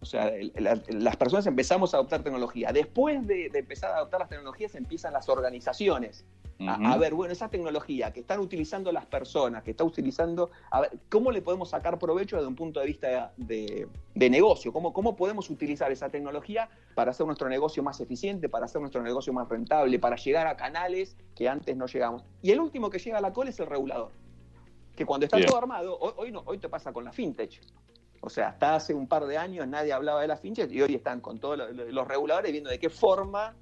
O 0.00 0.06
sea, 0.06 0.28
el- 0.28 0.50
la- 0.56 0.80
las 0.88 1.16
personas 1.16 1.46
empezamos 1.46 1.92
a 1.92 1.98
adoptar 1.98 2.22
tecnología. 2.22 2.72
Después 2.72 3.26
de, 3.26 3.50
de 3.50 3.58
empezar 3.58 3.92
a 3.92 3.96
adoptar 3.98 4.20
las 4.20 4.30
tecnologías 4.30 4.74
empiezan 4.76 5.12
las 5.12 5.28
organizaciones 5.28 6.24
a, 6.68 6.96
ver, 6.98 7.14
bueno, 7.14 7.32
esa 7.32 7.48
tecnología 7.48 8.12
que 8.12 8.20
están 8.20 8.40
utilizando 8.40 8.92
las 8.92 9.06
personas, 9.06 9.62
que 9.62 9.70
está 9.70 9.84
utilizando, 9.84 10.50
a 10.70 10.82
ver, 10.82 10.90
¿cómo 11.08 11.30
le 11.32 11.40
podemos 11.42 11.70
sacar 11.70 11.98
provecho 11.98 12.36
desde 12.36 12.48
un 12.48 12.54
punto 12.56 12.80
de 12.80 12.86
vista 12.86 13.32
de, 13.36 13.88
de 14.14 14.30
negocio? 14.30 14.72
¿Cómo, 14.72 14.92
¿Cómo 14.92 15.16
podemos 15.16 15.48
utilizar 15.50 15.90
esa 15.90 16.08
tecnología 16.10 16.68
para 16.94 17.12
hacer 17.12 17.24
nuestro 17.26 17.48
negocio 17.48 17.82
más 17.82 18.00
eficiente, 18.00 18.48
para 18.48 18.66
hacer 18.66 18.80
nuestro 18.80 19.02
negocio 19.02 19.32
más 19.32 19.48
rentable, 19.48 19.98
para 19.98 20.16
llegar 20.16 20.46
a 20.46 20.56
canales 20.56 21.16
que 21.34 21.48
antes 21.48 21.76
no 21.76 21.86
llegamos? 21.86 22.24
Y 22.42 22.50
el 22.50 22.60
último 22.60 22.90
que 22.90 22.98
llega 22.98 23.18
a 23.18 23.20
la 23.22 23.32
cola 23.32 23.50
es 23.50 23.58
el 23.60 23.66
regulador. 23.66 24.10
Que 24.94 25.06
cuando 25.06 25.24
está 25.24 25.38
Bien. 25.38 25.48
todo 25.48 25.56
armado, 25.58 25.98
hoy, 25.98 26.12
hoy 26.16 26.32
no, 26.32 26.42
hoy 26.44 26.58
te 26.58 26.68
pasa 26.68 26.92
con 26.92 27.04
la 27.04 27.12
fintech. 27.12 27.60
O 28.20 28.28
sea, 28.28 28.48
hasta 28.48 28.74
hace 28.74 28.92
un 28.92 29.06
par 29.06 29.24
de 29.24 29.38
años 29.38 29.66
nadie 29.66 29.94
hablaba 29.94 30.20
de 30.20 30.28
la 30.28 30.36
fintech 30.36 30.70
y 30.70 30.82
hoy 30.82 30.94
están 30.94 31.20
con 31.22 31.38
todos 31.38 31.56
lo- 31.56 31.72
lo- 31.72 31.86
los 31.90 32.06
reguladores 32.06 32.52
viendo 32.52 32.68
de 32.68 32.78
qué 32.78 32.90
forma 32.90 33.56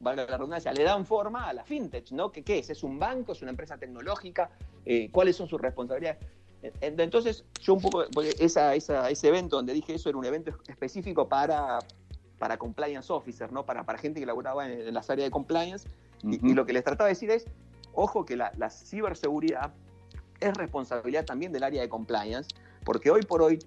valga 0.00 0.24
la 0.26 0.36
redundancia, 0.36 0.72
le 0.72 0.82
dan 0.84 1.04
forma 1.04 1.48
a 1.48 1.52
la 1.52 1.64
fintech, 1.64 2.10
¿no? 2.12 2.30
¿Qué, 2.30 2.42
qué 2.44 2.58
es? 2.58 2.70
¿Es 2.70 2.82
un 2.82 2.98
banco? 2.98 3.32
¿Es 3.32 3.42
una 3.42 3.50
empresa 3.50 3.76
tecnológica? 3.78 4.50
Eh, 4.86 5.08
¿Cuáles 5.10 5.36
son 5.36 5.48
sus 5.48 5.60
responsabilidades? 5.60 6.18
Eh, 6.62 6.72
eh, 6.80 6.94
Entonces, 6.98 7.44
yo 7.60 7.74
un 7.74 7.80
poco, 7.80 8.04
porque 8.12 8.34
esa, 8.38 8.74
esa- 8.74 9.10
ese 9.10 9.28
evento 9.28 9.56
donde 9.56 9.72
dije 9.72 9.94
eso 9.94 10.08
era 10.08 10.18
un 10.18 10.24
evento 10.24 10.52
específico 10.68 11.28
para, 11.28 11.78
para 12.38 12.56
compliance 12.58 13.12
officer, 13.12 13.50
¿no? 13.52 13.64
Para, 13.66 13.84
para 13.84 13.98
gente 13.98 14.20
que 14.20 14.26
laboraba 14.26 14.66
en, 14.70 14.80
en 14.88 14.94
las 14.94 15.10
áreas 15.10 15.26
de 15.26 15.30
compliance. 15.30 15.88
Y- 16.22 16.54
lo 16.54 16.64
que 16.66 16.72
les 16.72 16.84
trataba 16.84 17.08
de 17.08 17.14
decir 17.14 17.30
es, 17.30 17.46
ojo 17.92 18.24
que 18.24 18.36
la, 18.36 18.52
la 18.56 18.70
ciberseguridad 18.70 19.72
es 20.40 20.54
responsabilidad 20.54 21.24
también 21.24 21.52
del 21.52 21.64
área 21.64 21.82
de 21.82 21.88
compliance, 21.88 22.48
porque 22.84 23.10
hoy 23.10 23.22
por 23.22 23.42
hoy, 23.42 23.58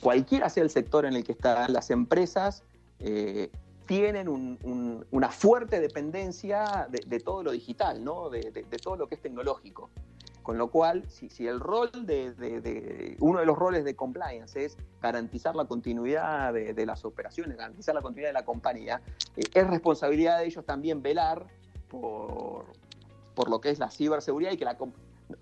cualquiera 0.00 0.48
sea 0.48 0.62
el 0.62 0.70
sector 0.70 1.04
en 1.06 1.14
el 1.14 1.24
que 1.24 1.32
están 1.32 1.72
las 1.72 1.90
empresas, 1.90 2.62
eh, 3.00 3.50
tienen 3.86 4.28
un- 4.28 4.58
un- 4.62 5.06
una 5.10 5.30
fuerte 5.30 5.80
dependencia 5.80 6.88
de, 6.90 7.20
todo 7.20 7.42
lo 7.42 7.52
digital, 7.52 8.02
de, 8.30 8.78
todo 8.82 8.96
lo 8.96 9.08
que 9.08 9.16
es 9.16 9.20
tecnológico. 9.22 9.90
Con 10.42 10.58
lo 10.58 10.68
cual, 10.68 11.04
si, 11.08 11.46
el 11.46 11.58
rol 11.58 11.90
de, 12.04 13.16
uno 13.20 13.40
de 13.40 13.46
los 13.46 13.56
roles 13.56 13.82
de 13.84 13.96
compliance 13.96 14.62
es 14.62 14.76
garantizar 15.00 15.56
la 15.56 15.64
continuidad 15.64 16.52
de, 16.52 16.86
las 16.86 17.04
operaciones, 17.04 17.56
garantizar 17.56 17.94
la 17.94 18.02
continuidad 18.02 18.28
de 18.28 18.34
la 18.34 18.44
compañía, 18.44 19.00
eh, 19.36 19.42
es 19.54 19.66
responsabilidad 19.66 20.38
de 20.40 20.46
ellos 20.46 20.64
también 20.66 21.00
velar 21.02 21.46
por, 21.88 22.66
por 23.34 23.48
lo 23.48 23.60
que 23.60 23.70
es 23.70 23.78
la 23.78 23.90
ciberseguridad 23.90 24.52
y 24.52 24.58
que 24.58 24.66
la 24.66 24.76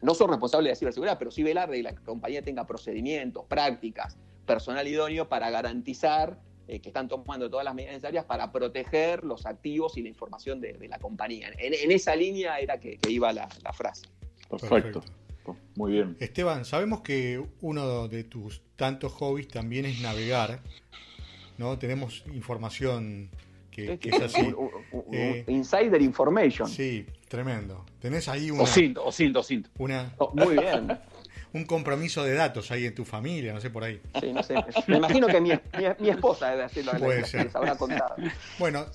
no 0.01 0.15
son 0.15 0.31
responsables 0.31 0.67
de 0.67 0.71
la 0.71 0.77
ciberseguridad, 0.77 1.19
pero 1.19 1.33
sí 1.33 1.43
velar 1.43 1.69
de 1.69 1.79
que 1.79 1.83
la 1.83 1.95
compañía 1.97 2.43
tenga 2.43 2.65
procedimientos, 2.67 3.45
prácticas, 3.47 4.17
personal 4.47 4.87
idóneo 4.87 5.29
para 5.29 5.51
garantizar 5.51 6.39
eh, 6.69 6.81
que 6.81 6.89
están 6.91 7.09
tomando 7.09 7.51
todas 7.51 7.65
las 7.65 7.75
medidas 7.75 7.95
necesarias 7.95 8.25
para 8.25 8.51
proteger 8.53 9.25
los 9.25 9.47
activos 9.47 9.97
y 9.97 10.03
la 10.03 10.09
información 10.09 10.61
de, 10.61 10.75
de 10.75 10.89
la 10.89 10.99
compañía. 10.99 11.51
En, 11.59 11.75
en 11.75 11.91
esa 11.91 12.15
línea 12.17 12.59
era 12.59 12.79
que, 12.79 12.99
que 12.99 13.11
iba 13.11 13.33
la, 13.33 13.49
la 13.63 13.73
frase. 13.73 14.07
Perfecto. 14.49 15.03
Muy 15.75 15.93
bien. 15.93 16.17
Esteban, 16.21 16.65
sabemos 16.65 17.01
que 17.01 17.45
uno 17.63 18.07
de 18.09 18.23
tus 18.25 18.63
tantos 18.77 19.13
hobbies 19.15 19.49
también 19.49 19.87
es 19.87 20.01
navegar, 20.01 20.61
¿no? 21.59 21.79
Tenemos 21.79 22.23
información 22.33 23.29
que, 23.73 23.99
que 23.99 24.11
es 24.11 24.21
así. 24.21 24.55
Eh, 25.13 25.45
insider 25.49 26.01
information. 26.01 26.69
Sí, 26.69 27.07
tremendo. 27.29 27.85
Tenés 27.99 28.29
ahí 28.29 28.51
una, 28.53 28.63
O 28.63 28.67
cinto, 28.67 29.05
o 29.05 29.11
cinto, 29.11 29.41
o 29.41 29.43
cinto. 29.43 29.71
una- 29.79 30.15
Oh, 30.19 30.31
muy 30.35 30.57
bien. 30.59 30.97
Un 31.55 31.65
compromiso 31.65 32.25
de 32.25 32.35
datos 32.35 32.71
ahí 32.71 32.87
en 32.87 32.95
tu 32.95 33.05
familia, 33.05 33.53
no 33.53 33.61
sé 33.61 33.71
por 33.71 33.85
ahí. 33.85 34.01
Sí, 34.21 34.33
no 34.33 34.43
sé. 34.43 34.55
Me 34.87 34.97
imagino 34.97 35.27
que 35.27 35.41
mi, 35.41 35.51
mi- 35.51 35.59
mi 35.99 36.09
esposa 36.09 36.51
debe 36.51 36.65
hacerlo, 36.65 36.93
Puede 36.99 37.25
ser. 37.27 37.45
les 37.47 37.55
habrá 37.55 37.75
contado. 37.77 38.15
Bueno, 38.59 38.87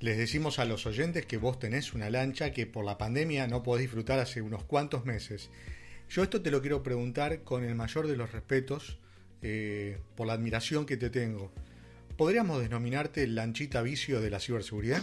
les 0.00 0.16
decimos 0.16 0.58
a 0.58 0.64
los 0.64 0.86
oyentes 0.86 1.26
que 1.26 1.36
vos 1.36 1.58
tenés 1.58 1.92
una 1.92 2.08
lancha 2.10 2.52
que 2.52 2.66
por 2.66 2.84
la 2.84 2.96
pandemia 2.96 3.46
no 3.48 3.62
podés 3.62 3.82
disfrutar 3.82 4.18
hace 4.18 4.40
unos 4.40 4.64
cuantos 4.64 5.04
meses. 5.04 5.50
Yo 6.08 6.22
esto 6.22 6.40
te 6.42 6.50
lo 6.50 6.60
quiero 6.60 6.82
preguntar 6.82 7.42
con 7.42 7.64
el 7.64 7.74
mayor 7.74 8.06
de 8.06 8.16
los 8.16 8.32
respetos, 8.32 8.98
eh, 9.42 9.98
por 10.16 10.26
la 10.26 10.32
admiración 10.34 10.86
que 10.86 10.96
te 10.96 11.10
tengo. 11.10 11.50
¿Podríamos 12.16 12.60
denominarte 12.60 13.22
el 13.22 13.34
lanchita 13.34 13.80
vicio 13.82 14.20
de 14.20 14.28
la 14.30 14.40
ciberseguridad? 14.40 15.02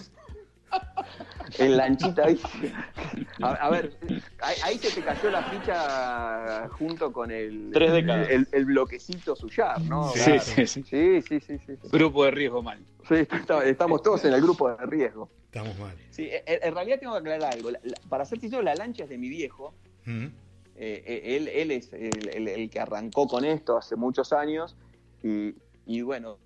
El 1.59 1.77
lanchita. 1.77 2.25
A, 3.41 3.51
a 3.53 3.69
ver, 3.69 3.97
ahí, 4.41 4.55
ahí 4.63 4.77
se 4.77 4.91
te 4.91 5.01
cayó 5.01 5.29
la 5.31 5.41
ficha 5.43 6.67
junto 6.69 7.11
con 7.13 7.31
el, 7.31 7.71
Tres 7.73 7.93
décadas. 7.93 8.29
el, 8.29 8.47
el 8.51 8.65
bloquecito 8.65 9.35
suyar, 9.35 9.81
¿no? 9.81 10.09
Sí, 10.09 10.19
Claro. 10.19 10.41
sí, 10.41 10.67
sí. 10.67 10.83
Sí, 10.83 11.21
sí, 11.21 11.39
sí, 11.39 11.57
sí, 11.65 11.75
sí. 11.81 11.87
Grupo 11.91 12.25
de 12.25 12.31
riesgo 12.31 12.61
mal. 12.61 12.85
Sí, 13.07 13.15
está- 13.15 13.63
estamos 13.65 14.01
todos 14.01 14.25
en 14.25 14.33
el 14.33 14.41
grupo 14.41 14.69
de 14.69 14.85
riesgo. 14.85 15.29
Estamos 15.45 15.77
mal. 15.79 15.95
Sí, 16.11 16.29
en, 16.31 16.59
en 16.61 16.73
realidad 16.75 16.99
tengo 16.99 17.13
que 17.13 17.19
aclarar 17.19 17.53
algo. 17.53 17.71
La- 17.71 17.79
la- 17.83 17.97
para 18.09 18.25
ser 18.25 18.39
sincero, 18.39 18.61
la 18.61 18.75
lancha 18.75 19.03
es 19.05 19.09
de 19.09 19.17
mi 19.17 19.29
viejo. 19.29 19.73
¿Mm? 20.05 20.27
eh, 20.79 21.03
eh, 21.07 21.35
él, 21.37 21.47
él 21.47 21.71
es 21.71 21.91
el, 21.91 22.27
el- 22.29 22.47
el 22.47 22.69
que 22.69 22.79
arrancó 22.79 23.27
con 23.27 23.43
esto 23.45 23.77
hace 23.77 23.95
muchos 23.95 24.31
años 24.31 24.75
y, 25.23 25.55
y 25.87 26.01
bueno, 26.03 26.37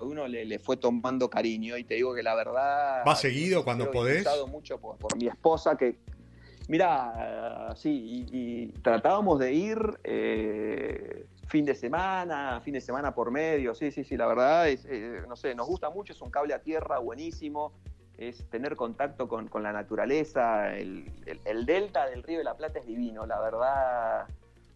uno 0.00 0.26
le, 0.28 0.44
le 0.44 0.58
fue 0.58 0.76
tomando 0.76 1.28
cariño 1.28 1.76
y 1.76 1.84
te 1.84 1.94
digo 1.94 2.14
que 2.14 2.22
la 2.22 2.34
verdad... 2.34 3.02
¿Va 3.06 3.14
seguido 3.16 3.64
cuando 3.64 3.90
podés? 3.90 4.18
impulsado 4.18 4.46
mucho 4.46 4.78
por, 4.78 4.96
por 4.96 5.16
mi 5.16 5.26
esposa 5.28 5.76
que... 5.76 5.96
Mira, 6.68 7.72
sí, 7.76 8.26
y, 8.30 8.36
y 8.36 8.66
tratábamos 8.82 9.38
de 9.38 9.52
ir 9.54 9.78
eh, 10.04 11.24
fin 11.46 11.64
de 11.64 11.74
semana, 11.74 12.60
fin 12.62 12.74
de 12.74 12.80
semana 12.82 13.14
por 13.14 13.30
medio, 13.30 13.74
sí, 13.74 13.90
sí, 13.90 14.04
sí, 14.04 14.18
la 14.18 14.26
verdad 14.26 14.68
es, 14.68 14.84
eh, 14.84 15.22
no 15.26 15.34
sé, 15.34 15.54
nos 15.54 15.66
gusta 15.66 15.88
mucho, 15.88 16.12
es 16.12 16.20
un 16.20 16.30
cable 16.30 16.52
a 16.52 16.58
tierra 16.60 16.98
buenísimo, 16.98 17.72
es 18.18 18.44
tener 18.50 18.76
contacto 18.76 19.28
con, 19.28 19.48
con 19.48 19.62
la 19.62 19.72
naturaleza, 19.72 20.76
el, 20.76 21.10
el- 21.24 21.40
el 21.46 21.64
delta 21.64 22.06
del 22.06 22.22
Río 22.22 22.36
de 22.38 22.44
la 22.44 22.54
Plata 22.56 22.80
es 22.80 22.86
divino, 22.86 23.24
la 23.24 23.40
verdad 23.40 24.26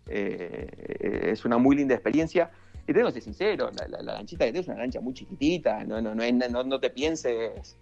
eh, 0.07 1.29
es 1.31 1.45
una 1.45 1.59
muy 1.59 1.77
linda 1.77 1.95
experiencia. 1.95 2.51
Y 2.87 2.93
tengo 2.93 3.07
que 3.09 3.13
ser 3.15 3.23
sincero, 3.23 3.71
la, 3.79 3.87
la- 3.89 4.03
la 4.03 4.13
lanchita 4.15 4.45
que 4.45 4.53
tengo 4.53 4.63
es 4.63 4.69
una 4.69 4.79
lancha 4.79 5.01
muy 5.01 5.15
chiquitita, 5.15 5.85
no, 5.85 6.01
no, 6.01 6.15
no, 6.15 6.23
es- 6.23 6.51
no, 6.51 6.65
no 6.65 6.81
te 6.81 6.91
pienses 6.91 7.77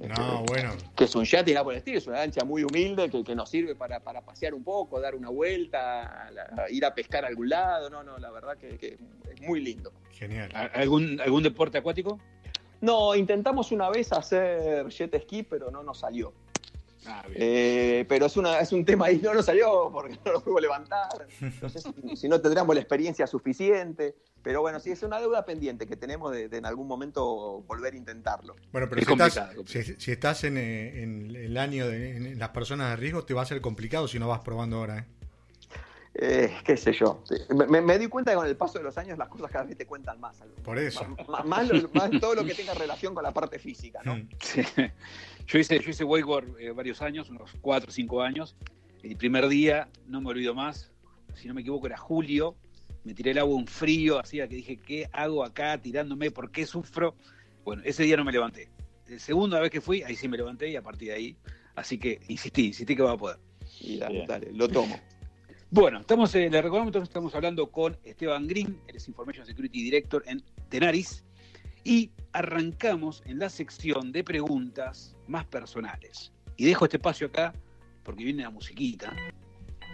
eh, 0.00 0.08
No, 0.08 0.42
bueno. 0.44 0.70
que 0.96 1.04
es 1.04 1.14
un 1.14 1.24
yate 1.24 1.50
y 1.50 1.54
nada 1.54 1.64
por 1.64 1.74
el 1.74 1.78
estilo, 1.78 1.98
es 1.98 2.06
una 2.06 2.16
lancha 2.18 2.44
muy 2.44 2.64
humilde 2.64 3.10
que, 3.10 3.22
que 3.22 3.34
nos 3.34 3.50
sirve 3.50 3.74
para, 3.74 4.00
para 4.00 4.22
pasear 4.22 4.54
un 4.54 4.64
poco, 4.64 5.00
dar 5.00 5.14
una 5.14 5.28
vuelta, 5.28 6.30
la- 6.32 6.70
ir 6.70 6.84
a 6.86 6.94
pescar 6.94 7.24
a 7.24 7.28
algún 7.28 7.50
lado, 7.50 7.90
no, 7.90 8.02
no, 8.02 8.16
la 8.16 8.30
verdad 8.30 8.56
que, 8.56 8.78
que 8.78 8.96
es 9.30 9.40
muy 9.42 9.60
lindo. 9.60 9.92
Genial. 10.12 10.50
¿A- 10.54 10.64
¿Algún, 10.80 11.20
¿Algún 11.20 11.42
deporte 11.42 11.76
acuático? 11.76 12.18
No, 12.80 13.14
intentamos 13.14 13.70
una 13.70 13.90
vez 13.90 14.12
hacer 14.12 14.88
jet 14.88 15.14
ski, 15.22 15.42
pero 15.42 15.70
no 15.70 15.82
nos 15.82 15.98
salió. 16.00 16.32
Ah. 17.06 17.24
Eh, 17.34 18.04
pero 18.08 18.26
es, 18.26 18.36
una, 18.36 18.60
es 18.60 18.72
un 18.72 18.84
tema 18.84 19.06
ahí, 19.06 19.18
no 19.22 19.34
nos 19.34 19.46
salió 19.46 19.90
porque 19.92 20.18
no 20.24 20.32
lo 20.32 20.40
pudimos 20.40 20.62
levantar. 20.62 21.26
Entonces, 21.40 21.82
si, 22.08 22.16
si 22.16 22.28
no 22.28 22.40
tendríamos 22.40 22.74
la 22.74 22.80
experiencia 22.80 23.26
suficiente. 23.26 24.14
Pero 24.42 24.60
bueno, 24.60 24.80
sí, 24.80 24.90
es 24.90 25.02
una 25.04 25.20
deuda 25.20 25.44
pendiente 25.44 25.86
que 25.86 25.96
tenemos 25.96 26.32
de, 26.32 26.48
de 26.48 26.56
en 26.58 26.66
algún 26.66 26.88
momento 26.88 27.62
volver 27.62 27.94
a 27.94 27.96
intentarlo. 27.96 28.56
Bueno, 28.72 28.88
pero 28.88 29.00
Es 29.00 29.06
si 29.06 29.12
estás, 29.12 29.34
complicado, 29.34 29.56
complicado. 29.56 29.94
si, 29.96 30.04
si 30.04 30.10
estás 30.12 30.44
en, 30.44 30.56
eh, 30.58 31.02
en 31.02 31.36
el 31.36 31.56
año 31.56 31.86
de 31.88 32.16
en 32.16 32.38
las 32.38 32.48
personas 32.48 32.90
de 32.90 32.96
riesgo, 32.96 33.24
te 33.24 33.34
va 33.34 33.42
a 33.42 33.46
ser 33.46 33.60
complicado 33.60 34.08
si 34.08 34.18
no 34.18 34.26
vas 34.28 34.40
probando 34.40 34.78
ahora. 34.78 34.98
¿eh? 34.98 35.04
Eh, 36.14 36.54
qué 36.64 36.76
sé 36.76 36.92
yo. 36.92 37.24
Me, 37.54 37.66
me- 37.66 37.80
me 37.80 37.98
di 37.98 38.06
cuenta 38.06 38.32
que 38.32 38.36
con 38.36 38.46
el 38.46 38.56
paso 38.56 38.78
de 38.78 38.84
los 38.84 38.98
años 38.98 39.16
las 39.16 39.28
cosas 39.28 39.50
cada 39.50 39.64
vez 39.64 39.76
te 39.78 39.86
cuentan 39.86 40.20
más. 40.20 40.36
Por 40.62 40.78
eso. 40.78 41.06
Más, 41.28 41.44
más 41.46 41.68
lo- 41.68 41.88
más 41.94 42.10
todo 42.20 42.34
lo 42.34 42.44
que 42.44 42.54
tenga 42.54 42.74
relación 42.74 43.14
con 43.14 43.22
la 43.22 43.32
parte 43.32 43.58
física, 43.58 44.00
¿no? 44.04 44.16
Mm. 44.16 44.28
Sí. 44.40 44.62
Yo 45.46 45.58
hice, 45.58 45.80
yo 45.80 45.90
hice 45.90 46.04
wakeboard 46.04 46.56
eh, 46.60 46.70
varios 46.70 47.02
años, 47.02 47.28
unos 47.28 47.50
4 47.60 47.88
o 47.88 47.92
5 47.92 48.22
años. 48.22 48.54
El 49.02 49.16
primer 49.16 49.48
día, 49.48 49.88
no 50.06 50.20
me 50.20 50.30
olvido 50.30 50.54
más, 50.54 50.92
si 51.34 51.48
no 51.48 51.54
me 51.54 51.62
equivoco 51.62 51.86
era 51.88 51.96
julio, 51.96 52.54
me 53.02 53.12
tiré 53.12 53.32
el 53.32 53.38
agua 53.38 53.56
un 53.56 53.66
frío, 53.66 54.20
así 54.20 54.36
que 54.36 54.46
dije, 54.46 54.76
¿qué 54.76 55.08
hago 55.12 55.42
acá 55.44 55.76
tirándome? 55.78 56.30
¿Por 56.30 56.52
qué 56.52 56.64
sufro? 56.64 57.16
Bueno, 57.64 57.82
ese 57.84 58.04
día 58.04 58.16
no 58.16 58.24
me 58.24 58.30
levanté. 58.30 58.68
La 59.08 59.18
segunda 59.18 59.58
vez 59.58 59.70
que 59.72 59.80
fui, 59.80 60.04
ahí 60.04 60.14
sí 60.14 60.28
me 60.28 60.36
levanté 60.36 60.68
y 60.70 60.76
a 60.76 60.82
partir 60.82 61.08
de 61.08 61.14
ahí, 61.14 61.36
así 61.74 61.98
que 61.98 62.20
insistí, 62.28 62.66
insistí 62.68 62.94
que 62.94 63.02
va 63.02 63.12
a 63.12 63.16
poder. 63.18 63.38
Y 63.80 63.98
dale, 63.98 64.24
dale, 64.28 64.52
lo 64.52 64.68
tomo. 64.68 65.00
Bueno, 65.74 66.00
estamos, 66.00 66.34
eh, 66.34 66.50
le 66.50 66.60
recordamos 66.60 66.92
que 66.92 66.98
estamos 66.98 67.34
hablando 67.34 67.70
con 67.70 67.96
Esteban 68.04 68.46
Green, 68.46 68.78
él 68.88 68.96
es 68.96 69.08
Information 69.08 69.46
Security 69.46 69.82
Director 69.82 70.22
en 70.26 70.42
Tenaris, 70.68 71.24
y 71.82 72.10
arrancamos 72.34 73.22
en 73.24 73.38
la 73.38 73.48
sección 73.48 74.12
de 74.12 74.22
preguntas 74.22 75.16
más 75.28 75.46
personales. 75.46 76.30
Y 76.58 76.66
dejo 76.66 76.84
este 76.84 76.98
espacio 76.98 77.28
acá 77.28 77.54
porque 78.02 78.22
viene 78.22 78.42
la 78.42 78.50
musiquita. 78.50 79.16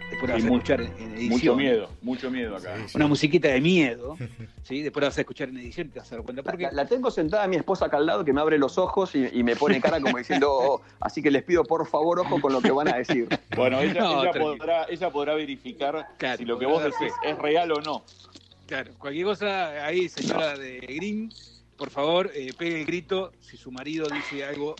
Después 0.09 0.27
la 0.29 0.33
vas 0.35 0.41
Sí, 0.41 0.47
a 0.47 0.49
mu- 0.51 0.55
escuchar 0.57 0.81
en, 0.81 0.87
en 0.97 1.11
edición. 1.13 1.29
Mucho 1.29 1.55
miedo, 1.55 1.89
mucho 2.01 2.31
miedo 2.31 2.55
acá. 2.57 2.75
Sí, 2.77 2.83
sí. 2.87 2.97
Una 2.97 3.07
musiquita 3.07 3.47
de 3.49 3.61
miedo. 3.61 4.17
¿sí? 4.63 4.81
Después 4.81 5.01
la 5.01 5.07
vas 5.09 5.17
a 5.17 5.21
escuchar 5.21 5.49
en 5.49 5.57
edición 5.57 5.87
y 5.87 5.89
te 5.91 5.99
vas 5.99 6.11
a 6.11 6.15
dar 6.15 6.23
cuenta. 6.25 6.41
La, 6.41 6.51
Porque 6.51 6.63
la- 6.63 6.71
la 6.71 6.85
tengo 6.87 7.11
sentada 7.11 7.47
mi 7.47 7.55
esposa 7.57 7.85
acá 7.85 7.97
al 7.97 8.05
lado 8.05 8.25
que 8.25 8.33
me 8.33 8.41
abre 8.41 8.57
los 8.57 8.77
ojos 8.77 9.13
y, 9.15 9.27
y 9.31 9.43
me 9.43 9.55
pone 9.55 9.79
cara 9.81 9.99
como 10.01 10.17
diciendo, 10.17 10.51
"Oh", 10.51 10.81
así 10.99 11.21
que 11.21 11.29
les 11.31 11.43
pido 11.43 11.63
por 11.63 11.85
favor 11.87 12.19
ojo 12.19 12.41
con 12.41 12.53
lo 12.53 12.61
que 12.61 12.71
van 12.71 12.87
a 12.87 12.97
decir. 12.97 13.27
Bueno, 13.55 13.79
ella, 13.81 14.01
No, 14.01 14.11
ella 14.23 14.31
tranquilo. 14.31 14.57
podrá, 14.57 14.85
ella 14.89 15.09
podrá 15.11 15.33
verificar 15.35 16.07
Claro, 16.17 16.37
si 16.37 16.45
lo 16.45 16.57
que 16.57 16.65
vos 16.65 16.83
decís 16.83 17.13
es 17.21 17.37
real 17.37 17.71
o 17.71 17.81
no. 17.81 18.03
Claro, 18.67 18.91
cualquier 18.97 19.25
cosa 19.25 19.85
ahí, 19.85 20.07
señora 20.09 20.55
de 20.57 20.79
Green, 20.79 21.29
por 21.75 21.89
favor, 21.89 22.31
eh, 22.35 22.53
pegue 22.57 22.79
el 22.81 22.85
grito 22.85 23.31
si 23.41 23.57
su 23.57 23.71
marido 23.71 24.07
dice 24.07 24.45
algo 24.45 24.75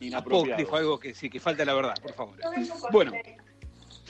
Inapropiado. 0.00 0.44
apócrifo, 0.54 0.76
algo 0.76 0.98
que 1.00 1.14
sí, 1.14 1.28
que 1.28 1.40
falta 1.40 1.64
la 1.64 1.74
verdad, 1.74 1.94
por 2.00 2.14
favor. 2.14 2.36
Bueno. 2.92 3.12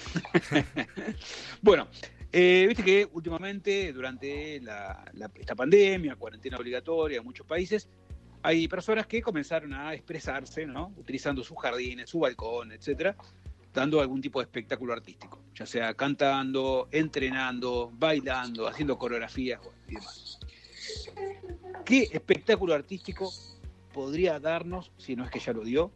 bueno, 1.63 1.89
eh, 2.33 2.65
viste 2.69 2.83
que 2.83 3.09
últimamente, 3.13 3.93
durante 3.93 4.61
la- 4.61 5.05
esta 5.35 5.55
pandemia, 5.55 6.17
cuarentena 6.17 6.57
obligatoria 6.57 7.19
en 7.19 7.25
muchos 7.25 7.47
países, 7.47 7.89
hay 8.43 8.69
personas 8.69 9.07
que 9.07 9.21
comenzaron 9.21 9.75
a 9.75 9.93
expresarse, 9.95 10.67
¿no? 10.67 10.93
Utilizando 10.97 11.45
sus 11.45 11.59
jardines, 11.59 12.09
su 12.09 12.21
balcón, 12.21 12.73
etcétera, 12.73 13.15
dando 13.73 14.01
algún 14.01 14.21
tipo 14.21 14.41
de 14.41 14.45
espectáculo 14.45 14.93
artístico, 14.93 15.43
ya 15.55 15.67
sea 15.67 15.95
cantando, 15.95 16.89
entrenando, 16.91 17.91
bailando, 17.95 18.67
haciendo 18.67 18.99
coreografías 18.99 19.61
y 19.89 19.95
demás. 19.95 20.41
¿Qué 21.85 22.09
espectáculo 22.13 22.75
artístico 22.75 23.31
podría 23.93 24.39
darnos, 24.41 24.91
si 24.97 25.17
no 25.17 25.25
es 25.25 25.31
que 25.31 25.41
ya 25.41 25.53
lo 25.53 25.63
dio, 25.63 25.93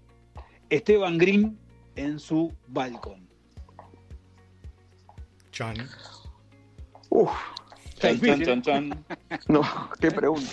Esteban 0.68 1.16
Green 1.18 1.58
en 1.96 2.18
su 2.18 2.52
balcón? 2.66 3.28
Chan. 5.54 5.76
Uf, 7.10 7.30
Chan, 8.00 8.20
chan, 8.20 8.42
¿eh? 8.42 8.44
chan, 8.44 8.62
chan. 8.62 9.04
no, 9.48 9.62
qué 10.00 10.10
pregunta. 10.10 10.50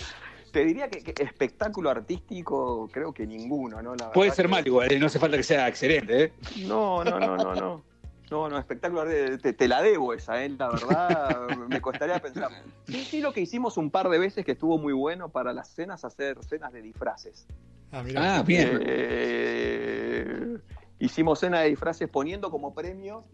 Te 0.53 0.63
diría 0.63 0.89
que, 0.89 1.01
que 1.01 1.23
espectáculo 1.23 1.89
artístico 1.89 2.87
creo 2.91 3.11
que 3.11 3.25
ninguno, 3.25 3.81
¿no? 3.81 3.95
La 3.95 4.11
Puede 4.11 4.29
ser 4.31 4.45
que- 4.45 4.51
mal 4.51 4.67
igual, 4.67 4.91
¿eh? 4.91 4.99
no 4.99 5.07
hace 5.07 5.17
falta 5.17 5.37
que 5.37 5.43
sea 5.43 5.67
excelente, 5.67 6.23
¿eh? 6.25 6.33
No, 6.67 7.03
no, 7.03 7.19
no, 7.19 7.35
no, 7.35 7.55
no. 7.55 7.83
No, 8.29 8.47
no, 8.47 8.59
espectacular. 8.59 9.07
de- 9.07 9.37
Te, 9.39 9.53
te 9.53 9.67
la 9.67 9.81
debo 9.81 10.13
esa, 10.13 10.43
¿eh? 10.45 10.49
La 10.49 10.69
verdad, 10.69 11.47
me 11.67 11.81
costaría 11.81 12.19
pensar. 12.21 12.51
Sí, 12.87 13.03
sí, 13.03 13.21
lo 13.21 13.33
que 13.33 13.41
hicimos 13.41 13.77
un 13.77 13.89
par 13.89 14.07
de 14.09 14.19
veces 14.19 14.45
que 14.45 14.51
estuvo 14.51 14.77
muy 14.77 14.93
bueno 14.93 15.29
para 15.29 15.51
las 15.51 15.69
cenas, 15.69 16.05
hacer 16.05 16.37
cenas 16.45 16.71
de 16.71 16.81
disfraces. 16.83 17.47
Ah, 17.91 18.03
mira. 18.03 18.37
Ah, 18.37 18.43
bien. 18.43 18.79
Eh, 18.85 20.57
hicimos 20.99 21.39
cena 21.39 21.61
de 21.61 21.69
disfraces 21.69 22.07
poniendo 22.07 22.51
como 22.51 22.73
premio 22.73 23.25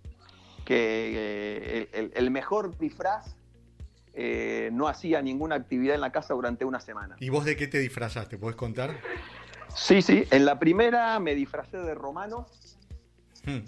que 0.67 1.13
eh, 1.15 1.89
el, 1.93 2.05
el- 2.05 2.11
el 2.13 2.29
mejor 2.31 2.77
disfraz 2.77 3.37
eh, 4.13 4.69
no 4.73 4.89
hacía 4.89 5.21
ninguna 5.21 5.55
actividad 5.55 5.95
en 5.95 6.01
la 6.01 6.11
casa 6.11 6.33
durante 6.33 6.65
una 6.65 6.81
semana. 6.81 7.15
¿Y 7.21 7.29
vos 7.29 7.45
de 7.45 7.55
qué 7.55 7.67
te 7.67 7.79
disfrazaste? 7.79 8.37
¿Podés 8.37 8.57
contar? 8.57 8.97
Sí, 9.73 10.01
sí. 10.01 10.25
En 10.29 10.43
la 10.43 10.59
primera 10.59 11.17
me 11.19 11.35
disfracé 11.35 11.77
de 11.77 11.95
romano. 11.95 12.47
Hmm. 13.45 13.59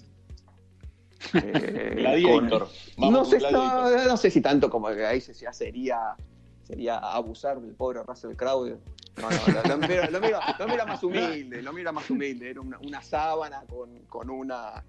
eh, 1.35 1.93
Gladiator. 1.97 2.59
con- 2.63 2.69
Vamos 2.97 3.11
no, 3.13 3.25
sé, 3.25 3.37
Gladiator. 3.37 3.91
no, 3.97 4.05
no 4.09 4.17
sé 4.17 4.29
si 4.31 4.41
tanto 4.41 4.69
como 4.69 4.89
que 4.89 5.05
ahí 5.05 5.21
se- 5.21 5.33
ya 5.33 5.53
sería, 5.53 6.15
sería 6.63 6.97
abusar 6.97 7.61
del 7.61 7.75
pobre 7.75 8.03
Russell 8.03 8.35
Crowe. 8.35 8.77
No, 9.21 9.29
no, 9.29 9.37
lo, 9.53 9.77
lo 9.77 9.87
miro, 9.87 10.09
lo 10.11 10.19
miro- 10.19 10.39
lo 10.59 10.67
miro 10.67 10.85
más 10.85 11.03
humilde, 11.03 11.61
lo 11.61 11.71
miro 11.73 11.93
más 11.93 12.09
humilde. 12.09 12.49
Era 12.49 12.59
una, 12.61 12.77
una 12.79 13.01
sábana 13.01 13.63
con, 13.69 13.99
con 14.07 14.29
una 14.29 14.83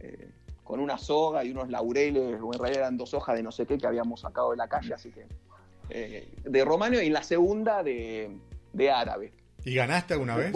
eh, 0.00 0.28
con 0.64 0.80
una 0.80 0.96
soga 0.98 1.44
y 1.44 1.50
unos 1.52 1.68
laureles, 1.68 2.40
o 2.42 2.52
en 2.52 2.58
realidad 2.58 2.82
eran 2.84 2.96
dos 2.96 3.12
hojas 3.14 3.36
de 3.36 3.42
no 3.42 3.52
sé 3.52 3.66
qué 3.66 3.76
que 3.78 3.86
habíamos 3.86 4.20
sacado 4.22 4.50
de 4.50 4.56
la 4.56 4.66
calle, 4.66 4.94
así 4.94 5.10
que 5.10 5.26
eh, 5.90 6.26
de 6.42 6.64
romano 6.64 7.00
y 7.00 7.06
en 7.06 7.12
la 7.12 7.22
segunda 7.22 7.82
de, 7.82 8.30
de 8.72 8.90
árabe. 8.90 9.32
¿Y 9.64 9.74
ganaste 9.74 10.14
alguna 10.14 10.36
vez? 10.36 10.52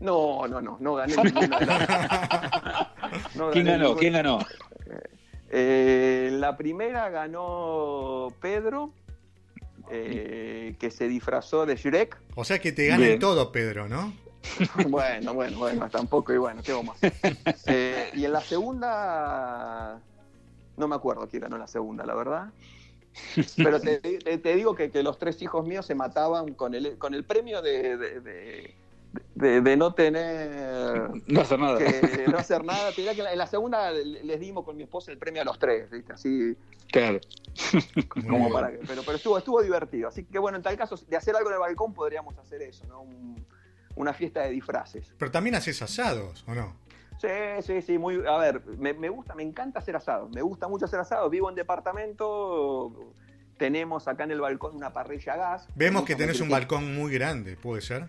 No, 0.00 0.46
no, 0.48 0.60
no, 0.60 0.76
no 0.80 0.94
gané 0.94 1.14
ninguna 1.24 1.58
de 1.58 1.66
las- 1.66 1.88
no 3.36 3.50
¿Quién 3.50 3.64
ganó? 3.66 3.78
ninguna. 3.84 3.98
¿Quién 4.00 4.12
ganó? 4.14 4.38
Eh, 5.50 6.30
la 6.32 6.56
primera 6.56 7.10
ganó 7.10 8.28
Pedro, 8.40 8.92
eh, 9.90 10.76
que 10.78 10.90
se 10.90 11.08
disfrazó 11.08 11.66
de 11.66 11.76
Shrek. 11.76 12.16
O 12.36 12.44
sea 12.44 12.58
que 12.58 12.72
te 12.72 12.86
gana 12.86 13.00
Bien. 13.00 13.12
en 13.14 13.18
todo, 13.18 13.52
Pedro, 13.52 13.88
¿no? 13.88 14.14
bueno, 14.88 15.34
bueno, 15.34 15.58
bueno, 15.58 15.88
tampoco, 15.90 16.32
y 16.32 16.38
bueno, 16.38 16.62
¿qué 16.62 16.72
vamos 16.72 17.02
a 17.02 17.06
hacer? 17.06 17.36
Eh, 17.66 18.10
y 18.14 18.24
en 18.24 18.32
la 18.32 18.40
segunda, 18.40 20.00
no 20.76 20.88
me 20.88 20.94
acuerdo 20.94 21.28
quién 21.28 21.42
ganó 21.42 21.58
la 21.58 21.66
segunda, 21.66 22.04
la 22.04 22.14
verdad. 22.14 22.50
Pero 23.56 23.80
te, 23.80 23.98
te- 23.98 24.38
te 24.38 24.54
digo 24.56 24.74
que, 24.74 24.90
que 24.90 25.02
los 25.02 25.18
tres 25.18 25.40
hijos 25.42 25.66
míos 25.66 25.84
se 25.86 25.94
mataban 25.94 26.54
con 26.54 26.74
el, 26.74 26.96
con 26.98 27.14
el 27.14 27.24
premio 27.24 27.60
de, 27.62 27.96
de- 27.96 28.20
de- 28.20 28.74
de- 29.34 29.60
de 29.60 29.76
no 29.76 29.92
tener 29.94 31.10
No 31.26 31.40
hacer 31.42 31.58
nada. 31.58 31.78
que 31.78 32.26
no 32.30 32.38
hacer 32.38 32.64
nada. 32.64 32.90
Te 32.92 33.02
diría 33.02 33.14
que 33.14 33.20
en 33.30 33.36
la- 33.38 33.46
segunda 33.46 33.90
les 33.90 34.40
dimos 34.40 34.64
con 34.64 34.76
mi 34.76 34.84
esposa 34.84 35.12
el 35.12 35.18
premio 35.18 35.42
a 35.42 35.44
los 35.44 35.58
tres, 35.58 35.90
¿viste? 35.90 36.14
Así 36.14 36.56
Claro. 36.90 37.20
Como 38.28 38.50
para 38.50 38.70
que, 38.70 38.78
pero, 38.86 39.02
pero 39.02 39.16
estuvo, 39.16 39.36
estuvo 39.38 39.62
divertido. 39.62 40.08
Así 40.08 40.24
que 40.24 40.38
bueno, 40.38 40.56
en 40.56 40.62
tal 40.62 40.76
caso, 40.76 40.96
de 41.06 41.16
hacer 41.16 41.36
algo 41.36 41.48
en 41.50 41.54
el 41.54 41.60
balcón 41.60 41.92
podríamos 41.92 42.36
hacer 42.38 42.62
eso, 42.62 42.86
¿no? 42.86 43.02
Un- 43.02 43.44
una 43.96 44.12
fiesta 44.12 44.40
de 44.42 44.50
disfraces. 44.50 45.12
Pero 45.18 45.30
también 45.30 45.54
haces 45.54 45.80
asados, 45.82 46.44
¿o 46.48 46.54
no? 46.54 46.74
Sí, 47.20 47.28
sí, 47.62 47.82
sí, 47.82 47.98
muy. 47.98 48.22
A 48.26 48.36
ver, 48.38 48.64
me, 48.78 48.92
me 48.94 49.08
gusta, 49.08 49.34
me 49.34 49.42
encanta 49.44 49.78
hacer 49.78 49.94
asado. 49.94 50.28
Me 50.30 50.42
gusta 50.42 50.66
mucho 50.66 50.86
hacer 50.86 50.98
asado. 50.98 51.30
Vivo 51.30 51.48
en 51.48 51.54
departamento. 51.54 52.92
Tenemos 53.58 54.08
acá 54.08 54.24
en 54.24 54.32
el 54.32 54.40
balcón 54.40 54.74
una 54.74 54.92
parrilla 54.92 55.34
a 55.34 55.36
gas. 55.36 55.68
Vemos 55.76 56.04
que 56.04 56.16
tenés 56.16 56.40
un 56.40 56.48
que- 56.48 56.52
balcón 56.54 56.94
muy 56.96 57.12
grande, 57.12 57.56
¿puede 57.56 57.80
ser? 57.80 58.08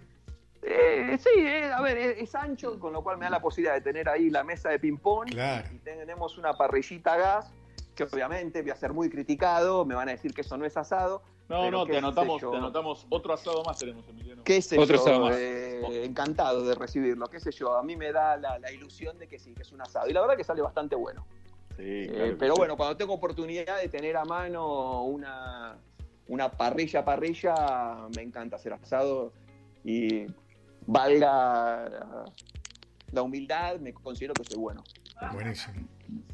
Eh, 0.63 1.17
sí, 1.19 1.29
eh, 1.41 1.71
a 1.71 1.81
ver, 1.81 1.97
es, 1.97 2.17
es 2.23 2.35
ancho, 2.35 2.79
con 2.79 2.93
lo 2.93 3.03
cual 3.03 3.17
me 3.17 3.25
da 3.25 3.31
la 3.31 3.41
posibilidad 3.41 3.73
de 3.75 3.81
tener 3.81 4.07
ahí 4.09 4.29
la 4.29 4.43
mesa 4.43 4.69
de 4.69 4.79
ping-pong. 4.79 5.29
Claro. 5.31 5.67
Y 5.73 5.77
tenemos 5.79 6.37
una 6.37 6.53
parrillita 6.53 7.13
a 7.13 7.17
gas, 7.17 7.51
que 7.93 8.03
obviamente 8.05 8.61
voy 8.61 8.71
a 8.71 8.75
ser 8.75 8.93
muy 8.93 9.09
criticado, 9.09 9.85
me 9.85 9.93
van 9.93 10.07
a 10.07 10.13
decir 10.13 10.33
que 10.33 10.41
eso 10.41 10.57
no 10.57 10.65
es 10.65 10.75
asado. 10.77 11.21
No, 11.49 11.59
pero 11.61 11.71
no, 11.71 11.85
te 11.85 11.97
anotamos, 11.97 12.39
te 12.41 12.55
anotamos 12.57 13.05
otro 13.09 13.33
asado 13.33 13.63
más 13.63 13.77
tenemos, 13.77 14.07
Emiliano. 14.07 14.43
¿Qué 14.43 14.61
sé 14.61 14.79
Otro 14.79 14.95
yo? 14.95 15.01
asado 15.01 15.19
más. 15.25 15.35
eh, 15.37 16.05
encantado 16.05 16.65
de 16.65 16.73
recibirlo, 16.73 17.27
qué 17.29 17.39
sé 17.39 17.51
yo. 17.51 17.75
A 17.77 17.83
mí 17.83 17.95
me 17.97 18.11
da 18.11 18.37
la, 18.37 18.57
la 18.59 18.71
ilusión 18.71 19.19
de 19.19 19.27
que 19.27 19.37
sí, 19.37 19.53
que 19.53 19.61
es 19.63 19.71
un 19.71 19.81
asado. 19.81 20.07
Y 20.09 20.13
la 20.13 20.21
verdad 20.21 20.37
que 20.37 20.43
sale 20.43 20.61
bastante 20.61 20.95
bueno. 20.95 21.25
Sí, 21.75 21.83
Eh, 21.83 22.11
claro 22.13 22.35
pero 22.39 22.53
sí. 22.53 22.59
bueno, 22.59 22.77
cuando 22.77 22.95
tengo 22.97 23.13
oportunidad 23.13 23.81
de 23.81 23.89
tener 23.89 24.15
a 24.15 24.23
mano 24.25 25.03
una, 25.03 25.75
una 26.27 26.49
parrilla 26.49 27.03
parrilla, 27.03 28.07
me 28.15 28.21
encanta 28.21 28.55
hacer 28.55 28.73
asado 28.73 29.33
y 29.83 30.25
valga 30.85 31.89
la 33.11 33.21
humildad, 33.21 33.79
me 33.79 33.93
considero 33.93 34.33
que 34.33 34.43
soy 34.45 34.57
bueno. 34.59 34.83
Buenísimo. 35.33 35.87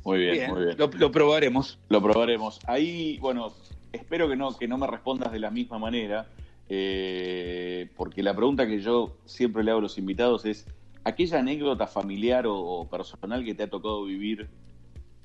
Muy 0.04 0.20
bien, 0.20 0.34
Bien, 0.34 0.52
muy 0.52 0.66
bien. 0.66 0.78
Lo, 0.78 0.88
lo 0.88 1.12
probaremos. 1.12 1.80
Lo 1.90 2.02
probaremos. 2.02 2.60
Ahí, 2.68 3.18
bueno, 3.20 3.54
espero 3.92 4.30
que 4.30 4.36
no, 4.36 4.58
que 4.58 4.68
no 4.68 4.78
me 4.78 4.88
respondas 4.88 5.32
de 5.32 5.40
la 5.40 5.52
misma 5.52 5.80
manera, 5.80 6.28
eh, 6.68 7.90
porque 7.96 8.24
la 8.24 8.36
pregunta 8.36 8.68
que 8.68 8.82
yo 8.82 9.18
siempre 9.26 9.64
le 9.64 9.72
hago 9.72 9.80
a 9.80 9.84
los 9.84 9.98
invitados 9.98 10.46
es, 10.46 10.68
¿aquella 11.04 11.40
anécdota 11.40 11.88
familiar 11.88 12.48
o, 12.48 12.58
o 12.58 12.88
personal 12.88 13.44
que 13.44 13.56
te 13.56 13.64
ha 13.64 13.70
tocado 13.70 14.04
vivir 14.06 14.50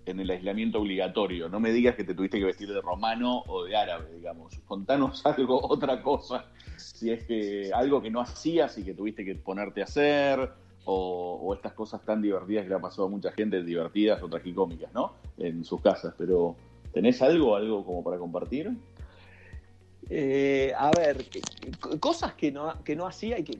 en 0.06 0.20
el 0.20 0.30
aislamiento 0.30 0.80
obligatorio? 0.80 1.48
No 1.48 1.60
me 1.60 1.72
digas 1.72 1.94
que 1.96 2.04
te 2.04 2.14
tuviste 2.14 2.38
que 2.38 2.44
vestir 2.44 2.72
de 2.72 2.80
romano 2.80 3.42
o 3.46 3.64
de 3.64 3.76
árabe, 3.76 4.12
digamos. 4.14 4.58
Contanos 4.66 5.24
algo, 5.26 5.60
otra 5.62 6.02
cosa. 6.02 6.46
Si 6.76 7.10
es 7.10 7.24
que 7.24 7.70
algo 7.74 8.02
que 8.02 8.10
no 8.10 8.20
hacías 8.20 8.76
y 8.78 8.84
que 8.84 8.94
tuviste 8.94 9.24
que 9.24 9.34
ponerte 9.34 9.80
a 9.82 9.84
hacer, 9.84 10.50
o, 10.84 11.54
estas 11.54 11.72
cosas 11.72 12.02
tan 12.02 12.20
divertidas 12.20 12.64
que 12.64 12.68
le 12.68 12.74
ha 12.74 12.80
pasado 12.80 13.06
a 13.06 13.10
mucha 13.10 13.32
gente, 13.32 13.62
divertidas 13.62 14.22
o 14.22 14.28
tragicómicas, 14.28 14.92
¿no? 14.92 15.12
En 15.38 15.64
sus 15.64 15.80
casas. 15.80 16.14
Pero, 16.18 16.56
¿tenés 16.92 17.22
algo, 17.22 17.56
algo 17.56 17.84
como 17.84 18.02
para 18.04 18.18
compartir? 18.18 18.70
Eh, 20.10 20.72
a 20.76 20.92
ver, 20.92 21.24
que- 21.30 21.98
cosas 21.98 22.34
que 22.34 22.52
no, 22.52 22.82
que 22.84 22.94
no 22.94 23.06
hacía 23.06 23.38
y 23.38 23.44
que 23.44 23.56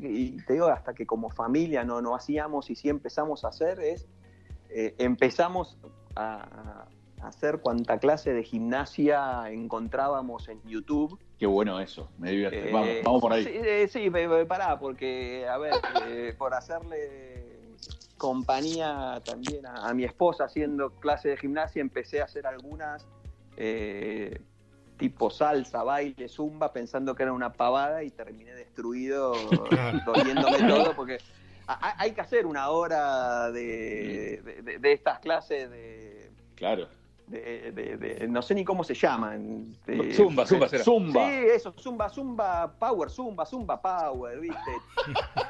te 0.46 0.52
digo 0.52 0.66
hasta 0.66 0.92
que 0.92 1.06
como 1.06 1.30
familia 1.30 1.84
no, 1.84 2.02
no 2.02 2.14
hacíamos 2.14 2.68
y 2.68 2.74
sí 2.74 2.90
empezamos 2.90 3.44
a 3.44 3.48
hacer 3.48 3.80
es, 3.80 4.06
eh, 4.68 4.94
empezamos 4.98 5.78
a 6.16 6.86
hacer 7.22 7.60
cuanta 7.60 7.98
clase 7.98 8.34
de 8.34 8.42
gimnasia 8.42 9.50
encontrábamos 9.50 10.48
en 10.48 10.60
YouTube. 10.64 11.18
Qué 11.38 11.46
bueno 11.46 11.80
eso, 11.80 12.10
me 12.18 12.30
divierte. 12.30 12.68
Eh, 12.68 12.72
vamos, 12.72 12.88
vamos 13.04 13.20
por 13.20 13.32
ahí. 13.32 13.44
Sí, 13.44 13.50
eh, 13.52 13.88
sí, 13.88 14.10
pará, 14.48 14.78
porque, 14.78 15.46
a 15.48 15.58
ver, 15.58 15.74
eh, 16.06 16.34
por 16.38 16.54
hacerle 16.54 17.76
compañía 18.16 19.20
también 19.24 19.66
a, 19.66 19.88
a 19.88 19.94
mi 19.94 20.04
esposa 20.04 20.44
haciendo 20.44 20.90
clase 21.00 21.30
de 21.30 21.36
gimnasia, 21.36 21.80
empecé 21.80 22.20
a 22.20 22.24
hacer 22.24 22.46
algunas 22.46 23.06
eh, 23.56 24.40
tipo 24.96 25.28
salsa, 25.30 25.82
baile, 25.82 26.28
zumba, 26.28 26.72
pensando 26.72 27.14
que 27.14 27.24
era 27.24 27.32
una 27.32 27.52
pavada 27.52 28.02
y 28.04 28.10
terminé 28.10 28.54
destruido, 28.54 29.68
doliéndome 30.04 30.58
todo, 30.60 30.94
porque 30.94 31.18
a- 31.66 31.88
a- 31.88 31.94
hay 32.02 32.12
que 32.12 32.20
hacer 32.20 32.46
una 32.46 32.70
hora 32.70 33.50
de, 33.50 34.40
de- 34.44 34.62
de- 34.62 34.78
de 34.78 34.92
estas 34.92 35.18
clases 35.18 35.68
de, 35.70 36.30
Claro. 36.54 36.88
De- 37.26 37.72
de- 37.72 37.96
de- 37.96 38.28
no 38.28 38.42
sé 38.42 38.54
ni 38.54 38.64
cómo 38.64 38.84
se 38.84 38.94
llaman. 38.94 39.72
de- 39.86 40.12
Zumba, 40.14 40.46
zumba 40.46 40.68
será. 40.68 40.84
Zumba. 40.84 41.26
Sí, 41.26 41.34
eso, 41.54 41.74
Zumba, 41.78 42.08
Zumba, 42.08 42.72
Power, 42.78 43.08
Zumba, 43.10 43.46
Zumba, 43.46 43.80
Power, 43.80 44.40
¿viste? 44.40 44.70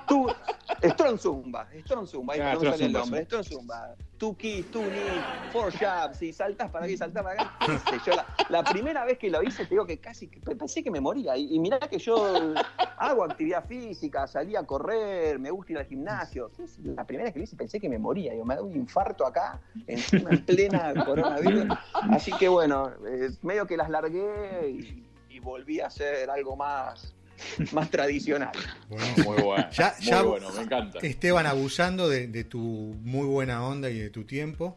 Tú, 0.06 0.26
Strong 0.90 1.18
Zumba, 1.18 1.68
Strong 1.84 2.06
Zumba, 2.06 2.34
ahí 2.34 2.40
Ah, 2.40 2.54
no 2.54 2.60
me 2.60 2.70
sale 2.70 2.84
el 2.86 2.92
nombre, 2.92 3.24
Strong 3.24 3.44
Zumba. 3.44 3.94
Two 4.18 4.36
keys, 4.36 4.70
two 4.70 4.82
knees, 4.82 5.22
four 5.52 5.72
jabs, 5.72 6.22
y 6.22 6.32
saltas 6.32 6.70
para 6.70 6.84
aquí, 6.84 6.96
saltas 6.96 7.22
para 7.22 7.42
acá. 7.42 7.58
qué 7.90 7.98
sé 7.98 8.10
yo, 8.10 8.16
la, 8.16 8.26
la 8.48 8.64
primera 8.64 9.04
vez 9.04 9.18
que 9.18 9.28
lo 9.28 9.42
hice, 9.42 9.64
te 9.64 9.70
digo 9.70 9.86
que 9.86 9.98
casi, 9.98 10.28
que 10.28 10.40
pensé 10.54 10.82
que 10.82 10.90
me 10.90 11.00
moría. 11.00 11.36
Y, 11.36 11.54
y 11.54 11.58
mirá 11.58 11.78
que 11.78 11.98
yo 11.98 12.54
hago 12.96 13.24
actividad 13.24 13.64
física, 13.66 14.26
salí 14.26 14.56
a 14.56 14.62
correr, 14.62 15.38
me 15.38 15.50
gusta 15.50 15.72
ir 15.72 15.78
al 15.78 15.86
gimnasio. 15.86 16.50
La 16.84 17.04
primera 17.04 17.24
vez 17.24 17.32
que 17.32 17.40
lo 17.40 17.44
hice 17.44 17.56
pensé 17.56 17.80
que 17.80 17.88
me 17.88 17.98
moría. 17.98 18.32
Me 18.44 18.54
da 18.54 18.62
un 18.62 18.74
infarto 18.74 19.26
acá, 19.26 19.60
encima 19.86 20.30
en 20.30 20.44
plena 20.44 20.92
coronavirus. 21.04 21.66
Así 21.92 22.32
que 22.32 22.48
bueno, 22.48 22.90
eh, 23.06 23.30
medio 23.42 23.66
que 23.66 23.76
las 23.76 23.90
largué 23.90 24.70
y, 24.70 25.04
y 25.28 25.40
volví 25.40 25.80
a 25.80 25.86
hacer 25.88 26.30
algo 26.30 26.56
más, 26.56 27.14
más 27.72 27.90
tradicional. 27.90 28.52
Muy 28.88 29.42
bueno. 29.42 29.70
Ya- 29.72 29.94
muy 29.98 30.06
ya- 30.06 30.22
bueno, 30.22 30.52
me 30.52 30.62
encanta. 30.62 30.98
Esteban, 31.00 31.46
abusando 31.46 32.08
de, 32.08 32.26
de 32.28 32.44
tu 32.44 32.60
muy 33.02 33.26
buena 33.26 33.64
onda 33.66 33.90
y 33.90 33.98
de 33.98 34.10
tu 34.10 34.24
tiempo. 34.24 34.76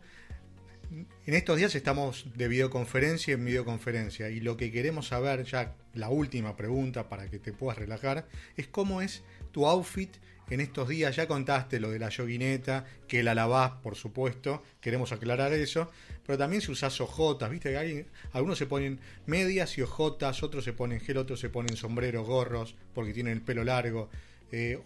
En 1.25 1.33
estos 1.33 1.57
días 1.57 1.75
estamos 1.75 2.25
de 2.35 2.47
videoconferencia 2.47 3.33
en 3.33 3.43
videoconferencia 3.43 4.29
y 4.29 4.39
lo 4.39 4.55
que 4.55 4.71
queremos 4.71 5.07
saber, 5.07 5.43
ya 5.43 5.75
la 5.93 6.09
última 6.09 6.55
pregunta 6.55 7.09
para 7.09 7.29
que 7.29 7.39
te 7.39 7.51
puedas 7.51 7.77
relajar, 7.77 8.25
es 8.55 8.67
cómo 8.67 9.01
es 9.01 9.23
tu 9.51 9.67
outfit 9.67 10.15
en 10.49 10.61
estos 10.61 10.87
días. 10.89 11.15
Ya 11.15 11.27
contaste 11.27 11.79
lo 11.79 11.89
de 11.89 11.99
la 11.99 12.09
yoguineta, 12.09 12.85
que 13.07 13.23
la 13.23 13.35
lavás, 13.35 13.71
por 13.83 13.95
supuesto, 13.95 14.63
queremos 14.81 15.11
aclarar 15.11 15.53
eso, 15.53 15.89
pero 16.25 16.37
también 16.37 16.61
si 16.61 16.71
usás 16.71 16.99
ojotas, 17.01 17.49
viste 17.49 17.71
que 17.71 18.05
algunos 18.33 18.57
se 18.57 18.65
ponen 18.65 18.99
medias 19.25 19.77
y 19.77 19.81
ojotas, 19.81 20.43
otros 20.43 20.63
se 20.63 20.73
ponen 20.73 20.99
gel, 20.99 21.17
otros 21.17 21.39
se 21.39 21.49
ponen 21.49 21.75
sombreros, 21.77 22.25
gorros, 22.27 22.75
porque 22.93 23.13
tienen 23.13 23.33
el 23.33 23.41
pelo 23.41 23.63
largo. 23.63 24.09
Eh, 24.51 24.79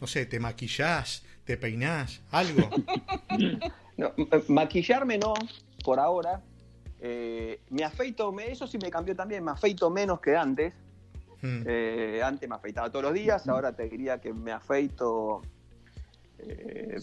no 0.00 0.06
sé, 0.06 0.26
te 0.26 0.38
maquillás, 0.40 1.22
te 1.44 1.56
peinás, 1.56 2.22
algo. 2.30 2.70
No, 3.98 4.12
m- 4.18 4.28
maquillarme 4.48 5.16
no, 5.16 5.32
por 5.82 5.98
ahora. 5.98 6.42
Eh, 7.00 7.60
me 7.70 7.82
afeito, 7.82 8.34
eso 8.40 8.66
sí 8.66 8.76
me 8.76 8.90
cambió 8.90 9.16
también, 9.16 9.42
me 9.42 9.52
afeito 9.52 9.88
menos 9.88 10.20
que 10.20 10.36
antes. 10.36 10.74
Mm. 11.42 11.62
Eh, 11.66 12.20
antes 12.24 12.48
me 12.48 12.54
afeitaba 12.54 12.90
todos 12.90 13.04
los 13.04 13.14
días, 13.14 13.46
ahora 13.48 13.72
te 13.74 13.88
diría 13.88 14.20
que 14.20 14.32
me 14.32 14.52
afeito, 14.52 15.42
eh, 16.38 16.98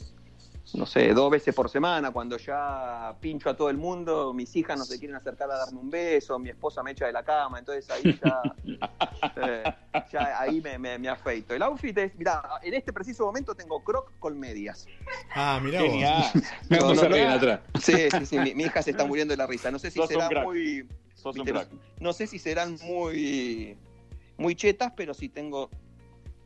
no 0.76 0.86
sé, 0.88 1.14
dos 1.14 1.30
veces 1.30 1.54
por 1.54 1.70
semana, 1.70 2.10
cuando 2.12 2.38
ya 2.38 3.16
pincho 3.20 3.50
a 3.50 3.56
todo 3.56 3.70
el 3.70 3.78
mundo, 3.78 4.34
mis 4.34 4.56
hijas 4.56 4.78
no 4.78 4.86
se 4.86 4.98
quieren 4.98 5.16
acercar 5.16 5.52
a 5.52 5.58
darme 5.58 5.80
un 5.80 5.90
beso, 5.92 6.40
mi 6.40 6.50
esposa 6.50 6.82
me 6.82 6.92
echa 6.92 7.06
de 7.06 7.12
la 7.12 7.22
cama, 7.24 7.60
entonces 7.60 7.88
ahí 7.92 8.20
ya, 8.20 8.42
eh, 9.36 9.64
ya 10.12 10.40
ahí 10.40 10.62
me, 10.62 10.80
me- 10.80 10.98
me 10.98 11.10
afeito. 11.10 11.54
El 11.54 11.62
outfit 11.62 11.96
es, 12.00 12.16
mira, 12.16 12.42
en 12.64 12.74
este 12.74 12.92
preciso 12.92 13.26
momento 13.26 13.54
tengo 13.54 13.84
croc 13.84 14.14
con 14.20 14.40
medias. 14.40 14.88
Ah, 15.36 15.60
mirá 15.62 15.82
vos. 15.82 15.90
Genial. 15.92 16.24
Me 16.70 16.78
No, 16.78 16.84
vamos 16.88 17.04
no, 17.04 17.10
no. 17.10 17.32
atrás. 17.34 17.60
Sí, 17.82 18.10
sí, 18.10 18.26
sí, 18.26 18.40
mi, 18.40 18.56
mi 18.56 18.64
hija 18.64 18.82
se 18.82 18.92
está 18.92 19.06
muriendo 19.06 19.34
de 19.34 19.38
la 19.38 19.46
risa. 19.48 19.70
No 19.70 19.78
sé 19.78 19.92
si 19.92 20.00
crack. 20.00 20.44
muy, 20.44 20.88
viste, 21.34 21.68
no 22.00 22.14
sé 22.14 22.26
si 22.28 22.40
serán 22.40 22.78
muy, 22.84 23.78
muy 24.38 24.56
chetas, 24.56 24.94
pero 24.96 25.14
sí 25.14 25.30
tengo 25.30 25.70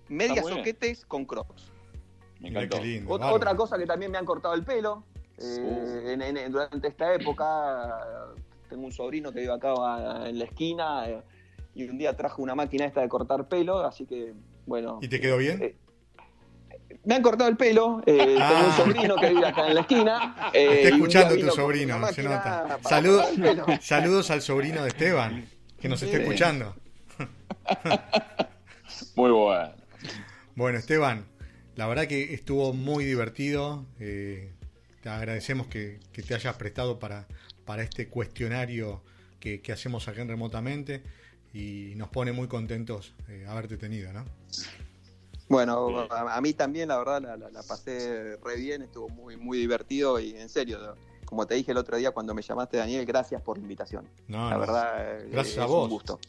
medias 0.09 0.45
soquetes 0.45 1.05
con 1.05 1.25
crocs. 1.25 1.71
Me 2.39 2.49
encantó. 2.49 2.81
lindo. 2.81 3.09
Ot- 3.09 3.19
bárbaro. 3.19 3.35
Otra 3.35 3.55
cosa 3.55 3.77
que 3.77 3.85
también 3.85 4.11
me 4.11 4.17
han 4.17 4.25
cortado 4.25 4.53
el 4.53 4.63
pelo. 4.63 5.03
eh, 5.39 6.13
en- 6.13 6.21
en- 6.37 6.51
durante 6.51 6.87
esta 6.87 7.13
época 7.13 7.99
tengo 8.69 8.85
un 8.85 8.91
sobrino 8.91 9.31
que 9.31 9.41
vive 9.41 9.53
acá 9.53 10.27
en 10.27 10.39
la 10.39 10.45
esquina 10.45 11.07
eh, 11.07 11.21
y 11.75 11.83
un 11.87 11.97
día 11.99 12.17
trajo 12.17 12.41
una 12.41 12.55
máquina 12.55 12.85
esta 12.85 13.01
de 13.01 13.07
cortar 13.07 13.47
pelo, 13.47 13.79
así 13.85 14.05
que 14.07 14.33
bueno. 14.65 14.97
¿Y 15.01 15.07
te 15.09 15.19
quedó 15.21 15.37
bien? 15.37 15.61
Eh, 15.61 15.75
me 17.05 17.13
han 17.15 17.21
cortado 17.21 17.49
el 17.51 17.55
pelo, 17.57 18.01
eh, 18.07 18.35
Ah. 18.41 18.49
tengo 18.49 18.67
un 18.67 18.73
sobrino 18.95 19.15
que 19.15 19.29
vive 19.29 19.45
acá 19.47 19.67
en 19.67 19.75
la 19.75 19.81
esquina. 19.81 20.35
eh, 20.53 20.81
Está 20.83 20.95
escuchando 20.95 21.37
tu 21.37 21.51
sobrino, 21.51 22.07
se 22.07 22.23
nota. 22.23 22.79
Saludos, 22.81 23.27
saludos 23.81 24.31
al 24.31 24.41
sobrino 24.41 24.81
de 24.81 24.87
Esteban, 24.89 25.45
que 25.79 25.87
nos 25.87 26.01
está 26.01 26.17
escuchando. 26.17 26.75
Muy 29.15 29.31
bueno. 29.31 29.73
Bueno, 30.55 30.77
Esteban, 30.79 31.25
la 31.75 31.87
verdad 31.87 32.07
que 32.07 32.33
estuvo 32.33 32.73
muy 32.73 33.05
divertido. 33.05 33.85
eh, 33.99 34.51
te 35.01 35.09
agradecemos 35.09 35.67
que, 35.67 35.99
que 36.11 36.23
te 36.23 36.33
hayas 36.35 36.55
prestado 36.55 36.99
para, 36.99 37.27
para 37.65 37.83
este 37.83 38.07
cuestionario 38.09 39.01
que, 39.39 39.61
que 39.61 39.71
hacemos 39.71 40.07
acá 40.07 40.21
en 40.21 40.27
remotamente 40.29 41.03
y 41.53 41.93
nos 41.95 42.09
pone 42.09 42.31
muy 42.31 42.47
contentos 42.47 43.13
eh, 43.29 43.45
haberte 43.47 43.77
tenido, 43.77 44.11
¿no? 44.13 44.25
Bueno, 45.49 46.07
a, 46.09 46.35
a 46.35 46.41
mí 46.41 46.53
también, 46.53 46.89
la 46.89 46.97
verdad, 46.97 47.21
la, 47.21 47.37
la- 47.37 47.49
la 47.49 47.63
pasé 47.63 48.35
re 48.43 48.57
bien, 48.57 48.81
estuvo 48.81 49.07
muy, 49.09 49.37
muy 49.37 49.57
divertido 49.57 50.19
y 50.19 50.31
en 50.35 50.49
serio, 50.49 50.95
como 51.25 51.47
te 51.47 51.55
dije 51.55 51.71
el 51.71 51.77
otro 51.77 51.95
día 51.97 52.11
cuando 52.11 52.33
me 52.33 52.41
llamaste, 52.41 52.77
Daniel, 52.77 53.05
gracias 53.05 53.41
por 53.41 53.57
la 53.57 53.61
invitación. 53.61 54.09
No, 54.27 54.49
la 54.49 54.57
no. 54.57 54.59
verdad, 54.59 55.21
Gracias 55.31 55.57
es 55.57 55.63
a 55.63 55.65
vos. 55.65 55.85
un 55.85 55.89
gusto. 55.89 56.19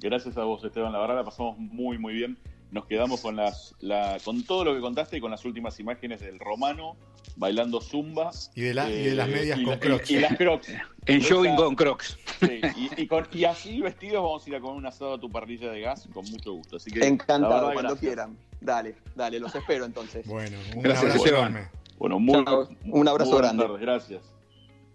Gracias 0.00 0.36
a 0.36 0.44
vos, 0.44 0.62
Esteban. 0.64 0.92
La 0.92 0.98
verdad 0.98 1.16
la 1.16 1.24
pasamos 1.24 1.58
muy, 1.58 1.98
muy 1.98 2.14
bien. 2.14 2.38
nos 2.72 2.84
quedamos 2.86 3.20
con 3.20 3.36
las 3.36 3.74
la, 3.80 4.18
con 4.24 4.42
todo 4.44 4.64
lo 4.64 4.74
que 4.74 4.80
contaste 4.80 5.16
y 5.16 5.20
con 5.20 5.30
las 5.30 5.44
últimas 5.44 5.78
imágenes 5.80 6.20
del 6.20 6.38
romano 6.38 6.96
bailando 7.36 7.80
zumba. 7.80 8.30
Y 8.54 8.62
de, 8.62 8.74
la, 8.74 8.90
y 8.90 9.04
de 9.04 9.14
las 9.14 9.28
eh, 9.28 9.32
medias 9.32 9.58
y 9.58 9.62
con 9.64 9.72
la- 9.74 9.80
crocs. 9.80 10.10
Y, 10.10 10.16
y 10.16 10.20
las 10.20 10.36
crocs. 10.36 10.68
En 11.06 11.22
jogging 11.22 11.54
con 11.54 11.76
Crocs. 11.76 12.18
Sí, 12.40 12.60
y, 12.76 13.02
y 13.02 13.06
con- 13.06 13.28
y 13.32 13.44
así 13.44 13.80
vestidos 13.80 14.22
vamos 14.24 14.44
a 14.44 14.50
ir 14.50 14.56
a 14.56 14.60
comer 14.60 14.76
un 14.76 14.86
asado 14.86 15.14
a 15.14 15.20
tu 15.20 15.30
parrilla 15.30 15.70
de 15.70 15.80
gas 15.80 16.08
con 16.12 16.24
mucho 16.28 16.52
gusto. 16.54 16.76
Así 16.76 16.90
que, 16.90 17.06
Encantado, 17.06 17.48
verdad, 17.54 17.72
cuando 17.74 17.82
gracias. 17.92 18.00
quieran. 18.00 18.36
Dale, 18.60 18.96
dale, 19.14 19.38
los 19.38 19.54
espero 19.54 19.84
entonces. 19.84 20.26
Bueno, 20.26 20.58
un 20.74 20.82
Gracias, 20.82 21.14
abrazo. 21.24 21.68
Bueno, 21.98 22.18
muy, 22.18 22.34
un 22.36 23.08
abrazo 23.08 23.30
muy 23.30 23.40
buenas 23.40 23.56
grande. 23.56 23.62
tardes, 23.64 23.80
gracias. 23.80 24.22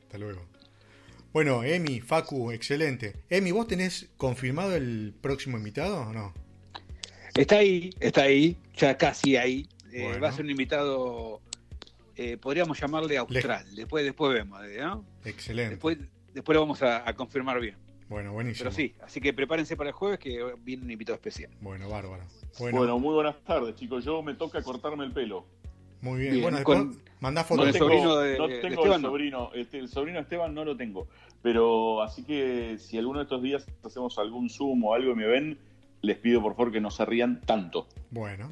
Hasta 0.04 0.18
luego. 0.18 0.51
Bueno, 1.34 1.64
Emi, 1.64 2.02
Facu, 2.02 2.52
excelente. 2.52 3.16
Emi, 3.30 3.52
¿vos 3.52 3.68
tenés 3.68 4.10
confirmado 4.18 4.76
el 4.76 5.14
próximo 5.22 5.58
invitado 5.58 6.02
o 6.02 6.14
no? 6.14 6.34
Está 7.36 7.58
ahí, 7.60 7.90
está 8.02 8.24
ahí, 8.24 8.58
ya 8.76 8.98
casi 8.98 9.38
ahí. 9.38 9.68
Eh. 9.94 10.20
Va 10.20 10.30
a 10.30 10.32
ser 10.34 10.44
un 10.44 10.52
invitado, 10.52 11.42
eh, 12.18 12.38
podríamos 12.38 12.80
llamarle 12.80 13.18
austral. 13.18 13.74
Después, 13.76 14.04
después 14.04 14.34
vemos, 14.34 14.62
eh, 14.66 14.80
¿no? 14.82 15.06
Excelente. 15.24 15.72
Después, 15.72 15.98
después 16.34 16.54
lo 16.54 16.62
vamos 16.62 16.82
a, 16.82 17.08
a 17.08 17.14
confirmar 17.16 17.62
bien. 17.62 17.76
Bueno, 18.10 18.34
buenísimo. 18.34 18.66
Pero 18.70 18.76
sí, 18.76 18.94
así 19.02 19.22
que 19.22 19.32
prepárense 19.32 19.78
para 19.78 19.90
el 19.92 19.94
jueves 19.96 20.20
que 20.20 20.38
viene 20.64 20.84
un 20.84 20.92
invitado 20.92 21.16
especial. 21.16 21.50
Bueno, 21.62 21.88
bárbaro. 21.88 22.26
Bueno, 22.60 22.78
Bueno, 22.80 23.00
muy 23.00 23.14
buenas 23.14 23.42
tardes, 23.46 23.74
chicos. 23.76 24.04
Yo 24.04 24.22
me 24.22 24.34
toca 24.34 24.62
cortarme 24.62 25.06
el 25.06 25.14
pelo. 25.14 25.46
muy 26.02 26.20
bien. 26.20 26.32
bien, 26.34 26.44
Bueno, 26.44 26.58
después 26.58 26.80
con- 26.80 27.02
mandá 27.22 27.42
No 27.42 27.48
fotos. 27.48 27.68
el 27.68 27.74
tengo, 27.74 27.86
sobrino 27.88 28.18
de- 28.18 28.38
no 28.38 28.48
de 28.50 28.58
tengo 28.60 28.76
Esteban, 28.76 28.96
el 28.98 29.02
no. 29.02 29.08
sobrino, 29.10 29.50
este, 29.56 29.80
el 29.80 29.88
sobrino 29.88 30.18
de 30.18 30.24
Esteban 30.24 30.54
no 30.54 30.66
lo 30.66 30.76
tengo. 30.76 31.08
Pero 31.42 32.02
así 32.04 32.24
que 32.24 32.78
si 32.78 32.98
alguno 32.98 33.20
de 33.20 33.24
estos 33.24 33.42
días 33.42 33.66
hacemos 33.84 34.18
algún 34.20 34.50
Zoom 34.50 34.84
o 34.84 34.94
algo 34.94 35.14
y 35.14 35.16
me 35.16 35.26
ven, 35.26 35.58
les 36.02 36.18
pido 36.18 36.42
por 36.42 36.56
favor 36.56 36.72
que 36.72 36.82
no 36.82 36.92
se 36.92 37.06
rían 37.06 37.42
tanto. 37.42 37.88
Bueno, 38.10 38.52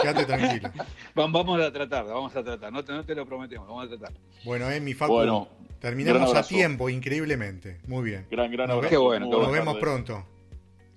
quédate 0.00 0.24
tranquilo. 0.24 0.70
Vam- 1.14 1.32
Vamos 1.32 1.60
a 1.60 1.72
tratar, 1.72 2.06
vamos 2.06 2.34
a 2.34 2.42
tratar. 2.42 2.72
No 2.72 2.82
te, 2.84 2.92
no 2.92 3.04
te 3.04 3.14
lo 3.14 3.26
prometemos, 3.26 3.68
vamos 3.68 3.84
a 3.86 3.88
tratar. 3.88 4.12
Bueno, 4.44 4.70
Emi, 4.70 4.94
Facu, 4.94 5.12
Bueno, 5.12 5.48
terminamos 5.80 6.34
a 6.34 6.42
tiempo, 6.42 6.88
increíblemente. 6.88 7.78
Muy 7.86 8.04
bien. 8.04 8.26
Gran, 8.30 8.50
gran 8.50 8.68
Nos 8.68 8.76
abrazo. 8.78 8.90
Qué 8.90 8.96
bueno, 8.96 9.26
Nos 9.28 9.52
vemos 9.52 9.76
pronto. 9.78 10.24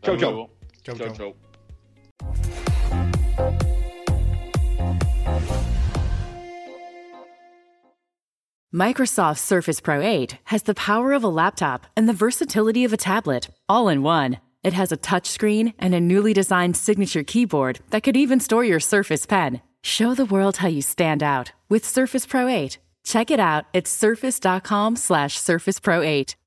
Chau, 0.03 0.17
chau. 0.17 0.49
Chau, 0.83 0.97
Chau, 0.97 1.13
chau. 1.13 1.35
chau. 2.23 3.70
Microsoft 8.73 9.39
Surface 9.39 9.81
Pro 9.81 9.99
8 10.01 10.37
has 10.45 10.63
the 10.63 10.73
power 10.73 11.11
of 11.11 11.25
a 11.25 11.27
laptop 11.27 11.87
and 11.97 12.07
the 12.07 12.13
versatility 12.13 12.85
of 12.85 12.93
a 12.93 12.97
tablet, 12.97 13.49
all 13.67 13.89
in 13.89 14.01
one. 14.01 14.37
It 14.63 14.71
has 14.71 14.93
a 14.93 14.97
touchscreen 14.97 15.73
and 15.77 15.93
a 15.93 15.99
newly 15.99 16.33
designed 16.33 16.77
signature 16.77 17.23
keyboard 17.23 17.81
that 17.89 18.03
could 18.03 18.15
even 18.15 18.39
store 18.39 18.63
your 18.63 18.79
Surface 18.79 19.25
Pen. 19.25 19.59
Show 19.83 20.15
the 20.15 20.25
world 20.25 20.57
how 20.57 20.69
you 20.69 20.81
stand 20.81 21.21
out 21.21 21.51
with 21.67 21.83
Surface 21.83 22.25
Pro 22.25 22.47
8. 22.47 22.77
Check 23.03 23.29
it 23.29 23.41
out 23.41 23.65
at 23.73 23.87
surface.com 23.87 24.95
slash 24.95 25.37
surface 25.37 25.79
pro 25.79 26.01
8. 26.01 26.37